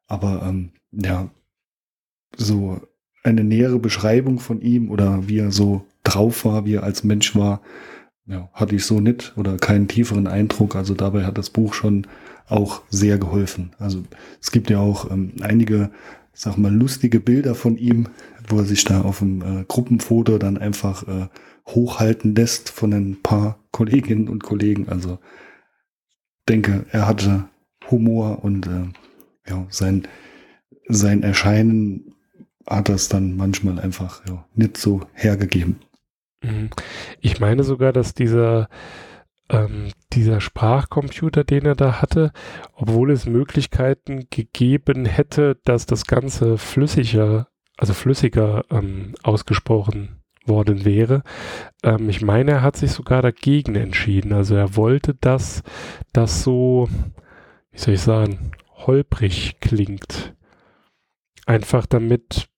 Aber 0.06 0.46
ähm, 0.48 0.72
ja, 0.92 1.30
so 2.36 2.80
eine 3.22 3.44
nähere 3.44 3.78
Beschreibung 3.78 4.38
von 4.38 4.60
ihm 4.60 4.90
oder 4.90 5.28
wie 5.28 5.38
er 5.38 5.50
so 5.50 5.84
drauf 6.04 6.44
war, 6.44 6.64
wie 6.64 6.74
er 6.74 6.84
als 6.84 7.02
Mensch 7.02 7.34
war, 7.34 7.60
ja, 8.26 8.48
hatte 8.52 8.76
ich 8.76 8.84
so 8.84 9.00
nicht 9.00 9.36
oder 9.36 9.56
keinen 9.56 9.88
tieferen 9.88 10.26
Eindruck. 10.26 10.76
Also 10.76 10.94
dabei 10.94 11.24
hat 11.24 11.38
das 11.38 11.50
Buch 11.50 11.74
schon 11.74 12.06
auch 12.48 12.82
sehr 12.90 13.18
geholfen. 13.18 13.72
Also 13.78 14.02
es 14.40 14.50
gibt 14.50 14.70
ja 14.70 14.78
auch 14.78 15.10
ähm, 15.10 15.32
einige 15.40 15.90
sag 16.36 16.58
mal, 16.58 16.72
lustige 16.72 17.18
Bilder 17.18 17.54
von 17.54 17.78
ihm, 17.78 18.08
wo 18.48 18.58
er 18.58 18.64
sich 18.64 18.84
da 18.84 19.00
auf 19.00 19.20
dem 19.20 19.40
äh, 19.42 19.64
Gruppenfoto 19.66 20.36
dann 20.38 20.58
einfach 20.58 21.08
äh, 21.08 21.28
hochhalten 21.66 22.34
lässt 22.34 22.68
von 22.68 22.92
ein 22.92 23.22
paar 23.22 23.58
Kolleginnen 23.72 24.28
und 24.28 24.44
Kollegen. 24.44 24.88
Also 24.88 25.18
denke, 26.48 26.84
er 26.90 27.08
hatte 27.08 27.48
Humor 27.90 28.44
und 28.44 28.66
äh, 28.66 29.50
ja, 29.50 29.66
sein, 29.70 30.06
sein 30.88 31.22
Erscheinen 31.22 32.14
hat 32.66 32.90
das 32.90 33.08
dann 33.08 33.36
manchmal 33.36 33.78
einfach 33.78 34.26
ja, 34.28 34.44
nicht 34.54 34.76
so 34.76 35.06
hergegeben. 35.14 35.76
Mhm. 36.42 36.68
Ich 37.20 37.40
meine 37.40 37.64
sogar, 37.64 37.94
dass 37.94 38.12
dieser, 38.12 38.68
ähm, 39.48 39.90
dieser 40.12 40.40
Sprachcomputer, 40.40 41.44
den 41.44 41.66
er 41.66 41.74
da 41.74 42.00
hatte, 42.00 42.32
obwohl 42.74 43.10
es 43.10 43.26
Möglichkeiten 43.26 44.26
gegeben 44.30 45.04
hätte, 45.04 45.58
dass 45.64 45.86
das 45.86 46.06
Ganze 46.06 46.58
flüssiger, 46.58 47.48
also 47.76 47.94
flüssiger 47.94 48.64
ähm, 48.70 49.14
ausgesprochen 49.22 50.22
worden 50.46 50.84
wäre. 50.84 51.22
Ähm, 51.82 52.08
ich 52.08 52.22
meine, 52.22 52.52
er 52.52 52.62
hat 52.62 52.76
sich 52.76 52.92
sogar 52.92 53.22
dagegen 53.22 53.74
entschieden. 53.74 54.32
Also 54.32 54.54
er 54.54 54.76
wollte, 54.76 55.14
dass 55.14 55.62
das 56.12 56.42
so, 56.42 56.88
wie 57.70 57.78
soll 57.78 57.94
ich 57.94 58.00
sagen, 58.00 58.52
holprig 58.74 59.56
klingt. 59.60 60.34
Einfach 61.46 61.86
damit 61.86 62.48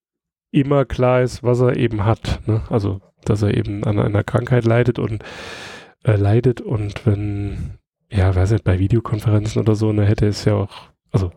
immer 0.51 0.85
klar 0.85 1.23
ist, 1.23 1.43
was 1.43 1.61
er 1.61 1.77
eben 1.77 2.05
hat. 2.05 2.41
Ne? 2.47 2.63
Also, 2.71 3.01
dass 3.25 3.43
er 3.43 3.55
eben 3.55 3.85
an 3.85 3.99
einer 3.99 4.25
Krankheit 4.25 4.65
leidet 4.65 4.99
und 4.99 5.23
äh, 6.05 6.17
leidet 6.17 6.61
und 6.61 7.07
wenn, 7.07 7.79
ja, 8.11 8.35
weiß 8.35 8.53
nicht, 8.53 8.65
bei 8.65 8.79
Videokonferenzen 8.79 9.61
oder 9.61 9.75
so, 9.75 9.93
ne, 9.93 10.05
hätte 10.05 10.27
es 10.27 10.45
ja 10.45 10.55
auch, 10.55 10.89
also 11.11 11.33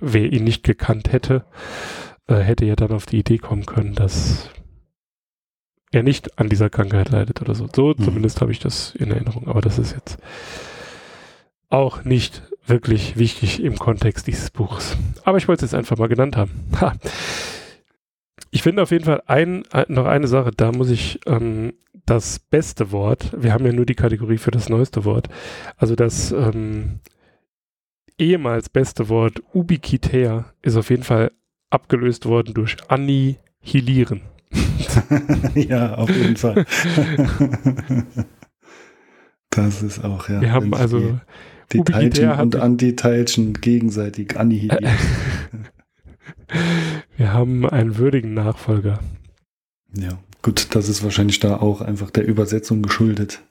wer 0.00 0.32
ihn 0.32 0.44
nicht 0.44 0.62
gekannt 0.62 1.12
hätte, 1.12 1.44
äh, 2.26 2.36
hätte 2.36 2.64
ja 2.64 2.76
dann 2.76 2.92
auf 2.92 3.06
die 3.06 3.18
Idee 3.18 3.38
kommen 3.38 3.66
können, 3.66 3.94
dass 3.94 4.50
er 5.92 6.02
nicht 6.02 6.38
an 6.38 6.48
dieser 6.48 6.70
Krankheit 6.70 7.10
leidet 7.10 7.42
oder 7.42 7.54
so. 7.54 7.68
So 7.74 7.88
mhm. 7.88 8.02
zumindest 8.02 8.40
habe 8.40 8.52
ich 8.52 8.60
das 8.60 8.94
in 8.94 9.10
Erinnerung, 9.10 9.48
aber 9.48 9.60
das 9.60 9.78
ist 9.78 9.92
jetzt 9.92 10.18
auch 11.68 12.04
nicht 12.04 12.42
wirklich 12.66 13.16
wichtig 13.16 13.62
im 13.62 13.76
Kontext 13.78 14.26
dieses 14.26 14.50
Buches. 14.50 14.96
Aber 15.24 15.38
ich 15.38 15.48
wollte 15.48 15.64
es 15.64 15.72
jetzt 15.72 15.78
einfach 15.78 15.98
mal 15.98 16.08
genannt 16.08 16.36
haben. 16.36 16.50
Ha. 16.80 16.94
Ich 18.52 18.62
finde 18.62 18.82
auf 18.82 18.90
jeden 18.90 19.04
Fall 19.04 19.22
ein, 19.26 19.62
noch 19.86 20.06
eine 20.06 20.26
Sache, 20.26 20.50
da 20.50 20.72
muss 20.72 20.90
ich 20.90 21.20
ähm, 21.26 21.72
das 22.10 22.40
beste 22.40 22.90
Wort, 22.90 23.30
wir 23.40 23.52
haben 23.52 23.64
ja 23.64 23.72
nur 23.72 23.86
die 23.86 23.94
Kategorie 23.94 24.38
für 24.38 24.50
das 24.50 24.68
neueste 24.68 25.04
Wort, 25.04 25.28
also 25.76 25.94
das 25.94 26.32
ähm, 26.32 26.98
ehemals 28.18 28.68
beste 28.68 29.08
Wort 29.08 29.40
ubiquitär 29.54 30.46
ist 30.60 30.76
auf 30.76 30.90
jeden 30.90 31.04
Fall 31.04 31.30
abgelöst 31.70 32.26
worden 32.26 32.52
durch 32.52 32.76
annihilieren. 32.88 34.22
ja, 35.54 35.94
auf 35.94 36.10
jeden 36.10 36.36
Fall. 36.36 36.66
das 39.50 39.80
ist 39.80 40.04
auch, 40.04 40.28
ja. 40.28 40.40
Wir 40.40 40.50
haben 40.50 40.74
also 40.74 41.20
die, 41.72 41.84
Teilchen 41.84 42.32
und 42.32 42.56
Antiteilchen 42.56 43.52
gegenseitig 43.54 44.36
annihiliert. 44.36 44.82
Wir 47.16 47.32
haben 47.32 47.68
einen 47.68 47.96
würdigen 47.96 48.34
Nachfolger. 48.34 48.98
Ja, 49.94 50.18
gut, 50.42 50.74
das 50.74 50.88
ist 50.88 51.02
wahrscheinlich 51.02 51.40
da 51.40 51.56
auch 51.56 51.80
einfach 51.80 52.10
der 52.10 52.26
Übersetzung 52.26 52.82
geschuldet. 52.82 53.42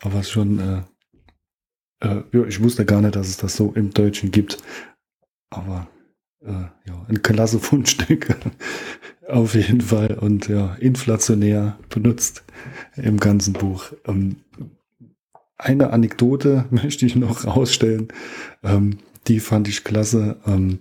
Aber 0.00 0.20
es 0.20 0.30
schon, 0.30 0.58
äh, 0.58 2.06
äh, 2.06 2.22
ja, 2.32 2.44
ich 2.46 2.62
wusste 2.62 2.84
gar 2.84 3.00
nicht, 3.00 3.16
dass 3.16 3.28
es 3.28 3.36
das 3.36 3.56
so 3.56 3.72
im 3.74 3.90
Deutschen 3.92 4.30
gibt. 4.30 4.58
Aber 5.50 5.88
äh, 6.44 6.50
ja, 6.86 7.06
ein 7.08 7.22
klasse 7.22 7.58
Fundstück 7.60 8.34
auf 9.28 9.54
jeden 9.54 9.80
Fall 9.80 10.18
und 10.18 10.48
ja, 10.48 10.74
inflationär 10.74 11.78
benutzt 11.88 12.44
im 12.96 13.18
ganzen 13.18 13.52
Buch. 13.52 13.92
Ähm, 14.06 14.36
eine 15.56 15.90
Anekdote 15.90 16.66
möchte 16.70 17.06
ich 17.06 17.16
noch 17.16 17.46
rausstellen. 17.46 18.08
Ähm, 18.62 18.98
die 19.28 19.40
fand 19.40 19.68
ich 19.68 19.84
klasse. 19.84 20.40
Ähm, 20.46 20.80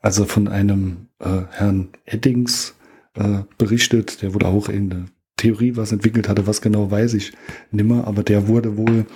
also 0.00 0.24
von 0.24 0.48
einem 0.48 1.08
äh, 1.18 1.42
Herrn 1.50 1.88
Eddings 2.06 2.74
äh, 3.20 3.44
berichtet, 3.58 4.22
der 4.22 4.34
wohl 4.34 4.44
auch 4.44 4.68
in 4.68 4.90
der 4.90 5.04
Theorie 5.36 5.76
was 5.76 5.92
entwickelt 5.92 6.28
hatte, 6.28 6.46
was 6.46 6.60
genau 6.60 6.90
weiß 6.90 7.14
ich 7.14 7.32
nimmer, 7.70 8.06
aber 8.06 8.22
der 8.22 8.48
wurde 8.48 8.76
wohl 8.76 9.06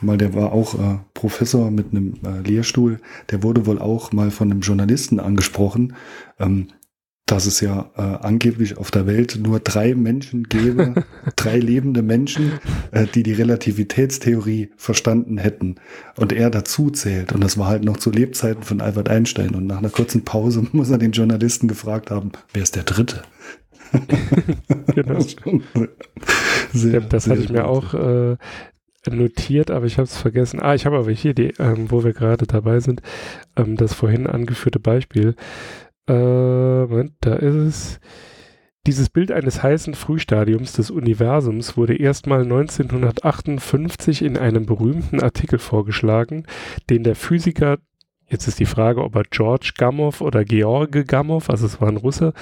mal, 0.00 0.18
der 0.18 0.34
war 0.34 0.52
auch 0.52 0.74
äh, 0.74 0.98
Professor 1.14 1.70
mit 1.70 1.90
einem 1.90 2.14
äh, 2.24 2.40
Lehrstuhl, 2.46 3.00
der 3.30 3.42
wurde 3.42 3.66
wohl 3.66 3.78
auch 3.78 4.12
mal 4.12 4.30
von 4.30 4.50
einem 4.50 4.60
Journalisten 4.60 5.20
angesprochen, 5.20 5.94
ähm, 6.38 6.68
dass 7.34 7.46
es 7.46 7.60
ja 7.60 7.90
äh, 7.96 8.00
angeblich 8.00 8.78
auf 8.78 8.92
der 8.92 9.08
Welt 9.08 9.40
nur 9.42 9.58
drei 9.58 9.96
Menschen 9.96 10.44
gäbe, 10.44 10.94
drei 11.36 11.58
lebende 11.58 12.00
Menschen, 12.02 12.60
äh, 12.92 13.06
die 13.12 13.24
die 13.24 13.32
Relativitätstheorie 13.32 14.70
verstanden 14.76 15.38
hätten 15.38 15.74
und 16.16 16.32
er 16.32 16.48
dazu 16.50 16.90
zählt. 16.90 17.32
Und 17.32 17.42
das 17.42 17.58
war 17.58 17.66
halt 17.66 17.82
noch 17.82 17.96
zu 17.96 18.12
Lebzeiten 18.12 18.62
von 18.62 18.80
Albert 18.80 19.08
Einstein. 19.08 19.56
Und 19.56 19.66
nach 19.66 19.78
einer 19.78 19.90
kurzen 19.90 20.24
Pause 20.24 20.64
muss 20.72 20.90
er 20.90 20.98
den 20.98 21.10
Journalisten 21.10 21.66
gefragt 21.66 22.12
haben, 22.12 22.30
wer 22.52 22.62
ist 22.62 22.76
der 22.76 22.84
Dritte? 22.84 23.22
genau. 24.94 25.18
sehr, 26.72 27.00
das 27.00 27.28
hatte 27.28 27.40
ich 27.40 27.50
mir 27.50 27.66
auch 27.66 27.94
äh, 27.94 28.36
notiert, 29.10 29.72
aber 29.72 29.86
ich 29.86 29.98
habe 29.98 30.04
es 30.04 30.16
vergessen. 30.16 30.60
Ah, 30.62 30.76
ich 30.76 30.86
habe 30.86 30.98
aber 30.98 31.10
hier, 31.10 31.34
die, 31.34 31.52
ähm, 31.58 31.90
wo 31.90 32.04
wir 32.04 32.12
gerade 32.12 32.46
dabei 32.46 32.78
sind, 32.78 33.02
ähm, 33.56 33.76
das 33.76 33.92
vorhin 33.92 34.28
angeführte 34.28 34.78
Beispiel. 34.78 35.34
Äh, 36.08 36.86
Moment, 36.86 37.14
da 37.20 37.34
ist 37.34 37.54
es. 37.54 38.00
Dieses 38.86 39.08
Bild 39.08 39.32
eines 39.32 39.62
heißen 39.62 39.94
Frühstadiums 39.94 40.72
des 40.72 40.90
Universums 40.90 41.74
wurde 41.78 41.96
erstmal 41.96 42.42
1958 42.42 44.20
in 44.20 44.36
einem 44.36 44.66
berühmten 44.66 45.22
Artikel 45.22 45.58
vorgeschlagen, 45.58 46.44
den 46.90 47.02
der 47.02 47.14
Physiker 47.14 47.78
Jetzt 48.26 48.48
ist 48.48 48.58
die 48.58 48.66
Frage, 48.66 49.04
ob 49.04 49.14
er 49.16 49.22
George 49.30 49.72
Gamow 49.76 50.20
oder 50.20 50.44
George 50.44 51.04
Gamow, 51.04 51.50
also 51.50 51.66
es 51.66 51.80
war 51.80 51.88
ein 51.88 51.98
Russe, 51.98 52.32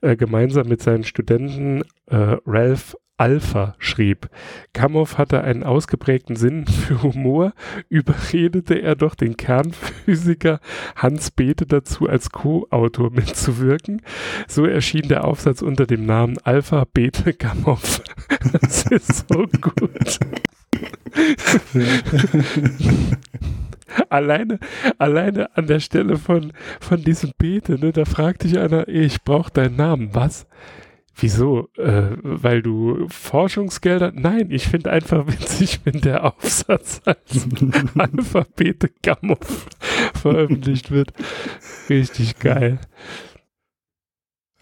äh, 0.00 0.16
gemeinsam 0.16 0.68
mit 0.68 0.82
seinen 0.82 1.04
Studenten 1.04 1.82
äh, 2.06 2.36
Ralph 2.44 2.96
Alpha 3.18 3.74
schrieb. 3.78 4.30
Kamow 4.72 5.18
hatte 5.18 5.42
einen 5.42 5.64
ausgeprägten 5.64 6.36
Sinn 6.36 6.66
für 6.66 7.02
Humor, 7.02 7.52
überredete 7.88 8.80
er 8.80 8.94
doch 8.94 9.14
den 9.14 9.36
Kernphysiker 9.36 10.60
Hans 10.96 11.30
Bethe 11.30 11.66
dazu, 11.66 12.08
als 12.08 12.30
Co-Autor 12.30 13.10
mitzuwirken. 13.10 14.02
So 14.46 14.64
erschien 14.64 15.08
der 15.08 15.24
Aufsatz 15.24 15.62
unter 15.62 15.86
dem 15.86 16.06
Namen 16.06 16.38
Alpha 16.44 16.86
Bethe 16.92 17.34
Kamow. 17.34 18.02
Das 18.52 18.84
ist 18.84 19.28
so 19.28 19.46
gut. 19.60 20.18
alleine, 24.08 24.58
alleine 24.98 25.56
an 25.56 25.66
der 25.66 25.80
Stelle 25.80 26.16
von, 26.16 26.52
von 26.80 27.02
diesem 27.02 27.32
Bete, 27.36 27.78
ne, 27.78 27.92
da 27.92 28.04
fragt 28.04 28.44
dich 28.44 28.58
einer, 28.58 28.88
ich 28.88 29.22
brauche 29.22 29.50
deinen 29.50 29.76
Namen. 29.76 30.10
Was? 30.12 30.46
Wieso? 31.20 31.68
Äh, 31.76 32.16
weil 32.22 32.62
du 32.62 33.06
Forschungsgelder? 33.08 34.12
Nein, 34.14 34.50
ich 34.50 34.68
finde 34.68 34.92
einfach 34.92 35.26
witzig, 35.26 35.80
wenn 35.84 36.00
der 36.00 36.24
Aufsatz 36.24 37.00
als 37.04 37.48
Alphabete 37.98 38.90
Gamma 39.02 39.36
veröffentlicht 40.14 40.92
wird. 40.92 41.12
Richtig 41.88 42.38
geil. 42.38 42.78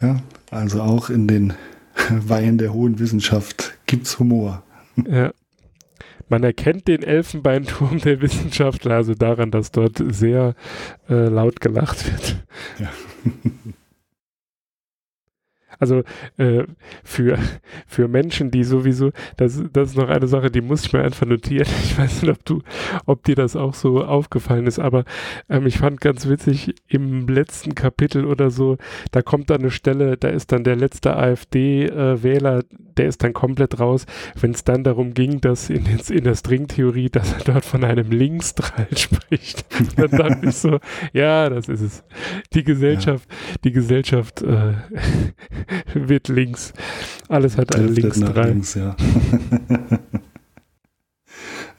Ja, 0.01 0.23
also 0.51 0.81
auch 0.81 1.11
in 1.11 1.29
den 1.29 1.53
Weihen 2.11 2.57
der 2.57 2.73
hohen 2.73 2.99
Wissenschaft 2.99 3.77
gibt's 3.87 4.19
Humor. 4.19 4.63
Ja. 5.07 5.33
Man 6.29 6.43
erkennt 6.43 6.89
den 6.89 7.03
Elfenbeinturm 7.03 8.01
der 8.01 8.21
Wissenschaftler 8.21 8.97
also 8.97 9.15
daran, 9.15 9.51
dass 9.51 9.71
dort 9.71 10.03
sehr 10.09 10.55
äh, 11.09 11.29
laut 11.29 11.61
gelacht 11.61 12.11
wird. 12.11 12.45
Ja. 12.79 12.91
Also 15.79 16.03
äh, 16.39 16.65
für, 17.05 17.39
für 17.87 18.09
Menschen, 18.09 18.51
die 18.51 18.65
sowieso, 18.65 19.13
das, 19.37 19.63
das 19.73 19.91
ist 19.91 19.97
noch 19.97 20.09
eine 20.09 20.27
Sache, 20.27 20.51
die 20.51 20.61
muss 20.61 20.85
ich 20.87 20.93
mir 20.93 21.03
einfach 21.03 21.27
notieren. 21.27 21.67
Ich 21.87 21.99
weiß 21.99 22.23
nicht, 22.23 22.31
ob 22.33 22.45
du, 22.45 22.63
ob 23.07 23.25
dir 23.25 23.37
das 23.37 23.57
auch 23.57 23.73
so 23.73 24.05
aufgefallen 24.05 24.67
ist, 24.67 24.79
aber 24.79 25.05
ähm, 25.49 25.67
ich 25.67 25.79
fand 25.79 26.01
ganz 26.01 26.29
witzig, 26.29 26.75
im 26.89 27.27
letzten 27.29 27.75
Kapitel 27.75 28.25
oder 28.25 28.51
so, 28.51 28.77
da 29.13 29.23
kommt 29.23 29.51
dann 29.51 29.61
eine 29.61 29.71
Stelle, 29.71 30.17
da 30.17 30.29
ist 30.29 30.53
dann 30.53 30.65
der 30.65 30.77
letzte 30.77 31.17
AfD-Wähler, 31.17 32.59
äh, 32.59 32.63
der 32.97 33.07
ist 33.07 33.23
dann 33.23 33.33
komplett 33.33 33.79
raus, 33.79 34.07
wenn 34.41 34.53
es 34.53 34.65
dann 34.65 34.85
darum 34.85 35.15
ging, 35.15 35.41
dass 35.41 35.71
in, 35.71 35.85
in 36.09 36.25
der 36.25 36.35
Stringtheorie, 36.35 37.11
dass 37.11 37.33
er 37.33 37.53
dort 37.53 37.65
von 37.65 37.85
einem 37.85 38.11
Linksdrall 38.11 38.89
spricht. 38.97 39.65
dann 39.97 40.11
dachte 40.11 40.49
ich 40.49 40.57
so, 40.57 40.79
ja, 41.13 41.49
das 41.49 41.69
ist 41.69 41.81
es. 41.81 42.05
Die 42.53 42.65
Gesellschaft, 42.65 43.29
ja. 43.31 43.57
die 43.65 43.73
Gesellschaft 43.73 44.43
äh, 44.43 44.75
wird 45.95 46.29
links. 46.29 46.73
Alles 47.29 47.57
hat 47.57 47.75
einen 47.75 47.95
Linksdrall. 47.95 48.49
Links, 48.51 48.75
ja. 48.75 48.97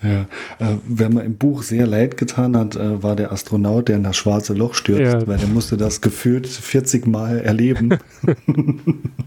Ja, 0.04 0.22
äh, 0.60 0.78
wer 0.88 1.10
mir 1.10 1.24
im 1.24 1.38
Buch 1.38 1.64
sehr 1.64 1.88
leid 1.88 2.18
getan 2.18 2.56
hat, 2.56 2.76
äh, 2.76 3.02
war 3.02 3.16
der 3.16 3.32
Astronaut, 3.32 3.88
der 3.88 3.96
in 3.96 4.04
das 4.04 4.16
schwarze 4.16 4.54
Loch 4.54 4.76
stürzt, 4.76 5.02
Ja. 5.02 5.28
weil 5.28 5.40
der 5.40 5.48
musste 5.48 5.76
das 5.76 6.02
gefühlt 6.02 6.46
40 6.46 7.08
Mal 7.08 7.40
erleben. 7.40 7.98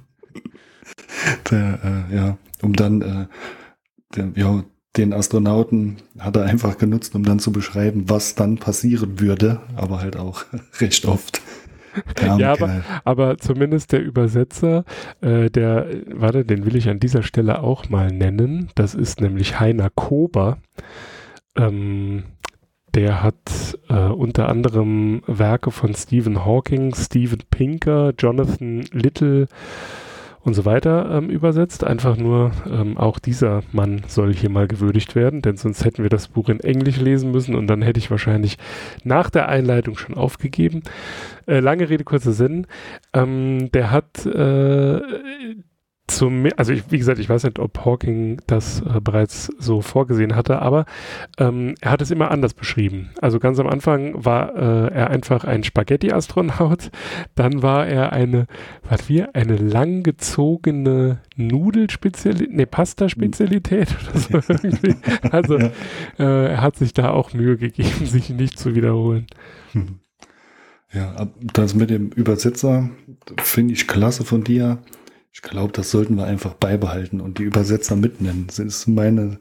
der, 1.51 2.07
äh, 2.11 2.15
ja, 2.15 2.39
um 2.63 2.75
dann, 2.75 3.03
äh, 3.03 3.27
der, 4.15 4.31
ja, 4.37 4.63
den 4.97 5.13
Astronauten 5.13 5.97
hat 6.19 6.37
er 6.37 6.45
einfach 6.45 6.79
genutzt, 6.79 7.15
um 7.15 7.25
dann 7.25 7.39
zu 7.39 7.53
beschreiben, 7.53 8.05
was 8.09 8.35
dann 8.35 8.59
passieren 8.59 9.21
würde, 9.21 9.61
aber 9.77 10.01
halt 10.01 10.17
auch 10.17 10.45
recht 10.81 11.05
oft. 11.07 11.41
Ja, 12.39 12.53
aber-. 12.53 12.83
Aber 13.05 13.39
zumindest 13.39 13.93
der 13.93 14.03
Übersetzer, 14.03 14.85
äh, 15.21 15.51
der, 15.51 15.87
warte, 16.13 16.45
den 16.45 16.65
will 16.67 16.77
ich 16.77 16.89
an 16.89 17.01
dieser 17.01 17.23
Stelle 17.23 17.63
auch 17.63 17.89
mal 17.89 18.09
nennen. 18.09 18.69
Das 18.75 18.95
ist 18.95 19.21
nämlich 19.21 19.61
Heiner 19.61 19.91
Kober. 19.91 20.59
Ähm, 21.57 22.25
der 22.95 23.23
hat 23.23 23.79
äh, 23.89 23.95
unter 23.95 24.49
anderem 24.49 25.23
Werke 25.27 25.71
von 25.71 25.95
Stephen 25.95 26.45
Hawking, 26.45 26.95
Steven 26.95 27.43
Pinker, 27.51 28.13
Jonathan 28.19 28.85
Little 28.93 29.47
und 30.43 30.55
so 30.55 30.65
weiter 30.65 31.11
ähm, 31.11 31.31
übersetzt. 31.31 31.85
Einfach 31.85 32.17
nur, 32.17 32.53
ähm, 32.67 32.97
auch 32.97 33.19
dieser 33.19 33.63
Mann 33.73 34.03
soll 34.07 34.35
hier 34.35 34.51
mal 34.51 34.67
gewürdigt 34.67 35.15
werden, 35.15 35.43
denn 35.43 35.57
sonst 35.57 35.85
hätten 35.85 36.03
wir 36.03 36.11
das 36.11 36.29
Buch 36.29 36.49
in 36.49 36.61
Englisch 36.61 37.01
lesen 37.01 37.31
müssen 37.31 37.55
und 37.55 37.67
dann 37.67 37.83
hätte 37.83 37.99
ich 37.99 38.11
wahrscheinlich 38.11 38.57
nach 39.05 39.31
der 39.31 39.49
Einleitung 39.49 39.97
schon 39.97 40.17
aufgegeben. 40.17 40.83
Äh, 41.47 41.61
lange 41.61 41.89
Rede, 41.89 42.05
kurzer 42.05 42.33
Sinn. 42.33 42.67
Ähm, 43.13 43.71
der 43.73 43.91
hat 43.91 44.25
äh, 44.27 45.01
zum, 46.11 46.47
also 46.57 46.73
ich, 46.73 46.91
wie 46.91 46.99
gesagt, 46.99 47.19
ich 47.19 47.29
weiß 47.29 47.45
nicht, 47.45 47.59
ob 47.59 47.85
Hawking 47.85 48.41
das 48.47 48.83
äh, 48.83 49.01
bereits 49.01 49.51
so 49.59 49.81
vorgesehen 49.81 50.37
hatte, 50.37 50.61
aber 50.61 50.85
ähm, 51.39 51.75
er 51.81 51.93
hat 51.93 52.03
es 52.03 52.11
immer 52.11 52.31
anders 52.31 52.55
beschrieben. 52.55 53.11
Also 53.21 53.39
ganz 53.39 53.59
am 53.59 53.67
Anfang 53.67 54.25
war 54.25 54.55
äh, 54.55 54.93
er 54.93 55.11
einfach 55.11 55.45
ein 55.45 55.63
Spaghetti-Astronaut, 55.65 56.91
dann 57.35 57.63
war 57.63 57.87
er 57.87 58.13
eine, 58.13 58.47
was 58.89 59.09
wir, 59.09 59.35
eine 59.35 59.57
langgezogene 59.57 61.19
Nudelspezialität, 61.37 62.53
ne, 62.53 62.67
Pasta-Spezialität 62.67 63.89
oder 64.03 64.43
so 64.43 64.55
irgendwie. 64.63 64.97
Also 65.31 65.59
Ja. 65.59 65.71
äh, 66.19 66.51
er 66.53 66.61
hat 66.61 66.77
sich 66.77 66.93
da 66.93 67.11
auch 67.11 67.33
Mühe 67.33 67.57
gegeben, 67.57 68.05
sich 68.07 68.31
nicht 68.31 68.59
zu 68.59 68.75
wiederholen. 68.75 69.27
Hm. 69.73 70.01
Ja, 70.93 71.29
das 71.53 71.75
mit 71.75 71.89
dem 71.91 72.09
Übersetzer 72.11 72.91
finde 73.39 73.75
ich 73.75 73.87
klasse 73.87 74.25
von 74.25 74.43
dir. 74.43 74.79
Ich 75.33 75.43
glaube, 75.43 75.73
das 75.73 75.91
sollten 75.91 76.17
wir 76.17 76.25
einfach 76.25 76.55
beibehalten 76.55 77.21
und 77.21 77.39
die 77.39 77.45
Übersetzer 77.45 77.97
mitnennen. 77.97 78.47
Das 78.49 78.59
ist 78.59 78.87
meine, 78.89 79.39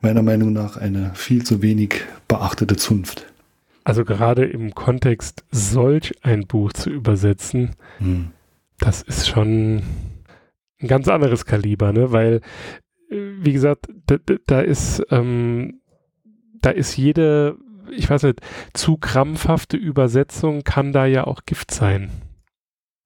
meiner 0.00 0.22
Meinung 0.22 0.52
nach 0.52 0.76
eine 0.76 1.12
viel 1.14 1.44
zu 1.44 1.62
wenig 1.62 2.02
beachtete 2.28 2.76
Zunft. 2.76 3.26
Also 3.84 4.04
gerade 4.04 4.44
im 4.44 4.74
Kontext 4.74 5.44
solch 5.50 6.14
ein 6.22 6.46
Buch 6.46 6.72
zu 6.72 6.90
übersetzen, 6.90 7.74
Hm. 7.98 8.30
das 8.78 9.02
ist 9.02 9.28
schon 9.28 9.82
ein 10.80 10.88
ganz 10.88 11.08
anderes 11.08 11.44
Kaliber, 11.44 11.92
ne? 11.92 12.12
Weil, 12.12 12.40
äh, 13.10 13.16
wie 13.40 13.52
gesagt, 13.52 13.86
da, 14.06 14.16
da- 14.24 14.34
da 14.46 14.60
ist, 14.60 15.02
ähm, 15.10 15.80
da 16.60 16.70
ist 16.70 16.96
jede, 16.96 17.56
ich 17.90 18.10
weiß 18.10 18.24
nicht, 18.24 18.40
zu 18.74 18.96
krampfhafte 18.96 19.76
Übersetzung 19.76 20.62
kann 20.64 20.92
da 20.92 21.06
ja 21.06 21.24
auch 21.26 21.42
Gift 21.46 21.70
sein. 21.70 22.10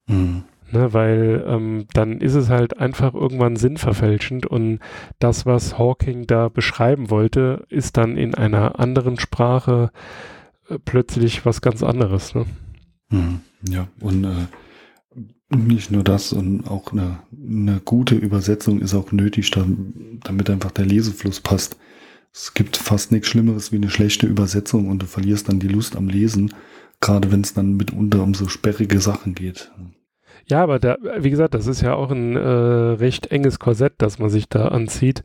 Hm. 0.07 0.43
Ne, 0.71 0.93
weil 0.93 1.43
ähm, 1.47 1.85
dann 1.93 2.21
ist 2.21 2.35
es 2.35 2.49
halt 2.49 2.77
einfach 2.77 3.13
irgendwann 3.13 3.57
sinnverfälschend 3.57 4.45
und 4.45 4.79
das, 5.19 5.45
was 5.45 5.77
Hawking 5.77 6.27
da 6.27 6.47
beschreiben 6.47 7.09
wollte, 7.09 7.65
ist 7.67 7.97
dann 7.97 8.15
in 8.15 8.35
einer 8.35 8.79
anderen 8.79 9.19
Sprache 9.19 9.91
äh, 10.69 10.77
plötzlich 10.79 11.45
was 11.45 11.59
ganz 11.59 11.83
anderes. 11.83 12.35
Ne? 12.35 12.45
Hm. 13.09 13.41
Ja, 13.67 13.89
und 13.99 14.23
äh, 14.23 14.47
nicht 15.55 15.91
nur 15.91 16.03
das, 16.03 16.31
und 16.31 16.65
auch 16.67 16.93
eine, 16.93 17.19
eine 17.31 17.81
gute 17.83 18.15
Übersetzung 18.15 18.79
ist 18.79 18.93
auch 18.93 19.11
nötig, 19.11 19.51
da, 19.51 19.65
damit 20.23 20.49
einfach 20.49 20.71
der 20.71 20.85
Lesefluss 20.85 21.41
passt. 21.41 21.75
Es 22.33 22.53
gibt 22.53 22.77
fast 22.77 23.11
nichts 23.11 23.27
Schlimmeres 23.27 23.73
wie 23.73 23.75
eine 23.75 23.89
schlechte 23.89 24.25
Übersetzung 24.25 24.87
und 24.87 25.01
du 25.01 25.05
verlierst 25.05 25.49
dann 25.49 25.59
die 25.59 25.67
Lust 25.67 25.97
am 25.97 26.07
Lesen, 26.07 26.53
gerade 27.01 27.29
wenn 27.31 27.41
es 27.41 27.53
dann 27.53 27.75
mitunter 27.75 28.23
um 28.23 28.33
so 28.33 28.47
sperrige 28.47 29.01
Sachen 29.01 29.35
geht. 29.35 29.69
Ja, 30.51 30.63
aber 30.63 30.79
da, 30.79 30.97
wie 31.17 31.29
gesagt, 31.29 31.53
das 31.53 31.65
ist 31.65 31.79
ja 31.79 31.93
auch 31.93 32.11
ein 32.11 32.35
äh, 32.35 32.39
recht 32.41 33.31
enges 33.31 33.57
Korsett, 33.57 33.93
das 33.99 34.19
man 34.19 34.29
sich 34.29 34.49
da 34.49 34.67
anzieht, 34.67 35.23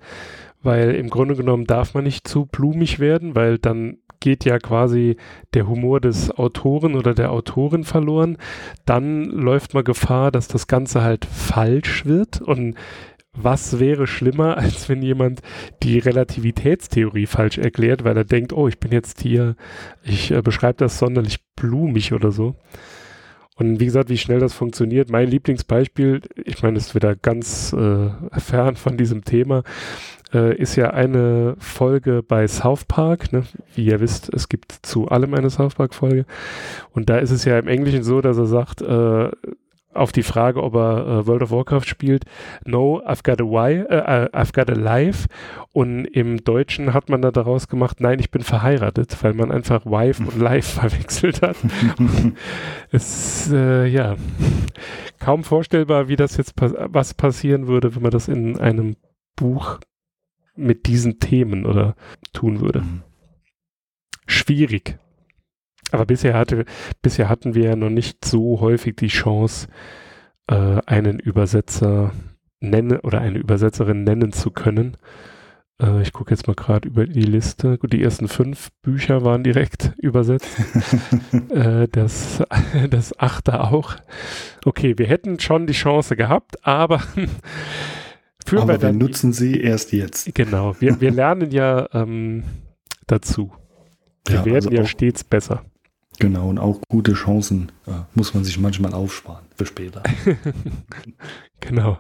weil 0.62 0.94
im 0.94 1.10
Grunde 1.10 1.34
genommen 1.34 1.64
darf 1.64 1.94
man 1.94 2.04
nicht 2.04 2.28
zu 2.28 2.46
blumig 2.46 3.00
werden, 3.00 3.34
weil 3.34 3.58
dann 3.58 3.98
geht 4.20 4.44
ja 4.44 4.60
quasi 4.60 5.16
der 5.52 5.66
Humor 5.66 6.00
des 6.00 6.30
Autoren 6.30 6.94
oder 6.94 7.12
der 7.12 7.32
Autorin 7.32 7.82
verloren. 7.82 8.38
Dann 8.84 9.24
läuft 9.24 9.74
man 9.74 9.82
Gefahr, 9.82 10.30
dass 10.30 10.46
das 10.46 10.68
Ganze 10.68 11.02
halt 11.02 11.24
falsch 11.24 12.06
wird 12.06 12.40
und 12.40 12.76
was 13.32 13.80
wäre 13.80 14.06
schlimmer, 14.06 14.56
als 14.58 14.88
wenn 14.88 15.02
jemand 15.02 15.40
die 15.82 15.98
Relativitätstheorie 15.98 17.26
falsch 17.26 17.58
erklärt, 17.58 18.04
weil 18.04 18.16
er 18.16 18.24
denkt, 18.24 18.52
oh, 18.52 18.68
ich 18.68 18.78
bin 18.78 18.92
jetzt 18.92 19.22
hier, 19.22 19.56
ich 20.04 20.30
äh, 20.30 20.40
beschreibe 20.40 20.78
das 20.78 21.00
sonderlich 21.00 21.38
blumig 21.56 22.12
oder 22.12 22.30
so. 22.30 22.54
Und 23.58 23.80
wie 23.80 23.86
gesagt, 23.86 24.10
wie 24.10 24.18
schnell 24.18 24.38
das 24.38 24.52
funktioniert. 24.52 25.10
Mein 25.10 25.28
Lieblingsbeispiel, 25.28 26.20
ich 26.44 26.62
meine, 26.62 26.76
es 26.76 26.88
ist 26.88 26.94
wieder 26.94 27.16
ganz 27.16 27.72
äh, 27.72 28.10
fern 28.38 28.76
von 28.76 28.98
diesem 28.98 29.24
Thema, 29.24 29.62
äh, 30.34 30.54
ist 30.56 30.76
ja 30.76 30.90
eine 30.90 31.56
Folge 31.58 32.22
bei 32.22 32.46
South 32.48 32.84
Park. 32.84 33.32
Ne? 33.32 33.44
Wie 33.74 33.86
ihr 33.86 34.00
wisst, 34.00 34.32
es 34.34 34.50
gibt 34.50 34.72
zu 34.82 35.08
allem 35.08 35.32
eine 35.32 35.48
South 35.48 35.74
Park-Folge. 35.74 36.26
Und 36.92 37.08
da 37.08 37.16
ist 37.16 37.30
es 37.30 37.46
ja 37.46 37.58
im 37.58 37.66
Englischen 37.66 38.02
so, 38.02 38.20
dass 38.20 38.36
er 38.36 38.46
sagt, 38.46 38.82
äh, 38.82 39.30
auf 39.96 40.12
die 40.12 40.22
Frage, 40.22 40.62
ob 40.62 40.74
er 40.74 41.06
äh, 41.06 41.26
World 41.26 41.42
of 41.42 41.50
Warcraft 41.50 41.84
spielt, 41.86 42.24
no, 42.64 43.02
I've 43.04 43.22
got 43.22 43.40
a 43.40 43.44
why, 43.44 43.80
äh, 43.88 44.28
I've 44.32 44.52
got 44.52 44.70
a 44.70 44.74
life. 44.74 45.28
Und 45.72 46.06
im 46.06 46.42
Deutschen 46.44 46.94
hat 46.94 47.08
man 47.08 47.22
da 47.22 47.30
daraus 47.30 47.68
gemacht, 47.68 48.00
nein, 48.00 48.18
ich 48.18 48.30
bin 48.30 48.42
verheiratet, 48.42 49.22
weil 49.22 49.34
man 49.34 49.52
einfach 49.52 49.84
Wife 49.84 50.22
und 50.22 50.36
Life 50.40 50.80
verwechselt 50.80 51.42
hat. 51.42 51.56
es 52.90 53.46
ist, 53.46 53.52
äh, 53.52 53.86
ja, 53.86 54.16
kaum 55.18 55.44
vorstellbar, 55.44 56.08
wie 56.08 56.16
das 56.16 56.36
jetzt, 56.36 56.56
pass 56.56 56.72
was 56.78 57.14
passieren 57.14 57.66
würde, 57.66 57.94
wenn 57.94 58.02
man 58.02 58.10
das 58.10 58.28
in 58.28 58.58
einem 58.58 58.96
Buch 59.36 59.78
mit 60.56 60.86
diesen 60.86 61.18
Themen 61.18 61.66
oder 61.66 61.94
tun 62.32 62.60
würde. 62.60 62.80
Hm. 62.80 63.02
Schwierig. 64.26 64.98
Aber 65.92 66.06
bisher 66.06 66.34
hatte, 66.34 66.64
bisher 67.02 67.28
hatten 67.28 67.54
wir 67.54 67.64
ja 67.64 67.76
noch 67.76 67.90
nicht 67.90 68.24
so 68.24 68.60
häufig 68.60 68.96
die 68.96 69.08
Chance, 69.08 69.68
äh, 70.48 70.80
einen 70.86 71.18
Übersetzer 71.18 72.12
nennen 72.60 72.98
oder 73.00 73.20
eine 73.20 73.38
Übersetzerin 73.38 74.04
nennen 74.04 74.32
zu 74.32 74.50
können. 74.50 74.96
Äh, 75.80 76.02
ich 76.02 76.12
gucke 76.12 76.30
jetzt 76.30 76.46
mal 76.46 76.54
gerade 76.54 76.88
über 76.88 77.06
die 77.06 77.22
Liste. 77.22 77.78
Gut, 77.78 77.92
die 77.92 78.02
ersten 78.02 78.28
fünf 78.28 78.70
Bücher 78.82 79.24
waren 79.24 79.44
direkt 79.44 79.92
übersetzt. 79.98 80.48
äh, 81.50 81.86
das, 81.88 82.42
das 82.90 83.18
achte 83.18 83.60
auch. 83.60 83.94
Okay, 84.64 84.98
wir 84.98 85.06
hätten 85.06 85.38
schon 85.38 85.66
die 85.66 85.72
Chance 85.72 86.16
gehabt, 86.16 86.66
aber 86.66 87.02
Aber 88.62 88.74
wir 88.74 88.78
dann 88.78 88.98
nutzen 88.98 89.32
sie 89.32 89.60
erst 89.60 89.92
jetzt. 89.92 90.34
Genau, 90.34 90.76
wir, 90.80 91.00
wir 91.00 91.10
lernen 91.10 91.50
ja 91.50 91.88
ähm, 91.92 92.44
dazu. 93.06 93.52
Wir 94.26 94.36
Ja, 94.36 94.44
werden 94.44 94.54
also 94.56 94.70
ja 94.70 94.84
stets 94.86 95.24
besser. 95.24 95.64
Genau, 96.18 96.48
und 96.48 96.58
auch 96.58 96.80
gute 96.88 97.12
Chancen 97.12 97.72
äh, 97.86 97.92
muss 98.14 98.34
man 98.34 98.44
sich 98.44 98.58
manchmal 98.58 98.94
aufsparen 98.94 99.44
für 99.56 99.66
später. 99.66 100.02
Genau. 101.60 101.98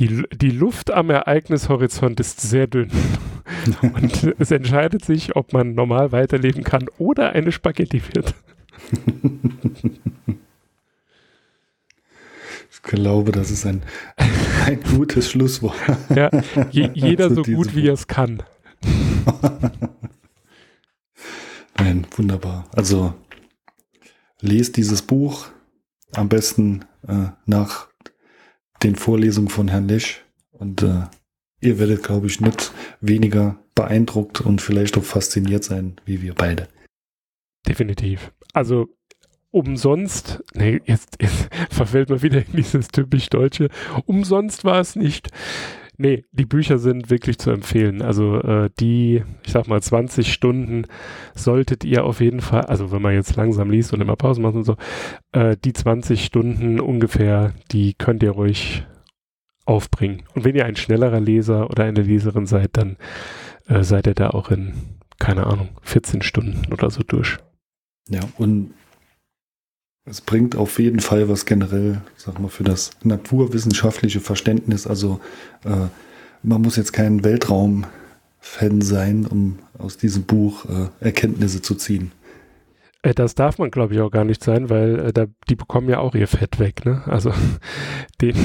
Die, 0.00 0.24
die 0.32 0.50
Luft 0.50 0.90
am 0.90 1.10
Ereignishorizont 1.10 2.18
ist 2.18 2.40
sehr 2.40 2.66
dünn. 2.66 2.90
Und 3.82 4.34
es 4.38 4.50
entscheidet 4.50 5.04
sich, 5.04 5.36
ob 5.36 5.52
man 5.52 5.74
normal 5.74 6.10
weiterleben 6.10 6.64
kann 6.64 6.86
oder 6.98 7.30
eine 7.30 7.52
Spaghetti 7.52 8.02
wird. 8.12 8.34
Ich 12.72 12.82
glaube, 12.82 13.30
das 13.30 13.50
ist 13.50 13.66
ein, 13.66 13.82
ein 14.66 14.80
gutes 14.80 15.30
Schlusswort. 15.30 15.76
Ja, 16.14 16.30
je, 16.70 16.90
jeder 16.94 17.32
so 17.32 17.42
gut, 17.42 17.76
wie 17.76 17.86
er 17.86 17.94
es 17.94 18.08
kann. 18.08 18.42
Nein, 21.78 22.06
wunderbar. 22.16 22.66
Also 22.72 23.14
lest 24.44 24.76
dieses 24.76 25.02
Buch 25.02 25.48
am 26.12 26.28
besten 26.28 26.84
äh, 27.08 27.28
nach 27.46 27.88
den 28.82 28.94
Vorlesungen 28.94 29.48
von 29.48 29.68
Herrn 29.68 29.88
Lesch 29.88 30.24
und 30.52 30.82
äh, 30.82 31.02
ihr 31.60 31.78
werdet, 31.78 32.02
glaube 32.02 32.26
ich, 32.26 32.40
nicht 32.40 32.72
weniger 33.00 33.58
beeindruckt 33.74 34.40
und 34.40 34.60
vielleicht 34.60 34.96
auch 34.98 35.02
fasziniert 35.02 35.64
sein, 35.64 35.96
wie 36.04 36.22
wir 36.22 36.34
beide. 36.34 36.68
Definitiv. 37.66 38.32
Also 38.52 38.88
umsonst, 39.50 40.44
nee, 40.54 40.80
jetzt, 40.84 41.16
jetzt 41.20 41.48
verfällt 41.70 42.10
man 42.10 42.22
wieder 42.22 42.44
in 42.46 42.52
dieses 42.52 42.88
typisch 42.88 43.30
Deutsche, 43.30 43.68
umsonst 44.04 44.64
war 44.64 44.80
es 44.80 44.94
nicht. 44.94 45.28
Nee, 45.96 46.24
die 46.32 46.46
Bücher 46.46 46.78
sind 46.78 47.10
wirklich 47.10 47.38
zu 47.38 47.50
empfehlen. 47.50 48.02
Also 48.02 48.40
äh, 48.40 48.70
die, 48.80 49.22
ich 49.44 49.52
sag 49.52 49.68
mal, 49.68 49.80
20 49.80 50.32
Stunden 50.32 50.86
solltet 51.34 51.84
ihr 51.84 52.04
auf 52.04 52.20
jeden 52.20 52.40
Fall, 52.40 52.62
also 52.62 52.90
wenn 52.90 53.02
man 53.02 53.14
jetzt 53.14 53.36
langsam 53.36 53.70
liest 53.70 53.92
und 53.92 54.00
immer 54.00 54.16
Pause 54.16 54.40
macht 54.40 54.54
und 54.54 54.64
so, 54.64 54.76
äh, 55.32 55.56
die 55.64 55.72
20 55.72 56.24
Stunden 56.24 56.80
ungefähr, 56.80 57.54
die 57.70 57.94
könnt 57.94 58.22
ihr 58.22 58.32
ruhig 58.32 58.84
aufbringen. 59.66 60.24
Und 60.34 60.44
wenn 60.44 60.56
ihr 60.56 60.66
ein 60.66 60.76
schnellerer 60.76 61.20
Leser 61.20 61.70
oder 61.70 61.84
eine 61.84 62.02
Leserin 62.02 62.46
seid, 62.46 62.76
dann 62.76 62.96
äh, 63.68 63.82
seid 63.82 64.06
ihr 64.06 64.14
da 64.14 64.30
auch 64.30 64.50
in, 64.50 64.74
keine 65.18 65.46
Ahnung, 65.46 65.68
14 65.82 66.22
Stunden 66.22 66.72
oder 66.72 66.90
so 66.90 67.02
durch. 67.02 67.38
Ja, 68.08 68.20
und 68.36 68.74
es 70.06 70.20
bringt 70.20 70.56
auf 70.56 70.78
jeden 70.78 71.00
Fall 71.00 71.28
was 71.28 71.46
generell, 71.46 72.02
sag 72.16 72.38
mal, 72.38 72.48
für 72.48 72.64
das 72.64 72.90
naturwissenschaftliche 73.02 74.20
Verständnis. 74.20 74.86
Also 74.86 75.20
äh, 75.64 75.88
man 76.42 76.60
muss 76.60 76.76
jetzt 76.76 76.92
kein 76.92 77.24
Weltraum-Fan 77.24 78.82
sein, 78.82 79.26
um 79.26 79.58
aus 79.78 79.96
diesem 79.96 80.24
Buch 80.24 80.66
äh, 80.66 81.04
Erkenntnisse 81.04 81.62
zu 81.62 81.74
ziehen. 81.74 82.12
Äh, 83.00 83.14
das 83.14 83.34
darf 83.34 83.58
man, 83.58 83.70
glaube 83.70 83.94
ich, 83.94 84.00
auch 84.00 84.10
gar 84.10 84.24
nicht 84.24 84.44
sein, 84.44 84.68
weil 84.68 85.06
äh, 85.06 85.12
da, 85.14 85.24
die 85.48 85.56
bekommen 85.56 85.88
ja 85.88 86.00
auch 86.00 86.14
ihr 86.14 86.28
Fett 86.28 86.58
weg. 86.58 86.84
Ne? 86.84 87.02
Also 87.06 87.32
den, 88.20 88.36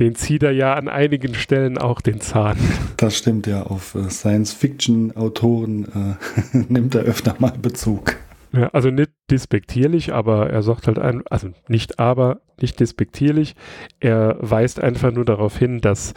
den 0.00 0.14
zieht 0.14 0.42
er 0.42 0.52
ja 0.52 0.74
an 0.74 0.88
einigen 0.88 1.34
Stellen 1.34 1.78
auch 1.78 2.02
den 2.02 2.20
Zahn. 2.20 2.58
Das 2.98 3.16
stimmt 3.16 3.46
ja. 3.46 3.62
Auf 3.62 3.94
äh, 3.94 4.10
Science-Fiction-Autoren 4.10 6.18
äh, 6.52 6.56
nimmt 6.68 6.94
er 6.94 7.02
öfter 7.02 7.34
mal 7.38 7.52
Bezug. 7.52 8.16
Ja, 8.52 8.68
also 8.68 8.90
nicht 8.90 9.10
despektierlich, 9.30 10.12
aber 10.12 10.48
er 10.50 10.62
sagt 10.62 10.86
halt 10.86 10.98
ein, 10.98 11.22
also 11.26 11.50
nicht 11.68 11.98
aber, 11.98 12.40
nicht 12.60 12.80
despektierlich. 12.80 13.54
Er 14.00 14.36
weist 14.40 14.80
einfach 14.80 15.12
nur 15.12 15.24
darauf 15.24 15.58
hin, 15.58 15.80
dass 15.80 16.14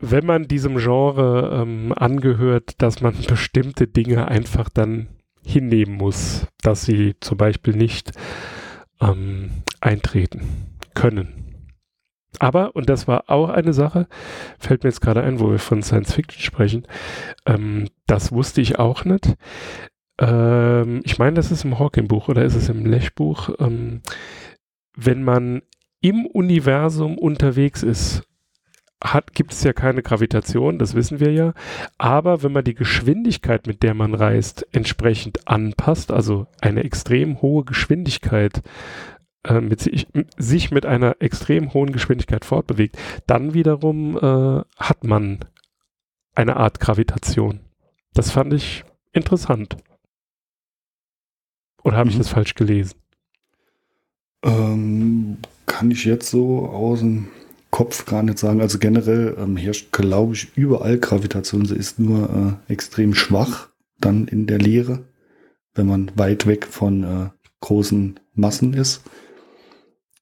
wenn 0.00 0.26
man 0.26 0.48
diesem 0.48 0.76
Genre 0.76 1.60
ähm, 1.62 1.92
angehört, 1.94 2.82
dass 2.82 3.00
man 3.00 3.14
bestimmte 3.28 3.86
Dinge 3.86 4.28
einfach 4.28 4.68
dann 4.68 5.08
hinnehmen 5.44 5.96
muss, 5.96 6.46
dass 6.62 6.84
sie 6.84 7.14
zum 7.20 7.36
Beispiel 7.36 7.76
nicht 7.76 8.12
ähm, 9.00 9.50
eintreten 9.80 10.40
können. 10.94 11.44
Aber, 12.40 12.74
und 12.74 12.88
das 12.88 13.06
war 13.06 13.24
auch 13.28 13.48
eine 13.48 13.72
Sache, 13.72 14.08
fällt 14.58 14.82
mir 14.82 14.90
jetzt 14.90 15.00
gerade 15.00 15.22
ein, 15.22 15.38
wo 15.38 15.50
wir 15.50 15.58
von 15.58 15.82
Science 15.82 16.14
Fiction 16.14 16.42
sprechen, 16.42 16.86
ähm, 17.46 17.88
das 18.06 18.32
wusste 18.32 18.60
ich 18.60 18.78
auch 18.78 19.04
nicht. 19.04 19.36
Ähm, 20.18 21.00
ich 21.04 21.18
meine, 21.18 21.34
das 21.34 21.50
ist 21.50 21.64
im 21.64 21.78
Hawking-Buch 21.78 22.28
oder 22.28 22.44
ist 22.44 22.54
es 22.54 22.68
im 22.68 22.86
Lech-Buch. 22.86 23.50
Ähm, 23.58 24.02
wenn 24.96 25.22
man 25.22 25.62
im 26.00 26.26
Universum 26.26 27.18
unterwegs 27.18 27.82
ist, 27.82 28.22
gibt 29.34 29.52
es 29.52 29.62
ja 29.64 29.72
keine 29.72 30.02
Gravitation, 30.02 30.78
das 30.78 30.94
wissen 30.94 31.20
wir 31.20 31.32
ja. 31.32 31.52
Aber 31.98 32.42
wenn 32.42 32.52
man 32.52 32.64
die 32.64 32.74
Geschwindigkeit, 32.74 33.66
mit 33.66 33.82
der 33.82 33.94
man 33.94 34.14
reist, 34.14 34.66
entsprechend 34.72 35.46
anpasst, 35.46 36.10
also 36.10 36.46
eine 36.60 36.84
extrem 36.84 37.42
hohe 37.42 37.64
Geschwindigkeit 37.64 38.62
äh, 39.44 39.60
mit 39.60 39.80
sich, 39.80 40.06
sich, 40.36 40.70
mit 40.70 40.86
einer 40.86 41.16
extrem 41.20 41.74
hohen 41.74 41.92
Geschwindigkeit 41.92 42.44
fortbewegt, 42.44 42.96
dann 43.26 43.54
wiederum 43.54 44.16
äh, 44.16 44.62
hat 44.78 45.04
man 45.04 45.40
eine 46.34 46.56
Art 46.56 46.80
Gravitation. 46.80 47.60
Das 48.14 48.30
fand 48.30 48.52
ich 48.52 48.84
interessant. 49.12 49.76
Oder 51.84 51.98
habe 51.98 52.08
ich 52.08 52.16
mhm. 52.16 52.20
das 52.20 52.30
falsch 52.30 52.54
gelesen? 52.54 52.94
Ähm, 54.42 55.38
kann 55.66 55.90
ich 55.90 56.04
jetzt 56.04 56.30
so 56.30 56.66
aus 56.66 57.00
dem 57.00 57.28
Kopf 57.70 58.06
gar 58.06 58.22
nicht 58.22 58.38
sagen. 58.38 58.60
Also 58.60 58.78
generell 58.78 59.36
ähm, 59.38 59.56
herrscht, 59.56 59.92
glaube 59.92 60.34
ich, 60.34 60.56
überall 60.56 60.98
Gravitation. 60.98 61.66
Sie 61.66 61.76
ist 61.76 61.98
nur 61.98 62.58
äh, 62.68 62.72
extrem 62.72 63.14
schwach 63.14 63.68
dann 63.98 64.26
in 64.26 64.46
der 64.46 64.58
Leere, 64.58 65.04
wenn 65.74 65.86
man 65.86 66.10
weit 66.14 66.46
weg 66.46 66.66
von 66.66 67.04
äh, 67.04 67.30
großen 67.60 68.20
Massen 68.34 68.74
ist. 68.74 69.02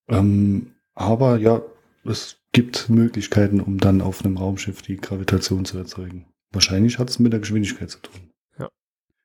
Ähm, 0.09 0.73
aber 0.95 1.39
ja, 1.39 1.63
es 2.05 2.37
gibt 2.53 2.89
Möglichkeiten, 2.91 3.61
um 3.61 3.79
dann 3.79 4.01
auf 4.01 4.25
einem 4.25 4.37
Raumschiff 4.37 4.83
die 4.83 4.97
Gravitation 4.97 5.65
zu 5.65 5.79
erzeugen. 5.79 6.27
Wahrscheinlich 6.53 6.99
hat 6.99 7.09
es 7.09 7.19
mit 7.19 7.33
der 7.33 7.41
Geschwindigkeit 7.41 7.91
zu 7.91 7.99
tun 7.99 8.33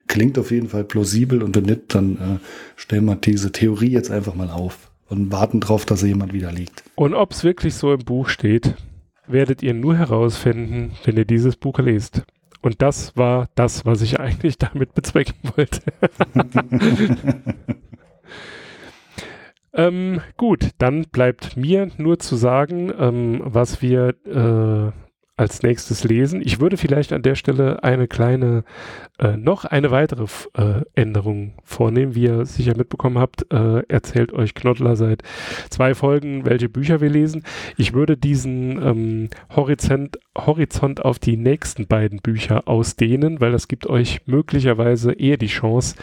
klingt 0.07 0.37
auf 0.39 0.51
jeden 0.51 0.69
Fall 0.69 0.83
plausibel 0.83 1.43
und 1.43 1.55
wenn 1.55 1.65
nicht, 1.65 1.93
dann 1.95 2.15
äh, 2.15 2.39
stellen 2.75 3.05
wir 3.05 3.15
diese 3.15 3.51
Theorie 3.51 3.91
jetzt 3.91 4.11
einfach 4.11 4.35
mal 4.35 4.49
auf 4.49 4.91
und 5.09 5.31
warten 5.31 5.59
drauf, 5.59 5.85
dass 5.85 6.03
er 6.03 6.09
jemand 6.09 6.33
widerlegt. 6.33 6.83
Und 6.95 7.13
ob 7.13 7.31
es 7.31 7.43
wirklich 7.43 7.75
so 7.75 7.93
im 7.93 7.99
Buch 7.99 8.29
steht, 8.29 8.75
werdet 9.27 9.63
ihr 9.63 9.73
nur 9.73 9.95
herausfinden, 9.95 10.93
wenn 11.03 11.17
ihr 11.17 11.25
dieses 11.25 11.55
Buch 11.55 11.79
lest. 11.79 12.23
Und 12.61 12.81
das 12.81 13.15
war 13.15 13.47
das, 13.55 13.85
was 13.85 14.01
ich 14.01 14.19
eigentlich 14.19 14.57
damit 14.57 14.93
bezwecken 14.93 15.35
wollte. 15.55 15.81
ähm, 19.73 20.21
gut, 20.37 20.71
dann 20.77 21.03
bleibt 21.03 21.55
mir 21.55 21.89
nur 21.97 22.19
zu 22.19 22.35
sagen, 22.35 22.91
ähm, 22.97 23.41
was 23.43 23.81
wir 23.81 24.15
äh, 24.25 25.06
als 25.37 25.61
nächstes 25.61 26.03
lesen. 26.03 26.41
Ich 26.43 26.59
würde 26.59 26.77
vielleicht 26.77 27.13
an 27.13 27.21
der 27.21 27.35
Stelle 27.35 27.83
eine 27.83 28.07
kleine, 28.07 28.63
äh, 29.19 29.37
noch 29.37 29.65
eine 29.65 29.91
weitere 29.91 30.25
äh, 30.57 30.81
Änderung 30.95 31.53
vornehmen. 31.63 32.15
Wie 32.15 32.23
ihr 32.23 32.45
sicher 32.45 32.75
mitbekommen 32.75 33.19
habt, 33.19 33.51
äh, 33.53 33.83
erzählt 33.87 34.33
euch 34.33 34.55
Knottler 34.55 34.95
seit 34.95 35.21
zwei 35.69 35.93
Folgen, 35.93 36.45
welche 36.45 36.69
Bücher 36.69 37.01
wir 37.01 37.09
lesen. 37.09 37.43
Ich 37.77 37.93
würde 37.93 38.17
diesen 38.17 38.81
ähm, 38.81 39.29
Horizont, 39.55 40.17
Horizont 40.35 41.05
auf 41.05 41.19
die 41.19 41.37
nächsten 41.37 41.85
beiden 41.85 42.19
Bücher 42.19 42.67
ausdehnen, 42.67 43.39
weil 43.39 43.51
das 43.51 43.67
gibt 43.67 43.87
euch 43.87 44.21
möglicherweise 44.25 45.13
eher 45.13 45.37
die 45.37 45.47
Chance, 45.47 45.95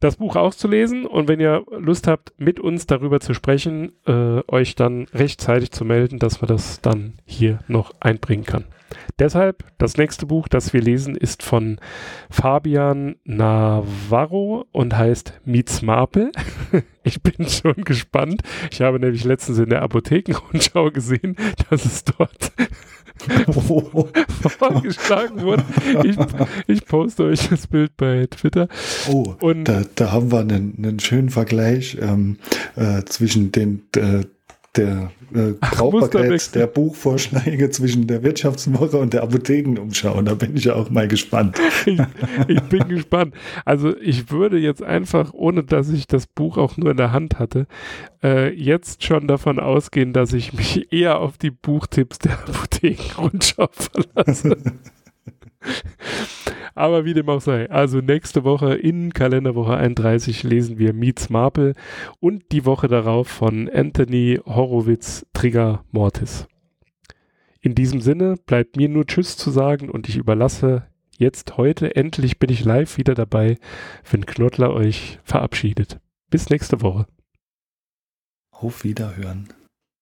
das 0.00 0.16
Buch 0.16 0.36
auszulesen 0.36 1.06
und 1.06 1.28
wenn 1.28 1.40
ihr 1.40 1.64
Lust 1.78 2.06
habt, 2.06 2.32
mit 2.38 2.58
uns 2.58 2.86
darüber 2.86 3.20
zu 3.20 3.34
sprechen, 3.34 3.92
äh, 4.06 4.40
euch 4.48 4.74
dann 4.74 5.06
rechtzeitig 5.12 5.70
zu 5.70 5.84
melden, 5.84 6.18
dass 6.18 6.40
man 6.40 6.48
das 6.48 6.80
dann 6.80 7.14
hier 7.24 7.60
noch 7.68 7.94
einbringen 8.00 8.44
kann. 8.44 8.64
Deshalb, 9.18 9.64
das 9.78 9.96
nächste 9.96 10.26
Buch, 10.26 10.48
das 10.48 10.72
wir 10.72 10.80
lesen, 10.80 11.14
ist 11.14 11.42
von 11.42 11.78
Fabian 12.30 13.16
Navarro 13.24 14.66
und 14.72 14.96
heißt 14.96 15.40
Meets 15.44 15.82
Marple. 15.82 16.32
ich 17.04 17.22
bin 17.22 17.46
schon 17.46 17.84
gespannt. 17.84 18.42
Ich 18.70 18.80
habe 18.80 18.98
nämlich 18.98 19.24
letztens 19.24 19.58
in 19.58 19.68
der 19.68 19.82
Apothekenrundschau 19.82 20.90
gesehen, 20.90 21.36
dass 21.68 21.84
es 21.84 22.04
dort 22.04 22.52
vorgeschlagen 24.58 25.42
wurde. 25.42 25.64
Ich, 26.04 26.16
ich, 26.66 26.84
poste 26.84 27.24
euch 27.24 27.48
das 27.48 27.66
Bild 27.66 27.96
bei 27.96 28.26
Twitter. 28.30 28.68
Oh, 29.10 29.34
und 29.40 29.64
da, 29.64 29.82
da 29.94 30.12
haben 30.12 30.32
wir 30.32 30.40
einen, 30.40 30.74
einen 30.78 31.00
schönen 31.00 31.30
Vergleich 31.30 31.98
ähm, 32.00 32.38
äh, 32.76 33.02
zwischen 33.04 33.52
den 33.52 33.82
äh, 33.96 34.24
der 34.76 35.10
äh, 35.34 35.52
Brauchbarkeit 35.60 36.54
der 36.54 36.66
Buchvorschläge 36.66 37.70
zwischen 37.70 38.06
der 38.06 38.22
Wirtschaftswoche 38.22 38.98
und 38.98 39.12
der 39.12 39.22
Apothekenumschau. 39.24 40.22
Da 40.22 40.34
bin 40.34 40.56
ich 40.56 40.64
ja 40.64 40.74
auch 40.74 40.90
mal 40.90 41.08
gespannt. 41.08 41.58
ich, 41.86 42.00
ich, 42.46 42.60
bin 42.62 42.88
gespannt. 42.88 43.34
Also 43.64 43.96
ich 43.98 44.30
würde 44.30 44.58
jetzt 44.58 44.82
einfach, 44.82 45.32
ohne 45.32 45.64
dass 45.64 45.90
ich 45.90 46.06
das 46.06 46.26
Buch 46.26 46.56
auch 46.56 46.76
nur 46.76 46.92
in 46.92 46.96
der 46.96 47.12
Hand 47.12 47.38
hatte, 47.38 47.66
äh, 48.22 48.52
jetzt 48.52 49.02
schon 49.02 49.26
davon 49.26 49.58
ausgehen, 49.58 50.12
dass 50.12 50.32
ich 50.32 50.52
mich 50.52 50.92
eher 50.92 51.18
auf 51.18 51.36
die 51.36 51.50
Buchtipps 51.50 52.20
der 52.20 52.38
Apothekenumschau 52.38 53.68
verlasse. 53.72 54.56
Aber 56.74 57.04
wie 57.04 57.14
dem 57.14 57.28
auch 57.28 57.40
sei. 57.40 57.70
Also 57.70 57.98
nächste 57.98 58.44
Woche 58.44 58.74
in 58.74 59.12
Kalenderwoche 59.12 59.76
31 59.76 60.42
lesen 60.42 60.78
wir 60.78 60.92
Meets 60.92 61.30
Marple 61.30 61.74
und 62.20 62.52
die 62.52 62.64
Woche 62.64 62.88
darauf 62.88 63.28
von 63.28 63.68
Anthony 63.68 64.40
Horowitz 64.46 65.26
Trigger 65.32 65.84
Mortis. 65.90 66.46
In 67.60 67.74
diesem 67.74 68.00
Sinne 68.00 68.36
bleibt 68.46 68.76
mir 68.76 68.88
nur 68.88 69.06
Tschüss 69.06 69.36
zu 69.36 69.50
sagen 69.50 69.90
und 69.90 70.08
ich 70.08 70.16
überlasse 70.16 70.86
jetzt 71.18 71.58
heute, 71.58 71.94
endlich 71.94 72.38
bin 72.38 72.50
ich 72.50 72.64
live 72.64 72.96
wieder 72.96 73.14
dabei, 73.14 73.58
wenn 74.10 74.24
Knottler 74.24 74.72
euch 74.72 75.18
verabschiedet. 75.22 76.00
Bis 76.30 76.48
nächste 76.48 76.80
Woche. 76.80 77.06
Auf 78.50 78.84
Wiederhören. 78.84 79.48